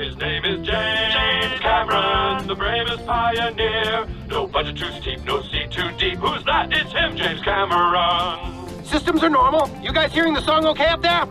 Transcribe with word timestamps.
His 0.00 0.16
name 0.16 0.46
is 0.46 0.66
James, 0.66 1.12
James 1.12 1.60
Cameron, 1.60 2.46
the 2.46 2.54
bravest 2.54 3.04
pioneer. 3.04 4.06
No 4.28 4.46
budget 4.46 4.78
too 4.78 4.90
steep, 4.98 5.22
no 5.24 5.42
sea 5.42 5.66
too 5.70 5.90
deep. 5.98 6.16
Who's 6.16 6.42
that? 6.46 6.72
It's 6.72 6.90
him, 6.90 7.18
James 7.18 7.42
Cameron. 7.42 8.82
Systems 8.82 9.22
are 9.22 9.28
normal. 9.28 9.68
You 9.82 9.92
guys 9.92 10.10
hearing 10.10 10.32
the 10.32 10.40
song 10.40 10.64
okay 10.68 10.86
up 10.86 11.02
there? 11.02 11.26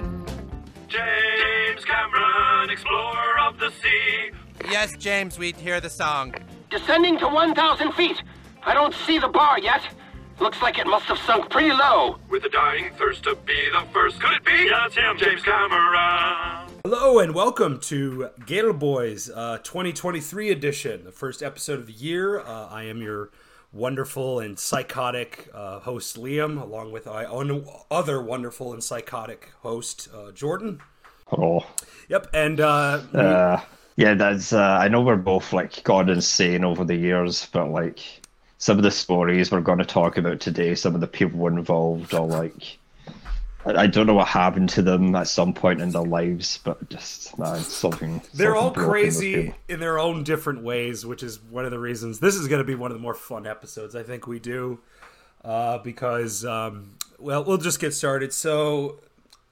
James 0.88 1.84
Cameron, 1.84 2.70
explorer 2.70 3.40
of 3.48 3.58
the 3.58 3.72
sea. 3.82 4.30
Yes, 4.70 4.96
James, 4.98 5.40
we 5.40 5.52
hear 5.54 5.82
the 5.82 5.90
song. 5.90 6.36
Descending 6.70 7.18
to 7.18 7.28
1,000 7.28 7.92
feet. 7.94 8.22
I 8.62 8.76
don't 8.76 8.94
see 8.94 9.18
the 9.18 9.30
bar 9.30 9.58
yet. 9.58 9.82
Looks 10.40 10.62
like 10.62 10.78
it 10.78 10.86
must 10.86 11.06
have 11.06 11.18
sunk 11.18 11.50
pretty 11.50 11.72
low. 11.72 12.20
With 12.30 12.46
a 12.46 12.50
dying 12.50 12.92
thirst 13.00 13.24
to 13.24 13.36
be 13.48 13.58
the 13.74 13.84
first. 13.92 14.22
Could 14.22 14.34
it 14.34 14.46
be? 14.46 14.68
Yeah, 14.70 14.86
it's 14.86 14.96
him, 14.96 15.18
James 15.18 15.42
Cameron. 15.42 16.69
Hello 16.86 17.20
and 17.20 17.36
welcome 17.36 17.78
to 17.82 18.30
Gator 18.46 18.72
Boys 18.72 19.30
uh, 19.30 19.58
2023 19.58 20.50
edition, 20.50 21.04
the 21.04 21.12
first 21.12 21.44
episode 21.44 21.78
of 21.80 21.88
the 21.88 21.94
year. 21.94 22.40
Uh, 22.40 22.68
I 22.68 22.84
am 22.84 23.02
your 23.02 23.32
wonderful 23.74 24.40
and 24.40 24.58
psychotic 24.58 25.50
uh, 25.54 25.80
host 25.80 26.16
Liam, 26.16 26.60
along 26.62 26.94
with 26.94 27.06
my 27.06 27.26
other 27.92 28.22
wonderful 28.22 28.72
and 28.72 28.82
psychotic 28.82 29.52
host 29.62 30.08
uh, 30.16 30.32
Jordan. 30.32 30.80
Oh, 31.34 31.66
Yep, 32.08 32.28
and 32.34 32.62
uh, 32.62 33.02
uh, 33.14 33.62
yeah, 33.98 34.14
that's. 34.14 34.54
Uh, 34.54 34.80
I 34.82 34.88
know 34.88 35.02
we're 35.02 35.18
both 35.18 35.52
like 35.52 35.84
gone 35.84 36.10
insane 36.10 36.64
over 36.64 36.86
the 36.86 36.96
years, 36.96 37.46
but 37.52 37.70
like 37.70 38.00
some 38.58 38.78
of 38.78 38.84
the 38.84 38.92
stories 38.92 39.52
we're 39.52 39.60
going 39.60 39.80
to 39.80 39.86
talk 39.86 40.18
about 40.18 40.40
today, 40.40 40.76
some 40.76 40.96
of 40.96 41.02
the 41.02 41.08
people 41.08 41.46
involved 41.48 42.14
are 42.14 42.26
like. 42.26 42.79
I 43.66 43.84
I 43.84 43.88
don't 43.88 44.08
know 44.08 44.14
what 44.14 44.28
happened 44.28 44.70
to 44.70 44.82
them 44.82 45.16
at 45.16 45.28
some 45.28 45.54
point 45.54 45.82
in 45.82 45.92
their 45.92 46.04
lives, 46.04 46.60
but 46.64 46.90
just 46.90 47.38
man, 47.38 47.60
something. 47.60 48.22
they're 48.34 48.56
all 48.56 48.74
something 48.74 48.84
with 48.84 48.90
crazy 48.90 49.54
in 49.68 49.80
their 49.80 50.00
own 50.00 50.24
different 50.24 50.64
ways, 50.64 51.06
which 51.06 51.24
is 51.24 51.42
one 51.42 51.66
of 51.66 51.72
the 51.72 51.80
reasons 51.80 52.20
this 52.20 52.36
is 52.36 52.48
going 52.48 52.60
to 52.60 52.68
be 52.68 52.76
one 52.76 52.92
of 52.92 52.98
the 52.98 53.02
more 53.02 53.14
fun 53.14 53.46
episodes 53.46 53.96
I 53.96 54.04
think 54.04 54.28
we 54.28 54.40
do. 54.40 54.80
Uh, 55.44 55.78
because, 55.78 56.44
um, 56.44 56.96
well, 57.18 57.44
we'll 57.44 57.58
just 57.58 57.80
get 57.80 57.94
started. 57.94 58.34
So, 58.34 59.00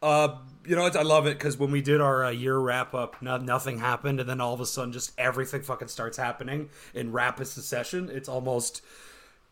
uh, 0.02 0.36
you 0.66 0.76
know, 0.76 0.86
I 0.86 1.02
love 1.02 1.28
it 1.28 1.38
because 1.38 1.58
when 1.58 1.72
we 1.72 1.82
did 1.82 2.02
our 2.02 2.26
uh, 2.26 2.30
year 2.30 2.58
wrap 2.58 2.94
up, 2.94 3.22
no, 3.22 3.38
nothing 3.38 3.80
happened, 3.80 4.20
and 4.20 4.28
then 4.28 4.42
all 4.42 4.54
of 4.54 4.60
a 4.60 4.66
sudden, 4.66 4.92
just 4.92 5.14
everything 5.18 5.62
fucking 5.62 5.88
starts 5.88 6.18
happening 6.18 6.70
in 6.94 7.14
rapid 7.14 7.48
succession. 7.48 8.10
It's 8.12 8.28
almost 8.28 8.82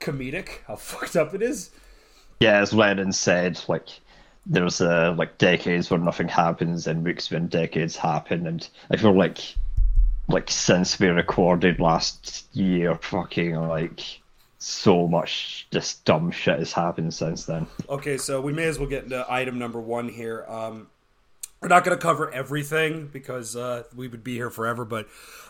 comedic 0.01 0.59
how 0.67 0.75
fucked 0.75 1.15
up 1.15 1.33
it 1.33 1.41
is. 1.41 1.71
Yeah, 2.41 2.59
as 2.59 2.73
Lennon 2.73 3.13
said, 3.13 3.61
like 3.69 3.87
there's 4.45 4.81
uh, 4.81 5.13
like 5.17 5.37
decades 5.37 5.89
where 5.89 5.99
nothing 5.99 6.27
happens, 6.27 6.87
and 6.87 7.03
weeks 7.03 7.31
when 7.31 7.47
decades 7.47 7.95
happen, 7.95 8.47
and 8.47 8.67
I 8.91 8.97
feel 8.97 9.13
like 9.13 9.55
like 10.27 10.49
since 10.49 10.99
we 10.99 11.07
recorded 11.07 11.79
last 11.79 12.45
year, 12.55 12.95
fucking 12.95 13.55
like 13.55 14.21
so 14.57 15.07
much 15.07 15.67
just 15.71 16.03
dumb 16.05 16.31
shit 16.31 16.59
has 16.59 16.73
happened 16.73 17.13
since 17.13 17.45
then. 17.45 17.67
Okay, 17.89 18.17
so 18.17 18.41
we 18.41 18.51
may 18.51 18.63
as 18.65 18.79
well 18.79 18.89
get 18.89 19.03
into 19.03 19.25
item 19.29 19.59
number 19.59 19.79
one 19.79 20.09
here. 20.09 20.45
Um, 20.47 20.87
we're 21.61 21.69
not 21.69 21.83
going 21.83 21.97
to 21.97 22.01
cover 22.01 22.31
everything 22.31 23.07
because 23.07 23.55
uh, 23.55 23.83
we 23.95 24.07
would 24.07 24.23
be 24.23 24.35
here 24.35 24.49
forever, 24.49 24.85
but 24.85 25.07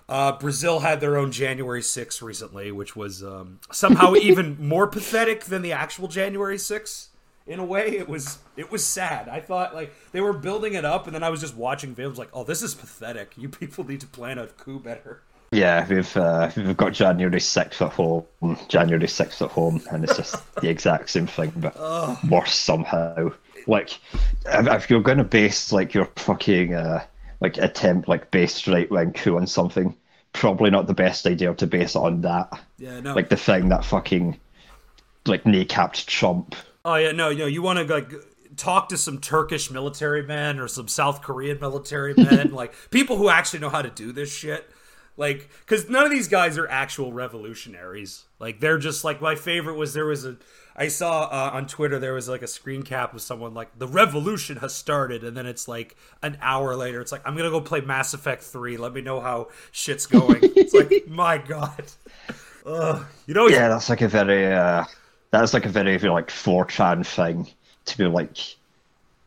uh, 0.08 0.34
Brazil 0.38 0.80
had 0.80 1.02
their 1.02 1.18
own 1.18 1.32
January 1.32 1.82
6th 1.82 2.22
recently, 2.22 2.72
which 2.72 2.96
was 2.96 3.23
um, 3.23 3.60
somehow 3.72 4.16
even 4.22 4.58
more 4.66 4.88
pathetic 4.88 5.46
than 5.46 5.62
the 5.62 5.72
actual 5.72 6.08
January 6.08 6.58
6th. 6.58 7.08
In 7.48 7.60
a 7.60 7.66
way, 7.66 7.98
it 7.98 8.10
was 8.10 8.40
it 8.58 8.72
was 8.72 8.84
sad. 8.84 9.30
I 9.30 9.40
thought 9.40 9.76
like 9.76 9.94
they 10.12 10.22
were 10.22 10.34
building 10.34 10.74
it 10.74 10.84
up, 10.84 11.06
and 11.06 11.16
then 11.16 11.24
I 11.24 11.30
was 11.30 11.42
just 11.42 11.56
watching 11.56 11.94
videos 11.94 12.18
like, 12.18 12.30
"Oh, 12.34 12.44
this 12.44 12.64
is 12.64 12.74
pathetic. 12.74 13.34
You 13.38 13.50
people 13.50 13.84
need 13.84 14.02
to 14.02 14.08
plan 14.08 14.40
a 14.40 14.48
coup 14.48 14.80
better." 14.80 15.22
Yeah, 15.52 15.86
we've 15.88 16.18
uh, 16.18 16.50
we've 16.58 16.76
got 16.76 16.94
January 16.94 17.40
sixth 17.40 17.82
at 17.82 17.94
home, 17.94 18.26
January 18.68 19.08
sixth 19.08 19.42
at 19.42 19.52
home, 19.52 19.82
and 19.92 20.04
it's 20.04 20.18
just 20.18 20.56
the 20.62 20.70
exact 20.70 21.10
same 21.10 21.28
thing, 21.28 21.54
but 21.56 21.76
worse 22.30 22.55
somehow. 22.55 23.32
Like, 23.67 24.00
if, 24.45 24.67
if 24.67 24.89
you're 24.89 25.02
going 25.02 25.17
to 25.17 25.23
base 25.23 25.72
like 25.72 25.94
your 25.94 26.05
fucking 26.16 26.73
uh, 26.73 27.05
like 27.42 27.58
attempt 27.58 28.08
like 28.08 28.32
base 28.32 28.67
right 28.67 28.89
wing 28.89 29.14
coup 29.14 29.38
on 29.38 29.48
something, 29.48 29.95
probably 30.34 30.70
not 30.70 30.88
the 30.88 30.94
best 30.94 31.26
idea 31.26 31.54
to 31.54 31.67
base 31.67 31.95
it 31.95 32.00
on 32.00 32.22
that. 32.22 32.50
Yeah, 32.78 33.00
no. 33.00 33.14
Like 33.14 33.30
the 33.30 33.38
thing 33.38 33.70
that 33.70 33.86
fucking 33.86 34.39
like 35.26 35.44
kneecapped 35.44 36.05
Trump. 36.08 36.55
Oh 36.86 36.96
yeah, 36.96 37.12
no, 37.12 37.34
no. 37.34 37.48
You 37.48 37.62
want 37.62 37.80
to 37.80 37.94
like 37.94 38.12
talk 38.56 38.90
to 38.90 38.98
some 38.98 39.20
Turkish 39.20 39.72
military 39.72 40.23
men 40.23 40.60
or 40.60 40.68
some 40.68 40.88
South 40.88 41.22
Korean 41.22 41.60
military 41.60 42.14
men, 42.18 42.52
like 42.54 42.73
people 42.92 43.18
who 43.18 43.28
actually 43.28 43.60
know 43.60 43.70
how 43.70 43.82
to 43.82 43.90
do 43.90 44.12
this 44.12 44.34
shit. 44.34 44.70
Like, 45.18 45.50
because 45.62 45.90
none 45.90 46.04
of 46.04 46.12
these 46.12 46.28
guys 46.28 46.58
are 46.58 46.68
actual 46.68 47.14
revolutionaries. 47.14 48.26
Like, 48.38 48.60
they're 48.60 48.78
just 48.78 49.04
like 49.04 49.22
my 49.22 49.36
favorite 49.36 49.76
was 49.76 49.94
there 49.94 50.06
was 50.06 50.26
a 50.26 50.38
I 50.76 50.90
saw 50.90 51.23
uh, 51.23 51.52
on 51.54 51.68
Twitter 51.68 52.00
there 52.00 52.14
was 52.14 52.28
like 52.28 52.42
a 52.42 52.48
screen 52.48 52.84
cap 52.84 53.14
of 53.14 53.22
someone 53.22 53.54
like 53.54 53.80
the 53.80 53.88
revolution 53.88 54.58
has 54.58 54.76
started, 54.76 55.23
and 55.23 55.36
then 55.36 55.46
it's 55.46 55.67
like 55.67 55.96
an 56.22 56.38
hour 56.42 56.76
later, 56.76 57.00
it's 57.00 57.14
like 57.14 57.22
I'm 57.26 57.38
gonna 57.38 57.50
go 57.50 57.62
play 57.62 57.80
Mass 57.80 58.14
Effect 58.14 58.44
Three. 58.44 58.76
Let 58.76 58.94
me 58.94 59.02
know 59.02 59.22
how 59.22 59.48
shit's 59.72 60.06
going. 60.06 60.40
it's 60.42 60.73
like 60.73 60.92
my 61.08 61.38
god. 61.38 61.86
Ugh. 62.66 63.06
You 63.26 63.34
know, 63.34 63.48
Yeah, 63.48 63.70
that's 63.70 63.90
like 63.90 64.02
a 64.02 64.08
very 64.10 64.48
uh, 64.52 64.84
that's 65.40 65.54
like 65.54 65.66
a 65.66 65.70
very 65.70 65.98
like 65.98 66.30
4chan 66.30 67.06
thing 67.06 67.48
to 67.86 67.98
be 67.98 68.06
like 68.06 68.38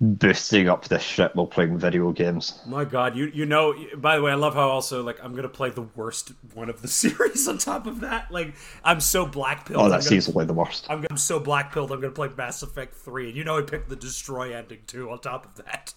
boosting 0.00 0.68
up 0.68 0.86
this 0.86 1.02
shit 1.02 1.34
while 1.34 1.46
playing 1.46 1.76
video 1.76 2.12
games. 2.12 2.60
My 2.66 2.84
God, 2.84 3.16
you 3.16 3.26
you 3.34 3.46
know. 3.46 3.74
By 3.96 4.16
the 4.16 4.22
way, 4.22 4.30
I 4.30 4.36
love 4.36 4.54
how 4.54 4.68
also 4.68 5.02
like 5.02 5.18
I'm 5.22 5.34
gonna 5.34 5.48
play 5.48 5.70
the 5.70 5.86
worst 5.96 6.32
one 6.54 6.68
of 6.68 6.82
the 6.82 6.88
series 7.02 7.48
on 7.48 7.58
top 7.58 7.86
of 7.86 8.00
that. 8.00 8.30
Like 8.30 8.54
I'm 8.84 9.00
so 9.00 9.26
black 9.26 9.66
pilled. 9.66 9.82
Oh, 9.82 9.88
that's 9.88 10.12
easily 10.12 10.44
the 10.44 10.54
worst. 10.54 10.86
I'm, 10.88 11.04
I'm 11.10 11.16
so 11.16 11.40
black 11.40 11.72
pilled. 11.72 11.90
I'm 11.92 12.00
gonna 12.00 12.12
play 12.12 12.30
Mass 12.36 12.62
Effect 12.62 12.94
Three, 12.94 13.28
and 13.28 13.36
you 13.36 13.44
know 13.44 13.58
I 13.58 13.62
picked 13.62 13.88
the 13.88 13.96
destroy 13.96 14.54
ending 14.54 14.80
too. 14.86 15.10
On 15.10 15.18
top 15.18 15.46
of 15.46 15.64
that, 15.64 15.94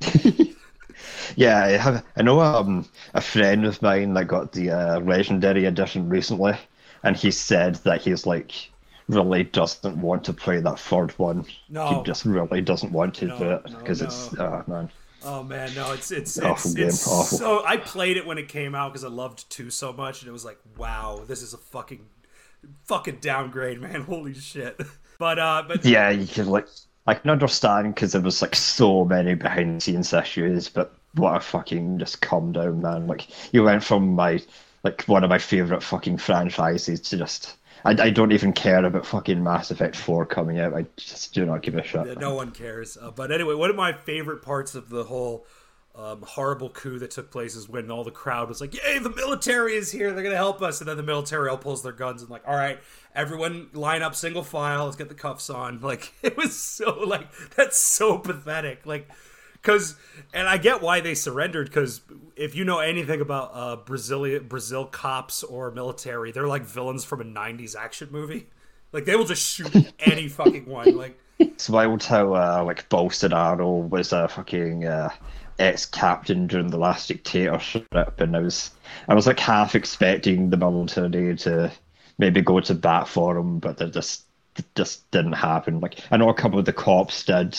Yeah, 1.36 1.64
I 1.64 1.70
have. 1.72 2.04
I 2.16 2.22
know 2.22 2.40
um, 2.40 2.86
a 3.14 3.20
friend 3.20 3.64
of 3.64 3.82
mine 3.82 4.14
that 4.14 4.26
got 4.26 4.52
the 4.52 4.70
uh, 4.70 5.00
legendary 5.00 5.64
edition 5.64 6.08
recently, 6.08 6.54
and 7.02 7.16
he 7.16 7.30
said 7.30 7.76
that 7.76 8.00
he's 8.00 8.26
like 8.26 8.70
really 9.08 9.44
doesn't 9.44 9.96
want 9.96 10.24
to 10.24 10.32
play 10.32 10.60
that 10.60 10.78
third 10.78 11.12
one. 11.18 11.46
No. 11.68 11.86
He 11.86 12.02
just 12.02 12.24
really 12.24 12.60
doesn't 12.62 12.92
want 12.92 13.14
to 13.16 13.26
No, 13.26 13.38
do 13.38 13.50
it 13.50 13.70
no, 13.70 13.78
because 13.78 14.02
it's 14.02 14.32
no. 14.32 14.64
oh 14.66 14.70
man. 14.70 14.90
oh 15.22 15.42
man, 15.42 15.74
no, 15.74 15.92
it's 15.92 16.10
it's 16.10 16.38
Awful 16.38 16.72
it's, 16.72 16.74
game, 16.74 16.88
it's 16.88 17.06
awful. 17.06 17.38
so. 17.38 17.64
I 17.64 17.76
played 17.76 18.16
it 18.16 18.26
when 18.26 18.38
it 18.38 18.48
came 18.48 18.74
out 18.74 18.92
because 18.92 19.04
I 19.04 19.08
loved 19.08 19.48
two 19.50 19.70
so 19.70 19.92
much, 19.92 20.22
and 20.22 20.28
it 20.28 20.32
was 20.32 20.44
like, 20.44 20.58
wow, 20.76 21.24
this 21.26 21.42
is 21.42 21.54
a 21.54 21.58
fucking 21.58 22.06
fucking 22.84 23.18
downgrade, 23.20 23.80
man. 23.82 24.02
Holy 24.02 24.34
shit. 24.34 24.80
But 25.18 25.38
uh, 25.38 25.64
but 25.66 25.84
Yeah, 25.84 26.10
you 26.10 26.26
can 26.26 26.46
like 26.48 26.68
I 27.06 27.14
can 27.14 27.30
understand 27.30 27.94
because 27.94 28.12
there 28.12 28.20
was 28.22 28.42
like 28.42 28.54
so 28.54 29.04
many 29.04 29.34
behind 29.34 29.76
the 29.76 29.80
scenes 29.80 30.12
issues, 30.12 30.68
but 30.68 30.94
what 31.14 31.36
a 31.36 31.40
fucking 31.40 31.98
just 31.98 32.20
calm 32.20 32.52
down, 32.52 32.82
man. 32.82 33.06
Like 33.06 33.28
you 33.52 33.62
went 33.64 33.84
from 33.84 34.14
my 34.14 34.40
like 34.82 35.04
one 35.04 35.24
of 35.24 35.30
my 35.30 35.38
favorite 35.38 35.82
fucking 35.82 36.18
franchises 36.18 37.00
to 37.02 37.16
just 37.16 37.56
I, 37.84 37.90
I 37.90 38.10
don't 38.10 38.32
even 38.32 38.52
care 38.52 38.84
about 38.84 39.06
fucking 39.06 39.42
Mass 39.42 39.70
Effect 39.70 39.96
Four 39.96 40.24
coming 40.26 40.58
out. 40.58 40.74
I 40.74 40.86
just 40.96 41.34
do 41.34 41.44
not 41.44 41.62
give 41.62 41.74
a 41.74 41.82
shit. 41.84 42.18
No 42.18 42.34
one 42.34 42.50
cares. 42.50 42.96
Uh, 43.00 43.10
but 43.10 43.30
anyway, 43.30 43.54
one 43.54 43.70
of 43.70 43.76
my 43.76 43.92
favorite 43.92 44.42
parts 44.42 44.74
of 44.74 44.88
the 44.88 45.04
whole 45.04 45.46
um, 45.94 46.22
horrible 46.22 46.70
coup 46.70 46.98
that 46.98 47.12
took 47.12 47.30
place 47.30 47.54
is 47.54 47.68
when 47.68 47.90
all 47.90 48.02
the 48.02 48.10
crowd 48.10 48.48
was 48.48 48.60
like, 48.60 48.74
"Yay, 48.74 48.98
the 48.98 49.10
military 49.10 49.74
is 49.74 49.92
here! 49.92 50.12
They're 50.12 50.24
gonna 50.24 50.34
help 50.34 50.60
us!" 50.60 50.80
And 50.80 50.88
then 50.88 50.96
the 50.96 51.02
military 51.02 51.48
all 51.48 51.58
pulls 51.58 51.82
their 51.82 51.92
guns 51.92 52.22
and 52.22 52.30
like, 52.30 52.42
"All 52.48 52.56
right, 52.56 52.80
everyone, 53.14 53.68
line 53.74 54.02
up, 54.02 54.14
single 54.14 54.42
file. 54.42 54.86
Let's 54.86 54.96
get 54.96 55.08
the 55.08 55.14
cuffs 55.14 55.50
on." 55.50 55.80
Like 55.84 56.14
it 56.22 56.36
was 56.36 56.58
so 56.58 56.98
like 57.00 57.28
that's 57.54 57.78
so 57.78 58.18
pathetic. 58.18 58.86
Like 58.86 59.08
because 59.64 59.96
and 60.32 60.48
I 60.48 60.58
get 60.58 60.82
why 60.82 61.00
they 61.00 61.14
surrendered 61.14 61.68
because 61.68 62.02
if 62.36 62.54
you 62.54 62.64
know 62.64 62.80
anything 62.80 63.20
about 63.20 63.50
uh, 63.54 63.76
Brazilian 63.76 64.46
Brazil 64.46 64.84
cops 64.84 65.42
or 65.42 65.70
military, 65.70 66.32
they're 66.32 66.46
like 66.46 66.62
villains 66.62 67.04
from 67.04 67.20
a 67.20 67.24
'90s 67.24 67.74
action 67.74 68.08
movie. 68.10 68.48
Like 68.92 69.06
they 69.06 69.16
will 69.16 69.24
just 69.24 69.42
shoot 69.42 69.92
any 69.98 70.28
fucking 70.28 70.66
one. 70.66 70.96
Like 70.96 71.18
It's 71.38 71.68
wild 71.68 72.04
how 72.04 72.34
uh, 72.34 72.62
like 72.64 72.88
Bolsonaro 72.88 73.88
was 73.88 74.12
a 74.12 74.28
fucking 74.28 74.86
uh, 74.86 75.10
ex-captain 75.58 76.46
during 76.46 76.68
the 76.68 76.78
last 76.78 77.08
dictatorship, 77.08 77.86
and 78.18 78.36
I 78.36 78.40
was 78.40 78.70
I 79.08 79.14
was 79.14 79.26
like 79.26 79.40
half 79.40 79.74
expecting 79.74 80.50
the 80.50 80.56
military 80.56 81.36
to 81.38 81.72
maybe 82.18 82.42
go 82.42 82.60
to 82.60 82.74
bat 82.74 83.08
for 83.08 83.36
him, 83.36 83.58
but 83.58 83.78
they 83.78 83.88
just 83.88 84.24
just 84.76 85.10
didn't 85.10 85.32
happen. 85.32 85.80
Like 85.80 86.00
I 86.10 86.16
know 86.16 86.28
a 86.28 86.34
couple 86.34 86.58
of 86.58 86.64
the 86.64 86.72
cops 86.72 87.24
did. 87.24 87.58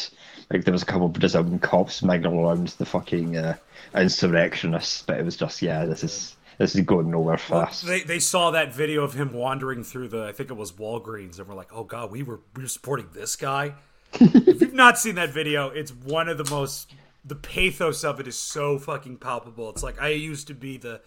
Like 0.51 0.63
there 0.63 0.71
was 0.71 0.83
a 0.83 0.85
couple 0.85 1.07
of 1.07 1.13
Brazilian 1.13 1.59
cops 1.59 2.03
mingling 2.03 2.39
around 2.39 2.67
the 2.67 2.85
fucking 2.85 3.37
uh, 3.37 3.55
insurrectionists, 3.95 5.01
but 5.01 5.19
it 5.19 5.25
was 5.25 5.35
just 5.35 5.61
yeah, 5.61 5.85
this 5.85 6.03
is 6.03 6.35
this 6.57 6.75
is 6.75 6.81
going 6.81 7.11
nowhere 7.11 7.37
fast. 7.37 7.85
They, 7.85 8.01
they 8.01 8.19
saw 8.19 8.51
that 8.51 8.73
video 8.73 9.03
of 9.03 9.13
him 9.13 9.33
wandering 9.33 9.83
through 9.83 10.09
the 10.09 10.25
I 10.25 10.31
think 10.31 10.49
it 10.49 10.55
was 10.55 10.71
Walgreens 10.71 11.39
and 11.39 11.47
we're 11.47 11.55
like, 11.55 11.73
oh 11.73 11.83
god, 11.83 12.11
we 12.11 12.23
were 12.23 12.41
we 12.55 12.63
were 12.63 12.69
supporting 12.69 13.09
this 13.13 13.35
guy. 13.35 13.73
if 14.13 14.61
you've 14.61 14.73
not 14.73 14.97
seen 14.97 15.15
that 15.15 15.31
video, 15.31 15.69
it's 15.69 15.91
one 15.91 16.29
of 16.29 16.37
the 16.37 16.49
most 16.49 16.93
the 17.23 17.35
pathos 17.35 18.03
of 18.03 18.19
it 18.19 18.27
is 18.27 18.37
so 18.37 18.77
fucking 18.77 19.17
palpable. 19.17 19.69
It's 19.71 19.83
like 19.83 19.99
I 19.99 20.09
used 20.09 20.47
to 20.47 20.53
be 20.53 20.77
the 20.77 21.01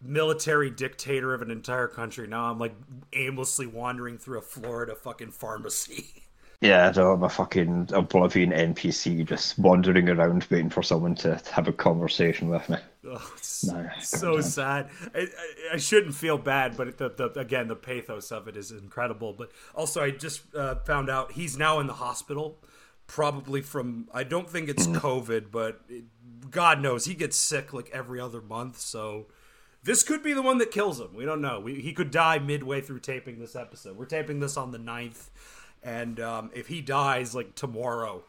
military 0.00 0.70
dictator 0.70 1.32
of 1.32 1.42
an 1.42 1.50
entire 1.50 1.86
country. 1.86 2.26
Now 2.26 2.50
I'm 2.50 2.58
like 2.58 2.74
aimlessly 3.12 3.66
wandering 3.66 4.18
through 4.18 4.38
a 4.38 4.42
Florida 4.42 4.94
fucking 4.94 5.30
pharmacy. 5.30 6.24
Yeah, 6.62 6.92
no, 6.94 7.10
I'm 7.12 7.24
a 7.24 7.28
fucking 7.28 7.88
oblivion 7.92 8.52
NPC 8.52 9.26
just 9.26 9.58
wandering 9.58 10.08
around 10.08 10.46
waiting 10.48 10.70
for 10.70 10.82
someone 10.82 11.16
to 11.16 11.40
have 11.50 11.66
a 11.66 11.72
conversation 11.72 12.48
with 12.48 12.68
me. 12.68 12.76
Oh, 13.04 13.32
No, 13.64 13.88
so 14.00 14.34
goddamn. 14.36 14.42
sad. 14.42 14.88
I, 15.12 15.18
I, 15.22 15.26
I 15.74 15.76
shouldn't 15.76 16.14
feel 16.14 16.38
bad, 16.38 16.76
but 16.76 16.98
the, 16.98 17.08
the 17.10 17.40
again 17.40 17.66
the 17.66 17.74
pathos 17.74 18.30
of 18.30 18.46
it 18.46 18.56
is 18.56 18.70
incredible. 18.70 19.32
But 19.32 19.50
also, 19.74 20.02
I 20.04 20.12
just 20.12 20.54
uh, 20.54 20.76
found 20.86 21.10
out 21.10 21.32
he's 21.32 21.58
now 21.58 21.80
in 21.80 21.88
the 21.88 21.94
hospital, 21.94 22.58
probably 23.08 23.60
from 23.60 24.08
I 24.14 24.22
don't 24.22 24.48
think 24.48 24.68
it's 24.68 24.86
COVID, 24.86 25.50
but 25.50 25.80
it, 25.88 26.04
God 26.48 26.80
knows 26.80 27.06
he 27.06 27.14
gets 27.14 27.36
sick 27.36 27.72
like 27.72 27.90
every 27.92 28.20
other 28.20 28.40
month. 28.40 28.78
So 28.78 29.26
this 29.82 30.04
could 30.04 30.22
be 30.22 30.32
the 30.32 30.42
one 30.42 30.58
that 30.58 30.70
kills 30.70 31.00
him. 31.00 31.12
We 31.12 31.24
don't 31.24 31.40
know. 31.40 31.58
We, 31.58 31.80
he 31.80 31.92
could 31.92 32.12
die 32.12 32.38
midway 32.38 32.80
through 32.82 33.00
taping 33.00 33.40
this 33.40 33.56
episode. 33.56 33.96
We're 33.96 34.06
taping 34.06 34.38
this 34.38 34.56
on 34.56 34.70
the 34.70 34.78
9th, 34.78 35.30
and 35.82 36.20
um, 36.20 36.50
if 36.54 36.66
he 36.66 36.80
dies 36.80 37.34
like 37.34 37.54
tomorrow, 37.54 38.22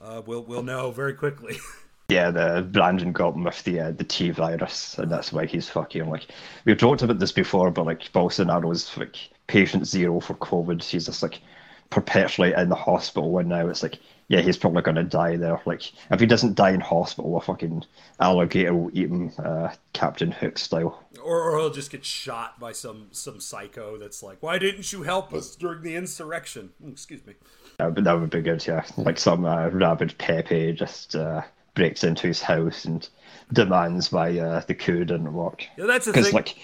uh, 0.00 0.22
we'll 0.24 0.42
we'll 0.42 0.62
know 0.62 0.90
very 0.90 1.14
quickly. 1.14 1.56
Yeah, 2.10 2.30
the 2.30 2.66
Brandon 2.72 3.12
got 3.12 3.34
him 3.34 3.44
with 3.44 3.62
the 3.64 3.80
uh, 3.80 3.90
the 3.90 4.02
T 4.02 4.30
virus, 4.30 4.96
and 4.96 5.12
that's 5.12 5.30
why 5.30 5.44
he's 5.44 5.68
fucking 5.68 6.08
like. 6.08 6.28
We've 6.64 6.78
talked 6.78 7.02
about 7.02 7.18
this 7.18 7.32
before, 7.32 7.70
but 7.70 7.84
like 7.84 8.10
Bolsonaro's 8.12 8.96
like 8.96 9.16
patient 9.46 9.86
zero 9.86 10.18
for 10.18 10.32
COVID. 10.36 10.82
He's 10.82 11.04
just 11.04 11.22
like 11.22 11.42
perpetually 11.90 12.52
in 12.52 12.68
the 12.68 12.74
hospital, 12.74 13.38
and 13.38 13.48
now 13.48 13.68
it's 13.68 13.82
like, 13.82 13.98
yeah, 14.28 14.40
he's 14.42 14.58
probably 14.58 14.82
gonna 14.82 15.04
die 15.04 15.36
there. 15.36 15.60
Like, 15.64 15.90
if 16.10 16.20
he 16.20 16.26
doesn't 16.26 16.54
die 16.54 16.70
in 16.70 16.80
hospital, 16.80 17.36
a 17.36 17.40
fucking 17.40 17.84
alligator 18.20 18.74
will 18.74 18.90
eat 18.92 19.08
him, 19.08 19.32
uh, 19.38 19.70
Captain 19.94 20.30
Hook 20.30 20.58
style. 20.58 21.02
or, 21.24 21.42
or 21.50 21.58
he'll 21.58 21.70
just 21.70 21.90
get 21.90 22.04
shot 22.04 22.60
by 22.60 22.72
some 22.72 23.08
some 23.10 23.40
psycho 23.40 23.96
that's 23.96 24.22
like, 24.22 24.42
"Why 24.42 24.58
didn't 24.58 24.92
you 24.92 25.02
help 25.02 25.32
us 25.32 25.56
during 25.56 25.82
the 25.82 25.96
insurrection?" 25.96 26.70
Mm, 26.84 26.92
Excuse 26.92 27.26
me. 27.26 27.34
Uh, 27.80 27.90
but 27.90 28.04
that 28.04 28.12
would 28.20 28.30
be 28.30 28.42
good, 28.42 28.66
yeah. 28.66 28.84
Like 28.96 29.18
some 29.18 29.44
uh, 29.44 29.68
rabid 29.68 30.14
Pepe 30.18 30.72
just 30.72 31.14
uh, 31.14 31.42
breaks 31.74 32.02
into 32.04 32.26
his 32.26 32.42
house 32.42 32.84
and 32.84 33.08
demands 33.52 34.12
why 34.12 34.36
uh, 34.38 34.60
the 34.66 34.74
coup 34.74 35.04
didn't 35.04 35.32
work. 35.32 35.64
Yeah, 35.78 35.86
that's 35.86 36.04
the 36.06 36.12
Because 36.12 36.26
thing. 36.26 36.34
like, 36.34 36.56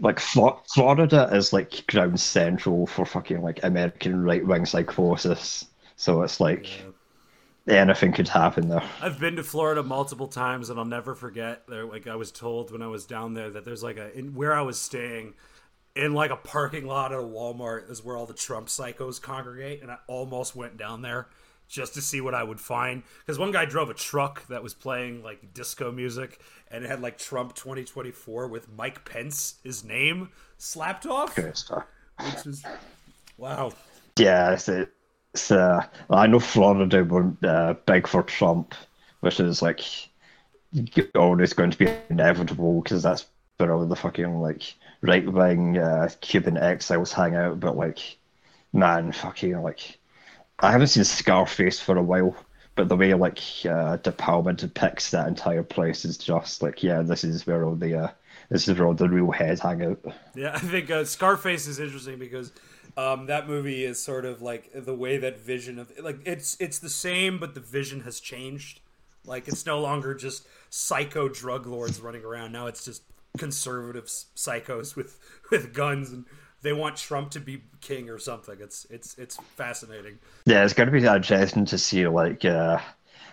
like 0.00 0.18
Florida 0.18 1.28
is 1.32 1.52
like 1.52 1.86
ground 1.86 2.18
central 2.20 2.86
for 2.86 3.04
fucking 3.04 3.42
like 3.42 3.60
American 3.62 4.22
right 4.22 4.46
wing 4.46 4.66
psychosis. 4.66 5.66
So 5.96 6.22
it's 6.22 6.40
like 6.40 6.66
anything 7.68 8.12
could 8.12 8.28
happen 8.28 8.68
there. 8.68 8.82
I've 9.00 9.20
been 9.20 9.36
to 9.36 9.44
Florida 9.44 9.82
multiple 9.82 10.28
times, 10.28 10.70
and 10.70 10.78
I'll 10.78 10.84
never 10.84 11.14
forget. 11.14 11.66
There, 11.68 11.84
like 11.84 12.06
I 12.06 12.16
was 12.16 12.32
told 12.32 12.70
when 12.72 12.82
I 12.82 12.86
was 12.86 13.06
down 13.06 13.34
there 13.34 13.50
that 13.50 13.64
there's 13.64 13.82
like 13.82 13.98
a 13.98 14.16
in 14.16 14.34
where 14.34 14.54
I 14.54 14.62
was 14.62 14.80
staying, 14.80 15.34
in 15.94 16.14
like 16.14 16.30
a 16.30 16.36
parking 16.36 16.86
lot 16.86 17.12
at 17.12 17.18
a 17.18 17.22
Walmart 17.22 17.90
is 17.90 18.02
where 18.02 18.16
all 18.16 18.26
the 18.26 18.34
Trump 18.34 18.68
psychos 18.68 19.20
congregate, 19.20 19.82
and 19.82 19.90
I 19.90 19.98
almost 20.06 20.56
went 20.56 20.76
down 20.76 21.02
there 21.02 21.28
just 21.70 21.94
to 21.94 22.02
see 22.02 22.20
what 22.20 22.34
I 22.34 22.42
would 22.42 22.60
find. 22.60 23.02
Because 23.20 23.38
one 23.38 23.52
guy 23.52 23.64
drove 23.64 23.88
a 23.88 23.94
truck 23.94 24.46
that 24.48 24.62
was 24.62 24.74
playing 24.74 25.22
like 25.22 25.54
disco 25.54 25.92
music, 25.92 26.40
and 26.70 26.84
it 26.84 26.90
had 26.90 27.00
like 27.00 27.16
Trump 27.16 27.54
2024 27.54 28.48
with 28.48 28.68
Mike 28.76 29.04
Pence, 29.04 29.54
his 29.62 29.84
name 29.84 30.30
slapped 30.58 31.06
off, 31.06 31.36
which 31.36 32.46
is 32.46 32.64
wow. 33.38 33.72
Yeah, 34.18 34.52
it's, 34.52 34.68
it's 34.68 35.50
uh, 35.50 35.86
I 36.10 36.26
know 36.26 36.40
Florida 36.40 37.04
were 37.04 37.32
uh, 37.44 37.74
big 37.86 38.06
for 38.06 38.22
Trump, 38.24 38.74
which 39.20 39.38
is 39.38 39.62
like 39.62 39.80
always 41.14 41.52
going 41.52 41.70
to 41.70 41.78
be 41.78 41.88
inevitable 42.10 42.82
because 42.82 43.02
that's 43.02 43.26
where 43.56 43.72
all 43.72 43.86
the 43.86 43.96
fucking 43.96 44.40
like 44.40 44.74
right 45.02 45.30
wing 45.30 45.78
uh, 45.78 46.08
Cuban 46.20 46.56
exiles 46.56 47.12
hang 47.12 47.36
out. 47.36 47.60
But 47.60 47.76
like, 47.76 48.18
man, 48.72 49.12
fucking 49.12 49.62
like, 49.62 49.99
I 50.60 50.70
haven't 50.70 50.88
seen 50.88 51.04
Scarface 51.04 51.80
for 51.80 51.96
a 51.96 52.02
while. 52.02 52.36
But 52.76 52.88
the 52.88 52.96
way 52.96 53.12
like 53.14 53.40
uh, 53.68 53.96
De 53.96 54.12
Palma 54.12 54.52
depicts 54.52 55.10
that 55.10 55.26
entire 55.26 55.62
place 55.62 56.04
is 56.04 56.16
just 56.16 56.62
like, 56.62 56.82
yeah, 56.82 57.02
this 57.02 57.24
is 57.24 57.46
where 57.46 57.64
all 57.64 57.74
the 57.74 58.04
uh, 58.04 58.08
this 58.48 58.68
is 58.68 58.78
where 58.78 58.86
all 58.86 58.94
the 58.94 59.08
real 59.08 59.30
heads 59.30 59.60
hang 59.60 59.82
out. 59.82 59.98
Yeah, 60.34 60.52
I 60.54 60.60
think 60.60 60.90
uh, 60.90 61.04
Scarface 61.04 61.66
is 61.66 61.80
interesting 61.80 62.18
because 62.18 62.52
um, 62.96 63.26
that 63.26 63.48
movie 63.48 63.84
is 63.84 64.02
sort 64.02 64.24
of 64.24 64.40
like 64.40 64.70
the 64.74 64.94
way 64.94 65.18
that 65.18 65.38
vision 65.40 65.78
of 65.78 65.92
like 66.00 66.20
it's 66.24 66.56
it's 66.60 66.78
the 66.78 66.88
same, 66.88 67.38
but 67.38 67.54
the 67.54 67.60
vision 67.60 68.00
has 68.00 68.20
changed. 68.20 68.80
Like 69.26 69.48
it's 69.48 69.66
no 69.66 69.80
longer 69.80 70.14
just 70.14 70.46
psycho 70.70 71.28
drug 71.28 71.66
lords 71.66 72.00
running 72.00 72.24
around. 72.24 72.52
Now 72.52 72.66
it's 72.66 72.84
just 72.84 73.02
conservative 73.36 74.06
psychos 74.06 74.96
with 74.96 75.18
with 75.50 75.74
guns 75.74 76.10
and 76.10 76.24
they 76.62 76.72
want 76.72 76.96
Trump 76.96 77.30
to 77.32 77.40
be 77.40 77.62
king 77.80 78.10
or 78.10 78.18
something. 78.18 78.56
It's 78.60 78.86
it's 78.90 79.16
it's 79.18 79.36
fascinating. 79.56 80.18
Yeah, 80.46 80.64
it's 80.64 80.74
going 80.74 80.90
to 80.90 80.92
be 80.92 81.04
interesting 81.04 81.64
to 81.66 81.78
see 81.78 82.06
like 82.06 82.44
uh, 82.44 82.78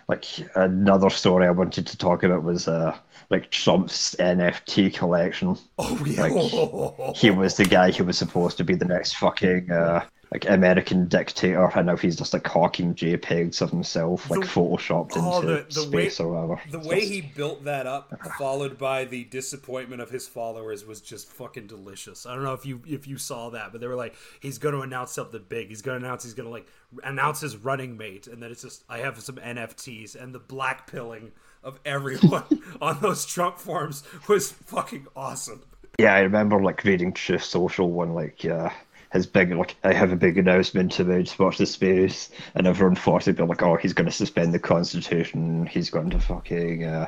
like 0.08 0.24
another 0.56 1.10
story 1.10 1.46
I 1.46 1.50
wanted 1.50 1.86
to 1.86 1.98
talk 1.98 2.22
about 2.22 2.42
was 2.42 2.66
uh, 2.66 2.96
like 3.30 3.50
Trump's 3.50 4.14
NFT 4.18 4.94
collection. 4.94 5.56
Oh 5.78 6.02
yeah. 6.06 6.22
Like 6.22 7.16
he 7.16 7.30
was 7.30 7.56
the 7.56 7.64
guy 7.64 7.92
who 7.92 8.04
was 8.04 8.18
supposed 8.18 8.56
to 8.58 8.64
be 8.64 8.74
the 8.74 8.86
next 8.86 9.14
fucking 9.16 9.70
uh, 9.70 10.04
like 10.32 10.48
American 10.48 11.08
dictator, 11.08 11.70
and 11.74 11.86
now 11.86 11.96
he's 11.96 12.16
just 12.16 12.32
like 12.34 12.46
hawking 12.46 12.94
JPEGs 12.94 13.62
of 13.62 13.70
himself, 13.70 14.28
like 14.30 14.40
The- 14.40 14.46
photoshopped 14.46 15.16
into 15.16 15.20
Oh, 15.20 15.40
the- 15.40 15.66
the 15.70 15.82
way- 15.90 16.08
space 16.08 16.20
or 16.20 16.28
whatever. 16.32 16.60
The 16.70 16.78
way 16.86 17.00
just- 17.00 17.12
he 17.12 17.20
built 17.22 17.64
that 17.64 17.86
up, 17.86 18.12
followed 18.38 18.76
by 18.76 19.04
the 19.06 19.24
disappointment 19.24 20.02
of 20.02 20.10
his 20.10 20.28
followers, 20.28 20.84
was 20.84 21.00
just 21.00 21.28
fucking 21.32 21.66
delicious. 21.66 22.26
I 22.26 22.34
don't 22.34 22.44
know 22.44 22.52
if 22.52 22.66
you 22.66 22.82
if 22.86 23.06
you 23.08 23.16
saw 23.18 23.48
that, 23.50 23.72
but 23.72 23.80
they 23.80 23.86
were 23.86 23.94
like, 23.96 24.14
he's 24.40 24.58
going 24.58 24.74
to 24.74 24.82
announce 24.82 25.12
something 25.12 25.44
big. 25.48 25.68
He's 25.68 25.82
going 25.82 25.98
to 26.00 26.06
announce 26.06 26.24
he's 26.24 26.34
going 26.34 26.46
to 26.46 26.52
like 26.52 26.66
announce 27.04 27.40
his 27.40 27.56
running 27.56 27.96
mate, 27.96 28.26
and 28.26 28.42
then 28.42 28.50
it's 28.50 28.62
just 28.62 28.84
I 28.88 28.98
have 28.98 29.18
some 29.20 29.36
NFTs 29.36 30.14
and 30.14 30.34
the 30.34 30.38
black 30.38 30.90
pilling 30.90 31.32
of 31.64 31.80
everyone 31.84 32.44
on 32.80 32.98
those 33.00 33.24
Trump 33.26 33.58
forms 33.58 34.02
was 34.28 34.52
fucking 34.52 35.06
awesome. 35.16 35.62
Yeah, 35.98 36.14
I 36.14 36.20
remember 36.20 36.62
like 36.62 36.84
reading 36.84 37.12
Truth 37.12 37.42
Social 37.44 37.90
when 37.90 38.14
like 38.14 38.44
uh, 38.44 38.70
his 39.12 39.26
big 39.26 39.52
like 39.52 39.76
I 39.84 39.92
have 39.92 40.12
a 40.12 40.16
big 40.16 40.38
announcement 40.38 40.92
to 40.92 41.02
about 41.02 41.38
watch 41.38 41.58
the 41.58 41.66
space, 41.66 42.30
and 42.54 42.66
everyone 42.66 42.96
thought 42.96 43.22
it'd 43.22 43.36
be 43.36 43.42
like, 43.44 43.62
oh, 43.62 43.76
he's 43.76 43.92
going 43.92 44.06
to 44.06 44.12
suspend 44.12 44.52
the 44.52 44.58
constitution, 44.58 45.66
he's 45.66 45.90
going 45.90 46.10
to 46.10 46.20
fucking 46.20 46.84
uh, 46.84 47.06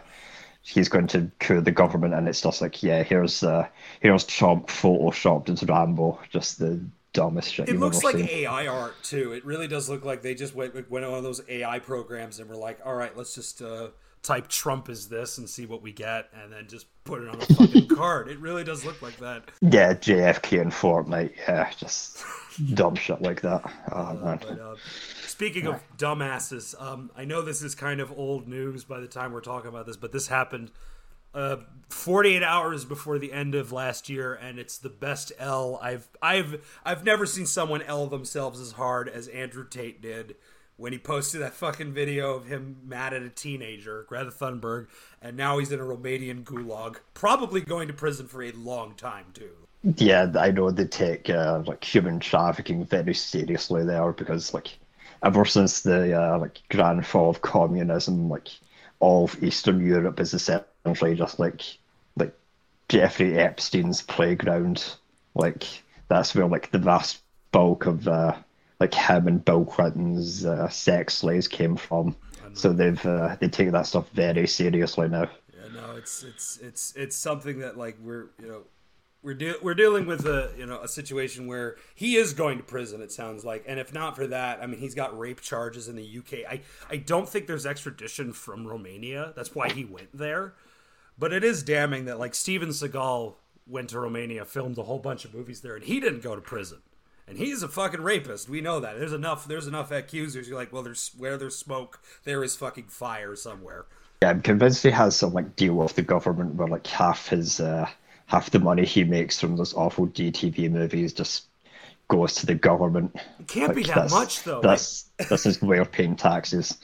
he's 0.62 0.88
going 0.88 1.06
to 1.08 1.30
coup 1.40 1.60
the 1.60 1.70
government, 1.70 2.14
and 2.14 2.28
it's 2.28 2.40
just 2.40 2.62
like, 2.62 2.82
yeah, 2.82 3.02
here's 3.02 3.42
uh, 3.42 3.66
here's 4.00 4.24
Trump 4.24 4.68
photoshopped 4.68 5.50
as 5.50 5.62
Rambo, 5.62 6.18
just 6.30 6.58
the 6.58 6.80
dumbest 7.12 7.52
shit 7.52 7.68
It 7.68 7.78
looks 7.78 8.04
like 8.04 8.16
seen. 8.16 8.28
AI 8.28 8.66
art 8.66 8.94
too. 9.02 9.32
It 9.32 9.44
really 9.44 9.66
does 9.66 9.88
look 9.88 10.04
like 10.04 10.22
they 10.22 10.34
just 10.34 10.54
went 10.54 10.90
went 10.90 11.04
on 11.04 11.22
those 11.22 11.42
AI 11.48 11.78
programs 11.80 12.38
and 12.38 12.48
were 12.48 12.56
like, 12.56 12.78
"All 12.84 12.94
right, 12.94 13.16
let's 13.16 13.34
just 13.34 13.60
uh, 13.62 13.88
type 14.22 14.48
Trump 14.48 14.88
as 14.88 15.08
this 15.08 15.38
and 15.38 15.48
see 15.48 15.66
what 15.66 15.82
we 15.82 15.92
get, 15.92 16.28
and 16.32 16.52
then 16.52 16.66
just 16.68 16.86
put 17.04 17.22
it 17.22 17.28
on 17.28 17.40
a 17.40 17.54
fucking 17.54 17.88
card." 17.96 18.28
It 18.28 18.38
really 18.38 18.64
does 18.64 18.84
look 18.84 19.00
like 19.02 19.16
that. 19.18 19.50
Yeah, 19.60 19.94
JFK 19.94 20.60
and 20.60 20.72
Fortnite, 20.72 21.36
yeah, 21.36 21.70
just 21.76 22.22
dumb 22.74 22.94
shit 22.94 23.22
like 23.22 23.40
that. 23.42 23.62
Oh 23.92 24.14
man. 24.14 24.38
But 24.40 24.60
uh, 24.60 24.76
speaking 25.26 25.66
of 25.66 25.82
dumbasses, 25.96 26.80
um, 26.80 27.10
I 27.16 27.24
know 27.24 27.42
this 27.42 27.62
is 27.62 27.74
kind 27.74 28.00
of 28.00 28.12
old 28.12 28.48
news 28.48 28.84
by 28.84 29.00
the 29.00 29.08
time 29.08 29.32
we're 29.32 29.40
talking 29.40 29.68
about 29.68 29.86
this, 29.86 29.96
but 29.96 30.12
this 30.12 30.28
happened 30.28 30.70
uh, 31.34 31.56
48 31.90 32.42
hours 32.42 32.84
before 32.84 33.18
the 33.18 33.32
end 33.32 33.54
of 33.54 33.72
last 33.72 34.08
year, 34.08 34.34
and 34.34 34.58
it's 34.58 34.78
the 34.78 34.88
best 34.88 35.32
L 35.38 35.78
I've 35.82 36.08
I've 36.20 36.64
I've 36.84 37.04
never 37.04 37.26
seen 37.26 37.46
someone 37.46 37.82
L 37.82 38.06
themselves 38.06 38.60
as 38.60 38.72
hard 38.72 39.08
as 39.08 39.28
Andrew 39.28 39.66
Tate 39.68 40.02
did 40.02 40.36
when 40.80 40.92
he 40.92 40.98
posted 40.98 41.42
that 41.42 41.52
fucking 41.52 41.92
video 41.92 42.34
of 42.34 42.46
him 42.46 42.78
mad 42.82 43.12
at 43.12 43.20
a 43.22 43.28
teenager, 43.28 44.06
Greta 44.08 44.30
Thunberg, 44.30 44.86
and 45.20 45.36
now 45.36 45.58
he's 45.58 45.70
in 45.70 45.78
a 45.78 45.84
Romanian 45.84 46.42
gulag, 46.42 46.96
probably 47.12 47.60
going 47.60 47.86
to 47.88 47.92
prison 47.92 48.26
for 48.26 48.42
a 48.42 48.50
long 48.52 48.94
time 48.94 49.26
too. 49.34 49.52
Yeah, 49.96 50.32
I 50.38 50.50
know 50.50 50.70
they 50.70 50.86
take 50.86 51.28
uh, 51.28 51.62
like 51.66 51.84
human 51.84 52.18
trafficking 52.18 52.86
very 52.86 53.12
seriously 53.12 53.84
there 53.84 54.12
because 54.12 54.54
like 54.54 54.78
ever 55.22 55.44
since 55.44 55.82
the 55.82 56.18
uh, 56.18 56.38
like 56.38 56.62
grand 56.70 57.06
fall 57.06 57.28
of 57.28 57.42
communism, 57.42 58.30
like 58.30 58.48
all 59.00 59.24
of 59.24 59.42
Eastern 59.42 59.84
Europe 59.86 60.18
is 60.18 60.32
essentially 60.32 61.14
just 61.14 61.38
like 61.38 61.62
like 62.16 62.34
Jeffrey 62.88 63.38
Epstein's 63.38 64.00
playground. 64.00 64.94
Like 65.34 65.64
that's 66.08 66.34
where 66.34 66.46
like 66.46 66.70
the 66.70 66.78
vast 66.78 67.20
bulk 67.52 67.84
of 67.84 68.08
uh, 68.08 68.36
like 68.80 68.94
him 68.94 69.28
and 69.28 69.44
Bill 69.44 69.64
Clinton's 69.64 70.44
uh, 70.44 70.68
sex 70.68 71.14
slaves 71.14 71.46
came 71.46 71.76
from. 71.76 72.16
So 72.54 72.72
they've 72.72 73.04
uh, 73.06 73.36
they 73.38 73.48
take 73.48 73.70
that 73.70 73.86
stuff 73.86 74.08
very 74.10 74.46
seriously 74.46 75.08
now. 75.08 75.30
Yeah, 75.54 75.68
no, 75.72 75.96
it's 75.96 76.24
it's 76.24 76.58
it's 76.58 76.92
it's 76.96 77.14
something 77.14 77.60
that 77.60 77.76
like 77.76 77.96
we're 78.02 78.30
you 78.40 78.48
know 78.48 78.62
we're 79.22 79.34
de- 79.34 79.58
we're 79.62 79.74
dealing 79.74 80.06
with 80.06 80.26
a 80.26 80.50
you 80.56 80.66
know 80.66 80.80
a 80.80 80.88
situation 80.88 81.46
where 81.46 81.76
he 81.94 82.16
is 82.16 82.32
going 82.32 82.58
to 82.58 82.64
prison. 82.64 83.02
It 83.02 83.12
sounds 83.12 83.44
like, 83.44 83.64
and 83.68 83.78
if 83.78 83.92
not 83.92 84.16
for 84.16 84.26
that, 84.26 84.60
I 84.62 84.66
mean, 84.66 84.80
he's 84.80 84.94
got 84.94 85.16
rape 85.16 85.40
charges 85.40 85.88
in 85.88 85.96
the 85.96 86.18
UK. 86.18 86.50
I 86.50 86.62
I 86.88 86.96
don't 86.96 87.28
think 87.28 87.46
there's 87.46 87.66
extradition 87.66 88.32
from 88.32 88.66
Romania. 88.66 89.32
That's 89.36 89.54
why 89.54 89.70
he 89.70 89.84
went 89.84 90.08
there. 90.12 90.54
But 91.18 91.32
it 91.32 91.44
is 91.44 91.62
damning 91.62 92.06
that 92.06 92.18
like 92.18 92.34
Steven 92.34 92.70
Seagal 92.70 93.34
went 93.66 93.90
to 93.90 94.00
Romania, 94.00 94.44
filmed 94.44 94.78
a 94.78 94.82
whole 94.82 94.98
bunch 94.98 95.24
of 95.24 95.34
movies 95.34 95.60
there, 95.60 95.76
and 95.76 95.84
he 95.84 96.00
didn't 96.00 96.22
go 96.22 96.34
to 96.34 96.40
prison. 96.40 96.78
And 97.26 97.38
he's 97.38 97.62
a 97.62 97.68
fucking 97.68 98.02
rapist. 98.02 98.48
We 98.48 98.60
know 98.60 98.80
that. 98.80 98.98
There's 98.98 99.12
enough. 99.12 99.46
There's 99.46 99.66
enough 99.66 99.90
accusers. 99.90 100.48
You're 100.48 100.58
like, 100.58 100.72
well, 100.72 100.82
there's 100.82 101.12
where 101.16 101.36
there's 101.36 101.56
smoke, 101.56 102.00
there 102.24 102.42
is 102.42 102.56
fucking 102.56 102.88
fire 102.88 103.36
somewhere. 103.36 103.86
Yeah, 104.22 104.30
I'm 104.30 104.42
convinced 104.42 104.82
he 104.82 104.90
has 104.90 105.16
some 105.16 105.32
like 105.32 105.56
deal 105.56 105.74
with 105.74 105.94
the 105.94 106.02
government 106.02 106.54
where 106.54 106.68
like 106.68 106.86
half 106.86 107.28
his 107.28 107.60
uh, 107.60 107.88
half 108.26 108.50
the 108.50 108.58
money 108.58 108.84
he 108.84 109.04
makes 109.04 109.40
from 109.40 109.56
those 109.56 109.74
awful 109.74 110.06
DTV 110.08 110.68
movies 110.68 111.12
just 111.14 111.48
goes 112.08 112.34
to 112.36 112.46
the 112.46 112.54
government. 112.56 113.16
It 113.38 113.48
can't 113.48 113.68
Like, 113.68 113.74
be 113.74 113.84
that 113.84 114.08
much 114.08 114.42
though. 114.44 114.60
That's 114.60 115.10
that's 115.28 115.44
his 115.44 115.62
way 115.62 115.78
of 115.78 115.92
paying 115.92 116.16
taxes. 116.16 116.78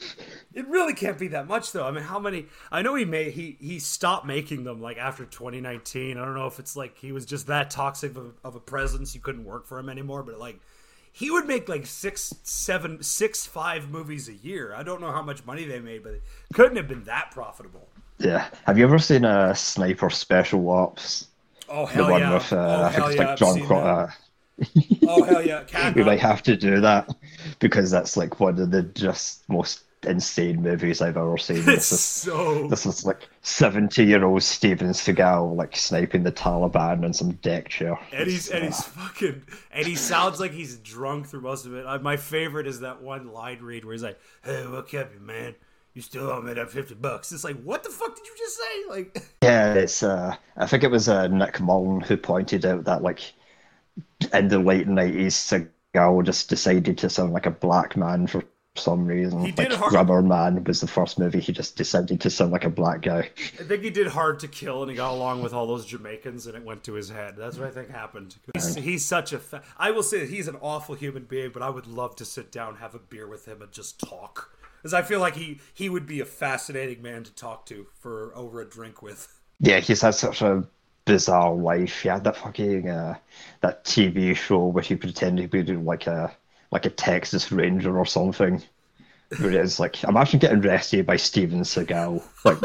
It 0.57 0.67
really 0.69 0.95
can't 0.95 1.19
be 1.19 1.29
that 1.29 1.47
much 1.47 1.73
though. 1.73 1.87
I 1.87 1.91
mean, 1.91 2.03
how 2.03 2.19
many? 2.19 2.47
I 2.73 2.81
know 2.81 2.95
he 2.95 3.05
made 3.05 3.35
he 3.35 3.59
he 3.61 3.79
stopped 3.79 4.25
making 4.25 4.65
them 4.65 4.81
like 4.81 4.97
after 4.97 5.27
2019. 5.27 6.17
I 6.17 6.25
don't 6.25 6.35
know 6.35 6.47
if 6.47 6.59
it's 6.59 6.75
like 6.75 6.97
he 6.97 7.13
was 7.13 7.27
just 7.27 7.47
that 7.49 7.71
toxic 7.71 8.13
of 8.17 8.27
a, 8.27 8.31
of 8.43 8.57
a 8.57 8.61
presence. 8.61 9.15
You 9.15 9.21
couldn't 9.21 9.45
work 9.45 9.67
for 9.67 9.79
him 9.79 9.91
anymore. 9.91 10.23
But 10.23 10.39
like, 10.41 10.59
he 11.13 11.31
would 11.31 11.47
make 11.47 11.69
like 11.69 11.85
six, 11.87 12.33
seven, 12.43 13.03
six, 13.03 13.45
five 13.47 13.91
movies 13.91 14.31
a 14.31 14.35
year. 14.35 14.75
I 14.75 14.83
don't 14.83 15.03
know 15.03 15.13
how 15.13 15.21
much 15.23 15.45
money 15.45 15.65
they 15.67 15.79
made, 15.79 16.03
but 16.03 16.15
it 16.15 16.23
couldn't 16.55 16.77
have 16.77 16.89
been 16.89 17.05
that 17.05 17.31
profitable. 17.33 17.91
Yeah. 18.19 18.49
Have 18.67 18.79
you 18.79 18.85
ever 18.85 18.99
seen 18.99 19.25
a 19.25 19.55
Sniper 19.55 20.11
Special 20.11 20.69
Ops? 20.71 21.29
Oh 21.69 21.87
The 21.93 22.03
hell 22.03 22.09
one 22.09 22.21
yeah! 22.21 22.31
with 22.33 22.53
uh, 22.53 22.57
oh 22.57 22.83
I 22.85 22.91
think 22.91 23.05
hell 23.05 23.07
it's 23.07 23.17
yeah! 23.17 23.23
like 23.23 23.37
John 23.37 23.73
uh, 23.73 24.11
Oh 25.07 25.23
hell 25.23 25.43
yeah! 25.43 25.65
Cat 25.65 25.95
we 25.95 26.05
might 26.05 26.21
have 26.21 26.43
to 26.45 26.57
do 26.57 26.81
that 26.81 27.09
because 27.59 27.91
that's 27.91 28.17
like 28.17 28.41
one 28.41 28.59
of 28.59 28.71
the 28.71 28.83
just 28.83 29.49
most 29.49 29.85
insane 30.05 30.63
movies 30.63 31.01
I've 31.01 31.17
ever 31.17 31.39
seen. 31.39 31.65
This 31.65 31.93
is 31.93 32.01
so 32.01 32.69
this 32.69 32.87
is 32.87 33.05
like 33.05 33.29
seventy 33.43 34.05
year 34.05 34.25
old 34.25 34.43
Steven 34.43 34.89
Seagal 34.89 35.57
like 35.57 35.77
sniping 35.77 36.23
the 36.23 36.33
Taliban 36.33 37.05
on 37.05 37.13
some 37.13 37.33
deck 37.35 37.69
chair. 37.69 37.99
And 38.13 38.29
he's 38.29 38.49
and 38.49 38.65
he's 38.65 38.83
fucking 38.83 39.43
and 39.71 39.87
he 39.87 39.95
sounds 39.95 40.41
like 40.41 40.53
he's 40.53 40.77
drunk 40.79 41.27
through 41.27 41.43
most 41.43 41.67
of 41.67 41.75
it. 41.75 41.87
Uh, 41.87 41.99
my 41.99 42.17
favorite 42.17 42.67
is 42.67 42.81
that 42.81 43.03
one 43.03 43.33
line 43.33 43.61
read 43.61 43.85
where 43.85 43.93
he's 43.95 44.03
like, 44.03 44.19
"Hey, 44.45 44.67
what 44.67 44.89
kept 44.89 45.15
you, 45.15 45.21
man? 45.21 45.55
You 45.95 46.03
still 46.03 46.31
owe 46.31 46.43
me 46.43 46.53
that 46.55 46.71
fifty 46.71 46.95
bucks." 46.95 47.33
It's 47.33 47.45
like, 47.45 47.61
what 47.63 47.83
the 47.83 47.91
fuck 47.91 48.15
did 48.15 48.27
you 48.27 48.35
just 48.37 48.57
say? 48.59 48.89
Like, 48.89 49.23
Yeah, 49.43 49.75
it's 49.75 50.03
uh 50.03 50.37
I 50.57 50.67
think 50.67 50.85
it 50.85 50.91
was 50.91 51.09
uh, 51.09 51.27
Nick 51.29 51.61
Mullen 51.61 52.01
who 52.01 52.17
pointed 52.17 52.65
out 52.67 52.85
that 52.85 53.03
like 53.03 53.33
in 54.33 54.49
the 54.49 54.59
late 54.59 54.89
nineties 54.89 55.35
Seagal 55.35 56.25
just 56.25 56.49
decided 56.49 56.99
to 56.99 57.11
sound 57.11 57.33
like 57.33 57.47
a 57.47 57.51
black 57.51 57.97
man 57.97 58.27
for 58.27 58.43
some 58.79 59.07
reason. 59.07 59.45
He 59.45 59.53
did 59.53 59.71
like 59.71 59.79
har- 59.79 59.91
Rubber 59.91 60.23
Man 60.23 60.63
was 60.65 60.81
the 60.81 60.87
first 60.87 61.19
movie 61.19 61.41
he 61.41 61.53
just 61.53 61.77
decided 61.77 62.21
to 62.21 62.31
sound 62.31 62.53
like 62.53 62.65
a 62.65 62.71
black 62.71 63.03
guy. 63.03 63.31
I 63.59 63.63
think 63.63 63.83
he 63.83 63.91
did 63.91 64.07
hard 64.09 64.41
to 64.41 64.49
kill, 64.49 64.83
and 64.83 64.91
he 64.91 64.97
got 64.97 65.13
along 65.13 65.43
with 65.43 65.53
all 65.53 65.67
those 65.67 65.87
Jamaicans, 65.87 66.47
and 66.47 66.57
it 66.57 66.65
went 66.65 66.85
to 66.85 66.95
his 66.95 67.09
head. 67.09 67.37
That's 67.37 67.59
what 67.59 67.69
I 67.69 67.71
think 67.71 67.91
happened. 67.91 68.37
He's, 68.55 68.75
he's 68.75 69.05
such 69.05 69.33
a. 69.33 69.39
Fa- 69.39 69.63
I 69.77 69.91
will 69.91 70.03
say 70.03 70.21
that 70.21 70.31
he's 70.31 70.49
an 70.49 70.57
awful 70.61 70.95
human 70.95 71.25
being, 71.25 71.51
but 71.53 71.63
I 71.63 71.71
would 71.71 71.87
love 71.87 72.17
to 72.17 72.25
sit 72.25 72.53
down, 72.53 72.77
have 72.77 72.95
a 72.95 72.99
beer 72.99 73.27
with 73.27 73.47
him, 73.47 73.63
and 73.63 73.73
just 73.73 74.01
talk. 74.01 74.51
Because 74.79 74.95
I 74.95 75.03
feel 75.03 75.21
like 75.21 75.35
he 75.35 75.61
he 75.75 75.89
would 75.89 76.07
be 76.07 76.21
a 76.21 76.25
fascinating 76.25 77.03
man 77.03 77.25
to 77.25 77.35
talk 77.35 77.67
to 77.67 77.87
for 77.99 78.33
over 78.37 78.61
a 78.61 78.65
drink 78.65 79.03
with. 79.03 79.41
Yeah, 79.59 79.81
he's 79.81 80.03
had 80.03 80.15
such 80.15 80.43
a 80.43 80.67
bizarre 81.07 81.55
life. 81.55 82.03
He 82.03 82.09
had 82.09 82.25
that 82.25 82.37
fucking 82.37 82.89
uh, 82.89 83.17
that 83.63 83.85
TV 83.85 84.37
show 84.37 84.67
where 84.67 84.83
he 84.85 84.97
pretended 84.97 85.53
he 85.53 85.63
be 85.63 85.77
like 85.77 86.07
a 86.07 86.37
like 86.77 86.85
a 86.85 86.91
Texas 86.91 87.51
Ranger 87.51 87.99
or 87.99 88.05
something. 88.05 88.63
Where 89.39 89.49
it 89.49 89.55
is 89.55 89.81
like 89.81 90.05
imagine 90.05 90.39
getting 90.39 90.61
rescued 90.61 91.07
by 91.07 91.17
Steven 91.17 91.63
Seagal. 91.63 92.23
Like, 92.45 92.59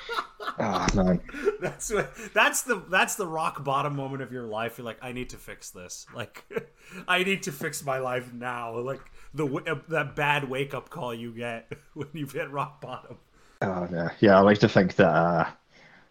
ah 0.58 0.86
man, 0.94 1.20
That's 1.60 1.92
what, 1.92 2.10
that's 2.32 2.62
the 2.62 2.82
that's 2.88 3.16
the 3.16 3.26
rock 3.26 3.62
bottom 3.62 3.94
moment 3.94 4.22
of 4.22 4.32
your 4.32 4.46
life. 4.46 4.78
You're 4.78 4.86
like, 4.86 4.98
I 5.02 5.12
need 5.12 5.28
to 5.30 5.36
fix 5.36 5.68
this. 5.68 6.06
Like, 6.14 6.44
I 7.08 7.22
need 7.24 7.42
to 7.42 7.52
fix 7.52 7.84
my 7.84 7.98
life 7.98 8.32
now. 8.32 8.78
Like 8.78 9.02
the 9.34 9.46
uh, 9.46 9.80
that 9.90 10.16
bad 10.16 10.48
wake 10.48 10.72
up 10.72 10.88
call 10.88 11.12
you 11.14 11.30
get 11.32 11.70
when 11.92 12.08
you've 12.14 12.32
hit 12.32 12.50
rock 12.50 12.80
bottom. 12.80 13.18
oh 13.60 13.86
no, 13.90 14.08
yeah. 14.20 14.38
I 14.38 14.40
like 14.40 14.60
to 14.60 14.68
think 14.68 14.96
that 14.96 15.10
uh, 15.14 15.46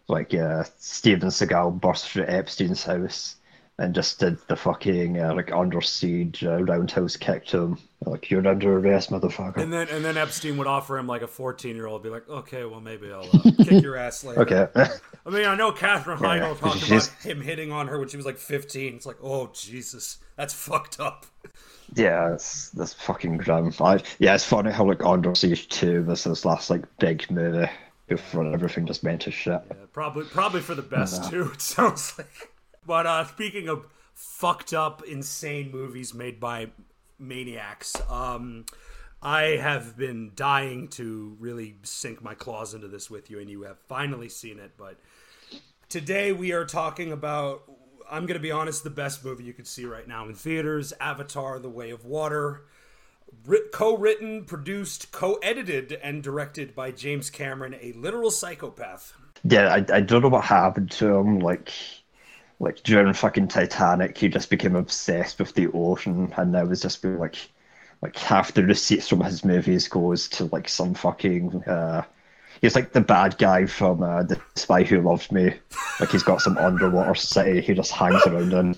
like 0.06 0.32
uh, 0.32 0.62
Steven 0.78 1.30
Seagal 1.30 1.80
burst 1.80 2.08
through 2.08 2.26
Epstein's 2.26 2.84
house 2.84 3.34
and 3.78 3.94
just 3.94 4.18
did 4.18 4.38
the 4.48 4.56
fucking 4.56 5.20
uh, 5.20 5.34
like 5.34 5.52
under 5.52 5.80
siege 5.80 6.42
uh, 6.44 6.62
roundhouse 6.64 7.16
kick 7.16 7.46
to 7.46 7.58
him. 7.58 7.78
Like 8.04 8.30
you're 8.30 8.46
under 8.46 8.78
arrest, 8.78 9.10
motherfucker. 9.10 9.56
And 9.58 9.72
then 9.72 9.88
and 9.88 10.04
then 10.04 10.16
Epstein 10.16 10.56
would 10.56 10.66
offer 10.66 10.98
him 10.98 11.06
like 11.06 11.22
a 11.22 11.26
14 11.28 11.74
year 11.76 11.86
old, 11.86 12.02
be 12.02 12.08
like, 12.08 12.28
okay, 12.28 12.64
well 12.64 12.80
maybe 12.80 13.12
I'll 13.12 13.28
uh, 13.32 13.50
kick 13.64 13.82
your 13.82 13.96
ass 13.96 14.24
later. 14.24 14.40
Okay. 14.42 14.68
I 15.26 15.30
mean, 15.30 15.44
I 15.46 15.54
know 15.54 15.72
Katherine 15.72 16.18
Yeah, 16.22 16.40
Heigl 16.40 16.58
talked 16.58 16.78
she's- 16.78 17.08
about 17.08 17.22
him 17.22 17.40
hitting 17.42 17.70
on 17.72 17.88
her 17.88 17.98
when 17.98 18.08
she 18.08 18.16
was 18.16 18.26
like 18.26 18.38
15. 18.38 18.94
It's 18.94 19.06
like, 19.06 19.18
oh 19.22 19.50
Jesus, 19.52 20.18
that's 20.36 20.54
fucked 20.54 20.98
up. 21.00 21.26
Yeah, 21.94 22.34
it's 22.34 22.68
that's 22.70 22.92
fucking 22.94 23.38
grim. 23.38 23.72
I, 23.80 24.00
yeah, 24.18 24.34
it's 24.34 24.44
funny 24.44 24.70
how 24.70 24.84
like 24.86 25.02
Under 25.04 25.34
Siege 25.34 25.68
2 25.68 26.02
was 26.04 26.24
his 26.24 26.44
last 26.44 26.68
like 26.68 26.82
big 26.98 27.30
movie 27.30 27.70
before 28.08 28.46
everything 28.52 28.86
just 28.86 29.02
went 29.02 29.22
to 29.22 29.30
shit. 29.30 29.54
Uh, 29.54 29.74
Probably 29.92 30.24
probably 30.24 30.60
for 30.60 30.74
the 30.74 30.82
best 30.82 31.30
too. 31.30 31.50
It 31.54 31.60
sounds 31.62 32.14
like. 32.18 32.50
But 32.88 33.06
uh, 33.06 33.26
speaking 33.26 33.68
of 33.68 33.86
fucked 34.14 34.72
up, 34.72 35.02
insane 35.04 35.70
movies 35.70 36.14
made 36.14 36.40
by 36.40 36.70
maniacs, 37.18 37.94
um, 38.08 38.64
I 39.22 39.58
have 39.60 39.94
been 39.96 40.32
dying 40.34 40.88
to 40.88 41.36
really 41.38 41.76
sink 41.82 42.22
my 42.22 42.32
claws 42.32 42.72
into 42.72 42.88
this 42.88 43.10
with 43.10 43.30
you, 43.30 43.40
and 43.40 43.50
you 43.50 43.62
have 43.64 43.78
finally 43.88 44.30
seen 44.30 44.58
it. 44.58 44.72
But 44.78 44.96
today 45.90 46.32
we 46.32 46.52
are 46.52 46.64
talking 46.64 47.12
about. 47.12 47.62
I'm 48.10 48.24
going 48.24 48.38
to 48.38 48.42
be 48.42 48.50
honest, 48.50 48.84
the 48.84 48.90
best 48.90 49.22
movie 49.22 49.44
you 49.44 49.52
could 49.52 49.66
see 49.66 49.84
right 49.84 50.08
now 50.08 50.26
in 50.26 50.34
theaters 50.34 50.94
Avatar 50.98 51.58
The 51.58 51.68
Way 51.68 51.90
of 51.90 52.06
Water. 52.06 52.62
Co-written, 53.70 54.46
produced, 54.46 55.12
co-edited, 55.12 55.92
and 56.02 56.22
directed 56.22 56.74
by 56.74 56.90
James 56.90 57.28
Cameron, 57.28 57.76
a 57.78 57.92
literal 57.92 58.30
psychopath. 58.30 59.12
Yeah, 59.44 59.68
I, 59.68 59.84
I 59.96 60.00
don't 60.00 60.22
know 60.22 60.30
what 60.30 60.44
happened 60.44 60.90
to 60.92 61.16
him. 61.16 61.40
Like, 61.40 61.70
like 62.60 62.82
during 62.82 63.12
fucking 63.12 63.48
Titanic, 63.48 64.18
he 64.18 64.28
just 64.28 64.50
became 64.50 64.76
obsessed 64.76 65.38
with 65.38 65.54
the 65.54 65.68
ocean, 65.72 66.32
and 66.36 66.52
now 66.52 66.66
it's 66.66 66.82
just 66.82 67.04
like, 67.04 67.36
like 68.02 68.16
half 68.16 68.52
the 68.52 68.64
receipts 68.64 69.08
from 69.08 69.20
his 69.22 69.44
movies 69.44 69.88
goes 69.88 70.28
to 70.30 70.44
like 70.46 70.68
some 70.68 70.94
fucking. 70.94 71.62
uh 71.64 72.02
He's 72.60 72.74
like 72.74 72.92
the 72.92 73.00
bad 73.00 73.38
guy 73.38 73.66
from 73.66 74.02
uh, 74.02 74.24
The 74.24 74.40
Spy 74.56 74.82
Who 74.82 75.00
Loved 75.00 75.30
Me. 75.30 75.54
Like 76.00 76.10
he's 76.10 76.24
got 76.24 76.40
some 76.40 76.58
underwater 76.58 77.14
city 77.14 77.60
he 77.60 77.72
just 77.72 77.92
hangs 77.92 78.26
around 78.26 78.52
in. 78.52 78.74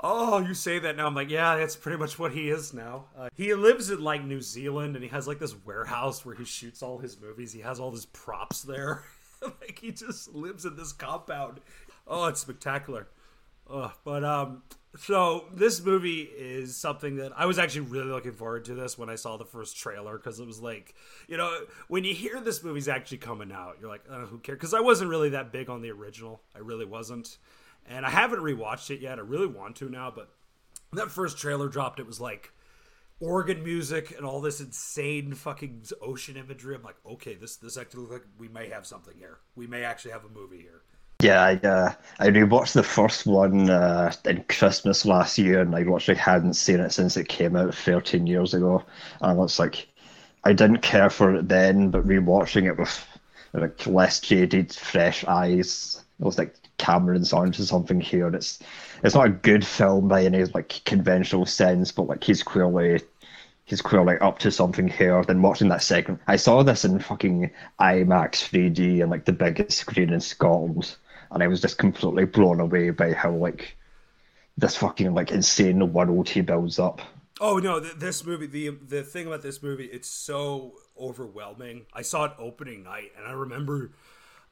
Oh, 0.00 0.38
you 0.38 0.54
say 0.54 0.78
that 0.78 0.96
now. 0.96 1.06
I'm 1.06 1.14
like, 1.14 1.30
yeah, 1.30 1.56
that's 1.56 1.74
pretty 1.74 1.98
much 1.98 2.18
what 2.18 2.32
he 2.32 2.50
is 2.50 2.72
now. 2.72 3.06
Uh, 3.18 3.30
he 3.34 3.52
lives 3.54 3.90
in 3.90 4.02
like 4.02 4.24
New 4.24 4.40
Zealand, 4.40 4.94
and 4.94 5.02
he 5.02 5.10
has 5.10 5.26
like 5.26 5.38
this 5.38 5.56
warehouse 5.64 6.24
where 6.24 6.34
he 6.34 6.44
shoots 6.44 6.82
all 6.82 6.98
his 6.98 7.20
movies. 7.20 7.52
He 7.52 7.60
has 7.60 7.80
all 7.80 7.90
his 7.90 8.06
props 8.06 8.62
there. 8.62 9.02
like 9.42 9.78
he 9.80 9.90
just 9.90 10.32
lives 10.34 10.64
in 10.64 10.76
this 10.76 10.92
compound. 10.92 11.60
Oh, 12.08 12.26
it's 12.26 12.40
spectacular. 12.40 13.08
Uh, 13.70 13.90
but 14.02 14.24
um, 14.24 14.62
so 14.96 15.44
this 15.52 15.84
movie 15.84 16.22
is 16.22 16.74
something 16.76 17.16
that 17.16 17.32
I 17.36 17.46
was 17.46 17.58
actually 17.58 17.82
really 17.82 18.10
looking 18.10 18.32
forward 18.32 18.64
to 18.66 18.74
this 18.74 18.96
when 18.96 19.10
I 19.10 19.16
saw 19.16 19.36
the 19.36 19.44
first 19.44 19.76
trailer 19.76 20.16
because 20.16 20.40
it 20.40 20.46
was 20.46 20.60
like, 20.60 20.94
you 21.28 21.36
know, 21.36 21.54
when 21.88 22.04
you 22.04 22.14
hear 22.14 22.40
this 22.40 22.64
movie's 22.64 22.88
actually 22.88 23.18
coming 23.18 23.52
out, 23.52 23.76
you're 23.80 23.90
like, 23.90 24.04
oh, 24.10 24.26
who 24.26 24.38
cares? 24.38 24.56
Because 24.56 24.74
I 24.74 24.80
wasn't 24.80 25.10
really 25.10 25.28
that 25.30 25.52
big 25.52 25.68
on 25.68 25.82
the 25.82 25.90
original. 25.90 26.40
I 26.56 26.60
really 26.60 26.86
wasn't, 26.86 27.36
and 27.86 28.06
I 28.06 28.10
haven't 28.10 28.40
rewatched 28.40 28.90
it 28.90 29.00
yet. 29.00 29.18
I 29.18 29.22
really 29.22 29.46
want 29.46 29.76
to 29.76 29.90
now, 29.90 30.10
but 30.14 30.30
that 30.94 31.10
first 31.10 31.36
trailer 31.36 31.68
dropped, 31.68 32.00
it 32.00 32.06
was 32.06 32.20
like 32.20 32.52
organ 33.20 33.62
music 33.64 34.14
and 34.16 34.24
all 34.24 34.40
this 34.40 34.60
insane 34.60 35.34
fucking 35.34 35.82
ocean 36.00 36.36
imagery. 36.36 36.74
I'm 36.74 36.82
like, 36.82 36.96
okay, 37.04 37.34
this 37.34 37.56
this 37.56 37.76
actually 37.76 38.02
looks 38.02 38.12
like 38.14 38.24
we 38.38 38.48
may 38.48 38.70
have 38.70 38.86
something 38.86 39.14
here. 39.18 39.38
We 39.54 39.66
may 39.66 39.84
actually 39.84 40.12
have 40.12 40.24
a 40.24 40.30
movie 40.30 40.62
here. 40.62 40.82
Yeah, 41.20 41.42
I 41.42 41.54
uh, 41.66 41.92
I 42.20 42.28
rewatched 42.28 42.74
the 42.74 42.82
first 42.84 43.26
one 43.26 43.68
uh, 43.68 44.12
in 44.24 44.44
Christmas 44.44 45.04
last 45.04 45.36
year, 45.36 45.60
and 45.60 45.74
I 45.74 45.82
actually 45.82 46.16
hadn't 46.16 46.54
seen 46.54 46.78
it 46.78 46.92
since 46.92 47.16
it 47.16 47.28
came 47.28 47.56
out 47.56 47.74
13 47.74 48.26
years 48.26 48.54
ago. 48.54 48.84
And 49.20 49.40
it's 49.40 49.58
like 49.58 49.88
I 50.44 50.52
didn't 50.52 50.82
care 50.82 51.10
for 51.10 51.34
it 51.34 51.48
then, 51.48 51.90
but 51.90 52.06
rewatching 52.06 52.66
it 52.66 52.78
with 52.78 53.04
like 53.52 53.84
less 53.86 54.20
jaded, 54.20 54.72
fresh 54.72 55.24
eyes, 55.24 56.04
it 56.20 56.24
was 56.24 56.38
like 56.38 56.54
Cameron's 56.78 57.32
onto 57.32 57.64
something 57.64 58.00
here. 58.00 58.28
It's 58.28 58.60
it's 59.02 59.14
not 59.16 59.26
a 59.26 59.30
good 59.30 59.66
film 59.66 60.06
by 60.08 60.24
any 60.24 60.44
like 60.44 60.82
conventional 60.84 61.46
sense, 61.46 61.90
but 61.90 62.06
like 62.06 62.22
he's 62.22 62.44
clearly 62.44 63.00
he's 63.64 63.82
clearly 63.82 64.16
up 64.18 64.38
to 64.40 64.50
something 64.50 64.88
here. 64.88 65.22
Then 65.24 65.42
watching 65.42 65.68
that 65.68 65.82
second, 65.82 66.20
I 66.28 66.36
saw 66.36 66.62
this 66.62 66.84
in 66.84 66.98
fucking 67.00 67.50
IMAX 67.80 68.48
3D 68.48 69.02
and 69.02 69.10
like 69.10 69.24
the 69.24 69.32
biggest 69.32 69.78
screen 69.78 70.12
in 70.12 70.20
Scotland, 70.20 70.96
and 71.30 71.42
I 71.42 71.48
was 71.48 71.60
just 71.60 71.78
completely 71.78 72.24
blown 72.24 72.60
away 72.60 72.90
by 72.90 73.12
how 73.12 73.32
like 73.34 73.76
this 74.56 74.76
fucking 74.76 75.14
like 75.14 75.30
insane 75.30 75.92
world 75.92 76.28
he 76.28 76.40
builds 76.40 76.78
up. 76.78 77.00
Oh 77.40 77.58
no, 77.58 77.80
th- 77.80 77.94
this 77.94 78.24
movie 78.24 78.46
the 78.46 78.70
the 78.70 79.02
thing 79.02 79.26
about 79.26 79.42
this 79.42 79.62
movie 79.62 79.84
it's 79.86 80.08
so 80.08 80.74
overwhelming. 81.00 81.86
I 81.92 82.02
saw 82.02 82.24
it 82.24 82.32
opening 82.38 82.82
night 82.82 83.12
and 83.16 83.26
I 83.26 83.32
remember 83.32 83.92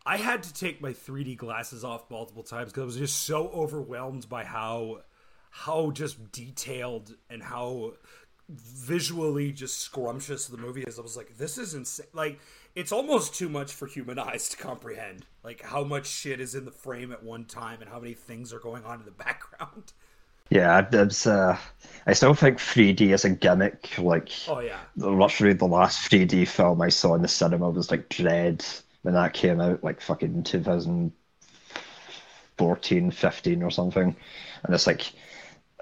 I 0.05 0.19
had 0.19 0.43
to 0.45 0.55
take 0.55 0.81
my 0.81 0.93
3D 0.93 1.37
glasses 1.37 1.85
off 1.85 2.11
multiple 2.11 2.45
times 2.45 2.73
cuz 2.73 2.83
I 2.83 2.87
was 2.87 2.97
just 2.97 3.25
so 3.25 3.49
overwhelmed 3.49 4.29
by 4.29 4.45
how 4.45 5.03
how 5.51 5.91
just 5.91 6.33
detailed 6.33 7.15
and 7.31 7.43
how 7.43 7.95
visually 8.49 9.53
just 9.53 9.81
scrumptious 9.81 10.47
the 10.47 10.57
movie 10.57 10.83
is. 10.83 10.99
I 10.99 11.03
was 11.03 11.17
like 11.17 11.37
this 11.39 11.59
is 11.59 11.75
insane. 11.75 12.07
Like 12.13 12.39
it's 12.75 12.93
almost 12.93 13.35
too 13.35 13.49
much 13.49 13.73
for 13.73 13.87
human 13.87 14.19
eyes 14.29 14.49
to 14.51 14.57
comprehend. 14.57 15.25
Like 15.45 15.63
how 15.63 15.85
much 15.85 16.07
shit 16.07 16.41
is 16.41 16.55
in 16.55 16.65
the 16.65 16.71
frame 16.71 17.13
at 17.13 17.23
one 17.23 17.45
time 17.45 17.81
and 17.81 17.91
how 17.91 17.99
many 18.01 18.15
things 18.15 18.53
are 18.53 18.59
going 18.61 18.85
on 18.85 19.01
in 19.01 19.05
the 19.05 19.11
background. 19.13 19.93
Yeah, 20.49 20.87
it's. 20.93 21.27
Uh, 21.27 21.59
I 22.07 22.13
still 22.13 22.35
think 22.35 22.59
3D 22.59 23.13
is 23.13 23.25
a 23.25 23.31
gimmick. 23.31 23.99
Like, 23.99 24.31
Oh 24.47 24.61
yeah. 24.61 24.79
literally 24.97 25.55
the 25.55 25.67
last 25.67 26.09
3D 26.09 26.47
film 26.47 26.81
I 26.81 26.89
saw 26.89 27.17
in 27.17 27.23
the 27.23 27.27
cinema 27.29 27.69
was 27.69 27.91
like 27.91 28.09
Dredd 28.11 28.65
when 29.03 29.15
that 29.15 29.35
came 29.35 29.61
out, 29.61 29.83
like 29.83 30.01
fucking 30.01 30.45
2014, 30.45 33.11
15 33.11 33.63
or 33.65 33.71
something. 33.73 34.15
And 34.63 34.73
it's 34.75 34.87
like, 34.87 35.13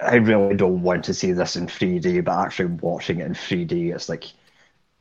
I 0.01 0.17
really 0.17 0.57
don't 0.57 0.83
want 0.83 1.05
to 1.05 1.15
see 1.15 1.33
this 1.33 1.57
in 1.57 1.67
3D, 1.67 2.25
but 2.25 2.39
actually 2.39 2.67
watching 2.67 3.21
it 3.21 3.27
in 3.27 3.35
3D, 3.35 3.95
it's 3.95 4.09
like 4.09 4.25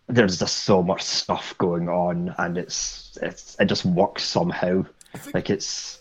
there's 0.07 0.37
just 0.37 0.57
so 0.57 0.83
much 0.83 1.01
stuff 1.01 1.55
going 1.57 1.89
on, 1.89 2.33
and 2.37 2.57
it's 2.57 3.17
it's 3.21 3.55
it 3.59 3.65
just 3.65 3.85
works 3.85 4.23
somehow. 4.23 4.85
Like 5.33 5.49
it's 5.49 5.99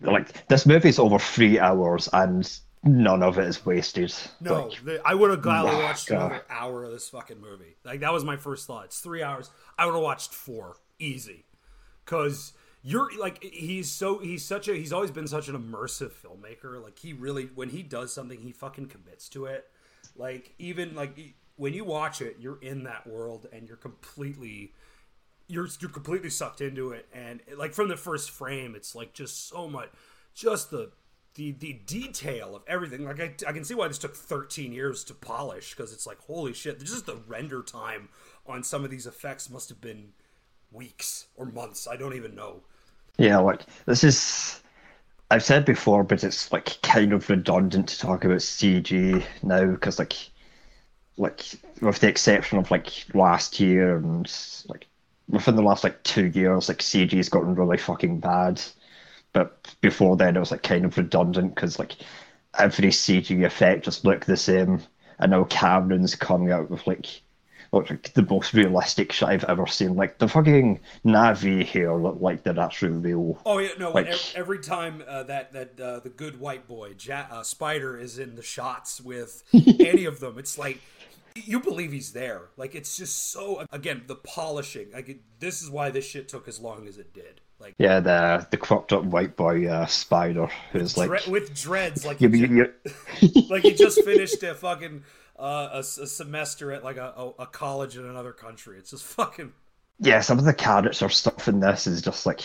like 0.00 0.46
this 0.48 0.66
movie's 0.66 0.98
over 0.98 1.18
three 1.18 1.58
hours, 1.58 2.08
and 2.12 2.48
none 2.84 3.22
of 3.22 3.38
it 3.38 3.46
is 3.46 3.64
wasted. 3.64 4.12
No, 4.40 4.66
Like, 4.68 4.84
the, 4.84 5.02
I 5.04 5.14
would 5.14 5.30
have 5.30 5.42
gladly 5.42 5.82
watched 5.82 6.08
God. 6.08 6.26
another 6.32 6.44
hour 6.50 6.84
of 6.84 6.92
this 6.92 7.08
fucking 7.08 7.40
movie. 7.40 7.76
Like 7.84 8.00
that 8.00 8.12
was 8.12 8.24
my 8.24 8.36
first 8.36 8.66
thought. 8.66 8.86
It's 8.86 9.00
three 9.00 9.22
hours. 9.22 9.50
I 9.78 9.86
would 9.86 9.94
have 9.94 10.02
watched 10.02 10.32
four 10.32 10.76
easy, 10.98 11.46
because 12.04 12.52
you're 12.82 13.10
like 13.18 13.42
he's 13.42 13.90
so 13.90 14.18
he's 14.18 14.44
such 14.44 14.68
a 14.68 14.74
he's 14.74 14.92
always 14.92 15.10
been 15.10 15.28
such 15.28 15.48
an 15.48 15.56
immersive 15.56 16.12
filmmaker. 16.12 16.82
Like 16.82 16.98
he 16.98 17.12
really 17.12 17.50
when 17.54 17.70
he 17.70 17.82
does 17.82 18.12
something, 18.12 18.40
he 18.40 18.52
fucking 18.52 18.86
commits 18.86 19.28
to 19.30 19.46
it. 19.46 19.68
Like 20.16 20.54
even 20.58 20.94
like 20.94 21.34
when 21.56 21.74
you 21.74 21.84
watch 21.84 22.20
it, 22.20 22.36
you're 22.40 22.60
in 22.60 22.84
that 22.84 23.06
world 23.06 23.46
and 23.52 23.68
you're 23.68 23.76
completely 23.76 24.72
you're 25.48 25.68
you're 25.80 25.90
completely 25.90 26.30
sucked 26.30 26.60
into 26.60 26.92
it 26.92 27.06
and 27.12 27.40
like 27.56 27.74
from 27.74 27.88
the 27.88 27.96
first 27.96 28.30
frame 28.30 28.74
it's 28.74 28.94
like 28.94 29.12
just 29.12 29.48
so 29.48 29.68
much 29.68 29.90
just 30.34 30.70
the 30.70 30.90
the 31.34 31.52
the 31.52 31.74
detail 31.86 32.54
of 32.56 32.62
everything 32.66 33.04
like 33.04 33.20
i, 33.20 33.34
I 33.46 33.52
can 33.52 33.64
see 33.64 33.74
why 33.74 33.88
this 33.88 33.98
took 33.98 34.14
13 34.14 34.72
years 34.72 35.04
to 35.04 35.14
polish 35.14 35.74
because 35.74 35.92
it's 35.92 36.06
like 36.06 36.18
holy 36.20 36.52
shit 36.52 36.78
just 36.80 37.06
the 37.06 37.16
render 37.26 37.62
time 37.62 38.08
on 38.46 38.62
some 38.62 38.84
of 38.84 38.90
these 38.90 39.06
effects 39.06 39.50
must 39.50 39.68
have 39.68 39.80
been 39.80 40.12
weeks 40.70 41.26
or 41.36 41.44
months 41.44 41.86
i 41.86 41.96
don't 41.96 42.14
even 42.14 42.34
know 42.34 42.62
Yeah, 43.22 43.38
like 43.38 43.62
this 43.86 44.02
is 44.02 44.60
I've 45.30 45.44
said 45.44 45.64
before, 45.64 46.04
but 46.04 46.24
it's 46.24 46.52
like 46.52 46.80
kind 46.82 47.12
of 47.12 47.30
redundant 47.30 47.88
to 47.90 47.98
talk 47.98 48.24
about 48.24 48.42
CG 48.42 49.24
now 49.44 49.66
because 49.66 49.98
like 50.00 50.14
like 51.16 51.44
with 51.82 52.00
the 52.00 52.08
exception 52.08 52.58
of 52.58 52.70
like 52.70 52.90
last 53.14 53.60
year 53.60 53.96
and 53.96 54.30
like 54.68 54.88
within 55.28 55.56
the 55.56 55.62
last 55.62 55.84
like 55.84 56.02
two 56.04 56.26
years, 56.28 56.68
like 56.68 56.80
CG's 56.82 57.28
gotten 57.30 57.54
really 57.54 57.78
fucking 57.78 58.20
bad. 58.20 58.62
But 59.32 59.74
before 59.82 60.16
then, 60.16 60.36
it 60.36 60.40
was 60.40 60.50
like 60.52 60.62
kind 60.64 60.84
of 60.84 60.96
redundant 60.98 61.54
because 61.54 61.78
like 61.78 61.96
every 62.58 62.90
CG 62.90 63.44
effect 63.46 63.84
just 63.86 64.04
looked 64.04 64.26
the 64.26 64.36
same, 64.36 64.82
and 65.20 65.30
now 65.32 65.44
Cameron's 65.44 66.14
coming 66.16 66.52
out 66.52 66.70
with 66.70 66.86
like 66.86 67.22
like 67.72 68.12
the 68.12 68.22
most 68.28 68.52
realistic 68.52 69.12
shit 69.12 69.28
I've 69.28 69.44
ever 69.44 69.66
seen. 69.66 69.94
Like 69.96 70.18
the 70.18 70.28
fucking 70.28 70.80
Na'vi 71.06 71.64
here 71.64 71.94
look 71.94 72.18
like 72.20 72.42
they're 72.42 72.58
actually 72.60 72.92
real. 72.92 73.38
oh 73.46 73.58
yeah 73.58 73.70
no 73.78 73.90
Like- 73.92 74.08
ev- 74.08 74.32
every 74.36 74.58
time 74.60 75.02
uh, 75.08 75.22
that 75.24 75.52
that 75.52 75.80
uh, 75.80 76.00
the 76.00 76.10
good 76.10 76.38
white 76.38 76.68
boy 76.68 76.94
ja- 77.00 77.26
uh, 77.30 77.42
spider 77.42 77.98
is 77.98 78.18
in 78.18 78.34
the 78.36 78.42
shots 78.42 79.00
with 79.00 79.42
any 79.80 80.04
of 80.04 80.20
them 80.20 80.38
it's 80.38 80.58
like 80.58 80.80
you 81.34 81.60
believe 81.60 81.92
he's 81.92 82.12
there 82.12 82.42
like 82.58 82.74
it's 82.74 82.94
just 82.94 83.32
so 83.32 83.64
again 83.72 84.02
the 84.06 84.14
polishing 84.16 84.88
like 84.92 85.18
this 85.40 85.62
is 85.62 85.70
why 85.70 85.88
this 85.88 86.04
shit 86.04 86.28
took 86.28 86.46
as 86.46 86.60
long 86.60 86.86
as 86.86 86.98
it 86.98 87.14
did 87.14 87.40
like 87.58 87.74
Yeah, 87.78 88.00
the 88.00 88.46
the 88.50 88.58
cropped 88.58 88.92
up 88.92 89.04
white 89.04 89.34
boy 89.36 89.66
uh, 89.66 89.86
spider 89.86 90.48
who's 90.72 90.98
like 90.98 91.08
Dre- 91.08 91.30
with 91.32 91.54
dreads, 91.54 92.04
like 92.04 92.18
he, 92.18 92.26
you, 92.26 92.46
you, 93.20 93.34
like 93.48 93.62
he 93.62 93.72
just 93.72 94.02
finished 94.04 94.42
a 94.42 94.54
fucking 94.54 95.04
uh, 95.38 95.68
a, 95.72 95.78
a 95.78 95.82
semester 95.82 96.72
at 96.72 96.84
like 96.84 96.96
a, 96.96 97.12
a, 97.16 97.28
a 97.40 97.46
college 97.46 97.96
in 97.96 98.04
another 98.04 98.32
country. 98.32 98.78
It's 98.78 98.90
just 98.90 99.04
fucking 99.04 99.52
yeah, 100.02 100.20
some 100.20 100.38
of 100.38 100.44
the 100.44 100.54
character 100.54 101.08
stuff 101.08 101.48
in 101.48 101.60
this 101.60 101.86
is 101.86 102.02
just 102.02 102.26
like 102.26 102.42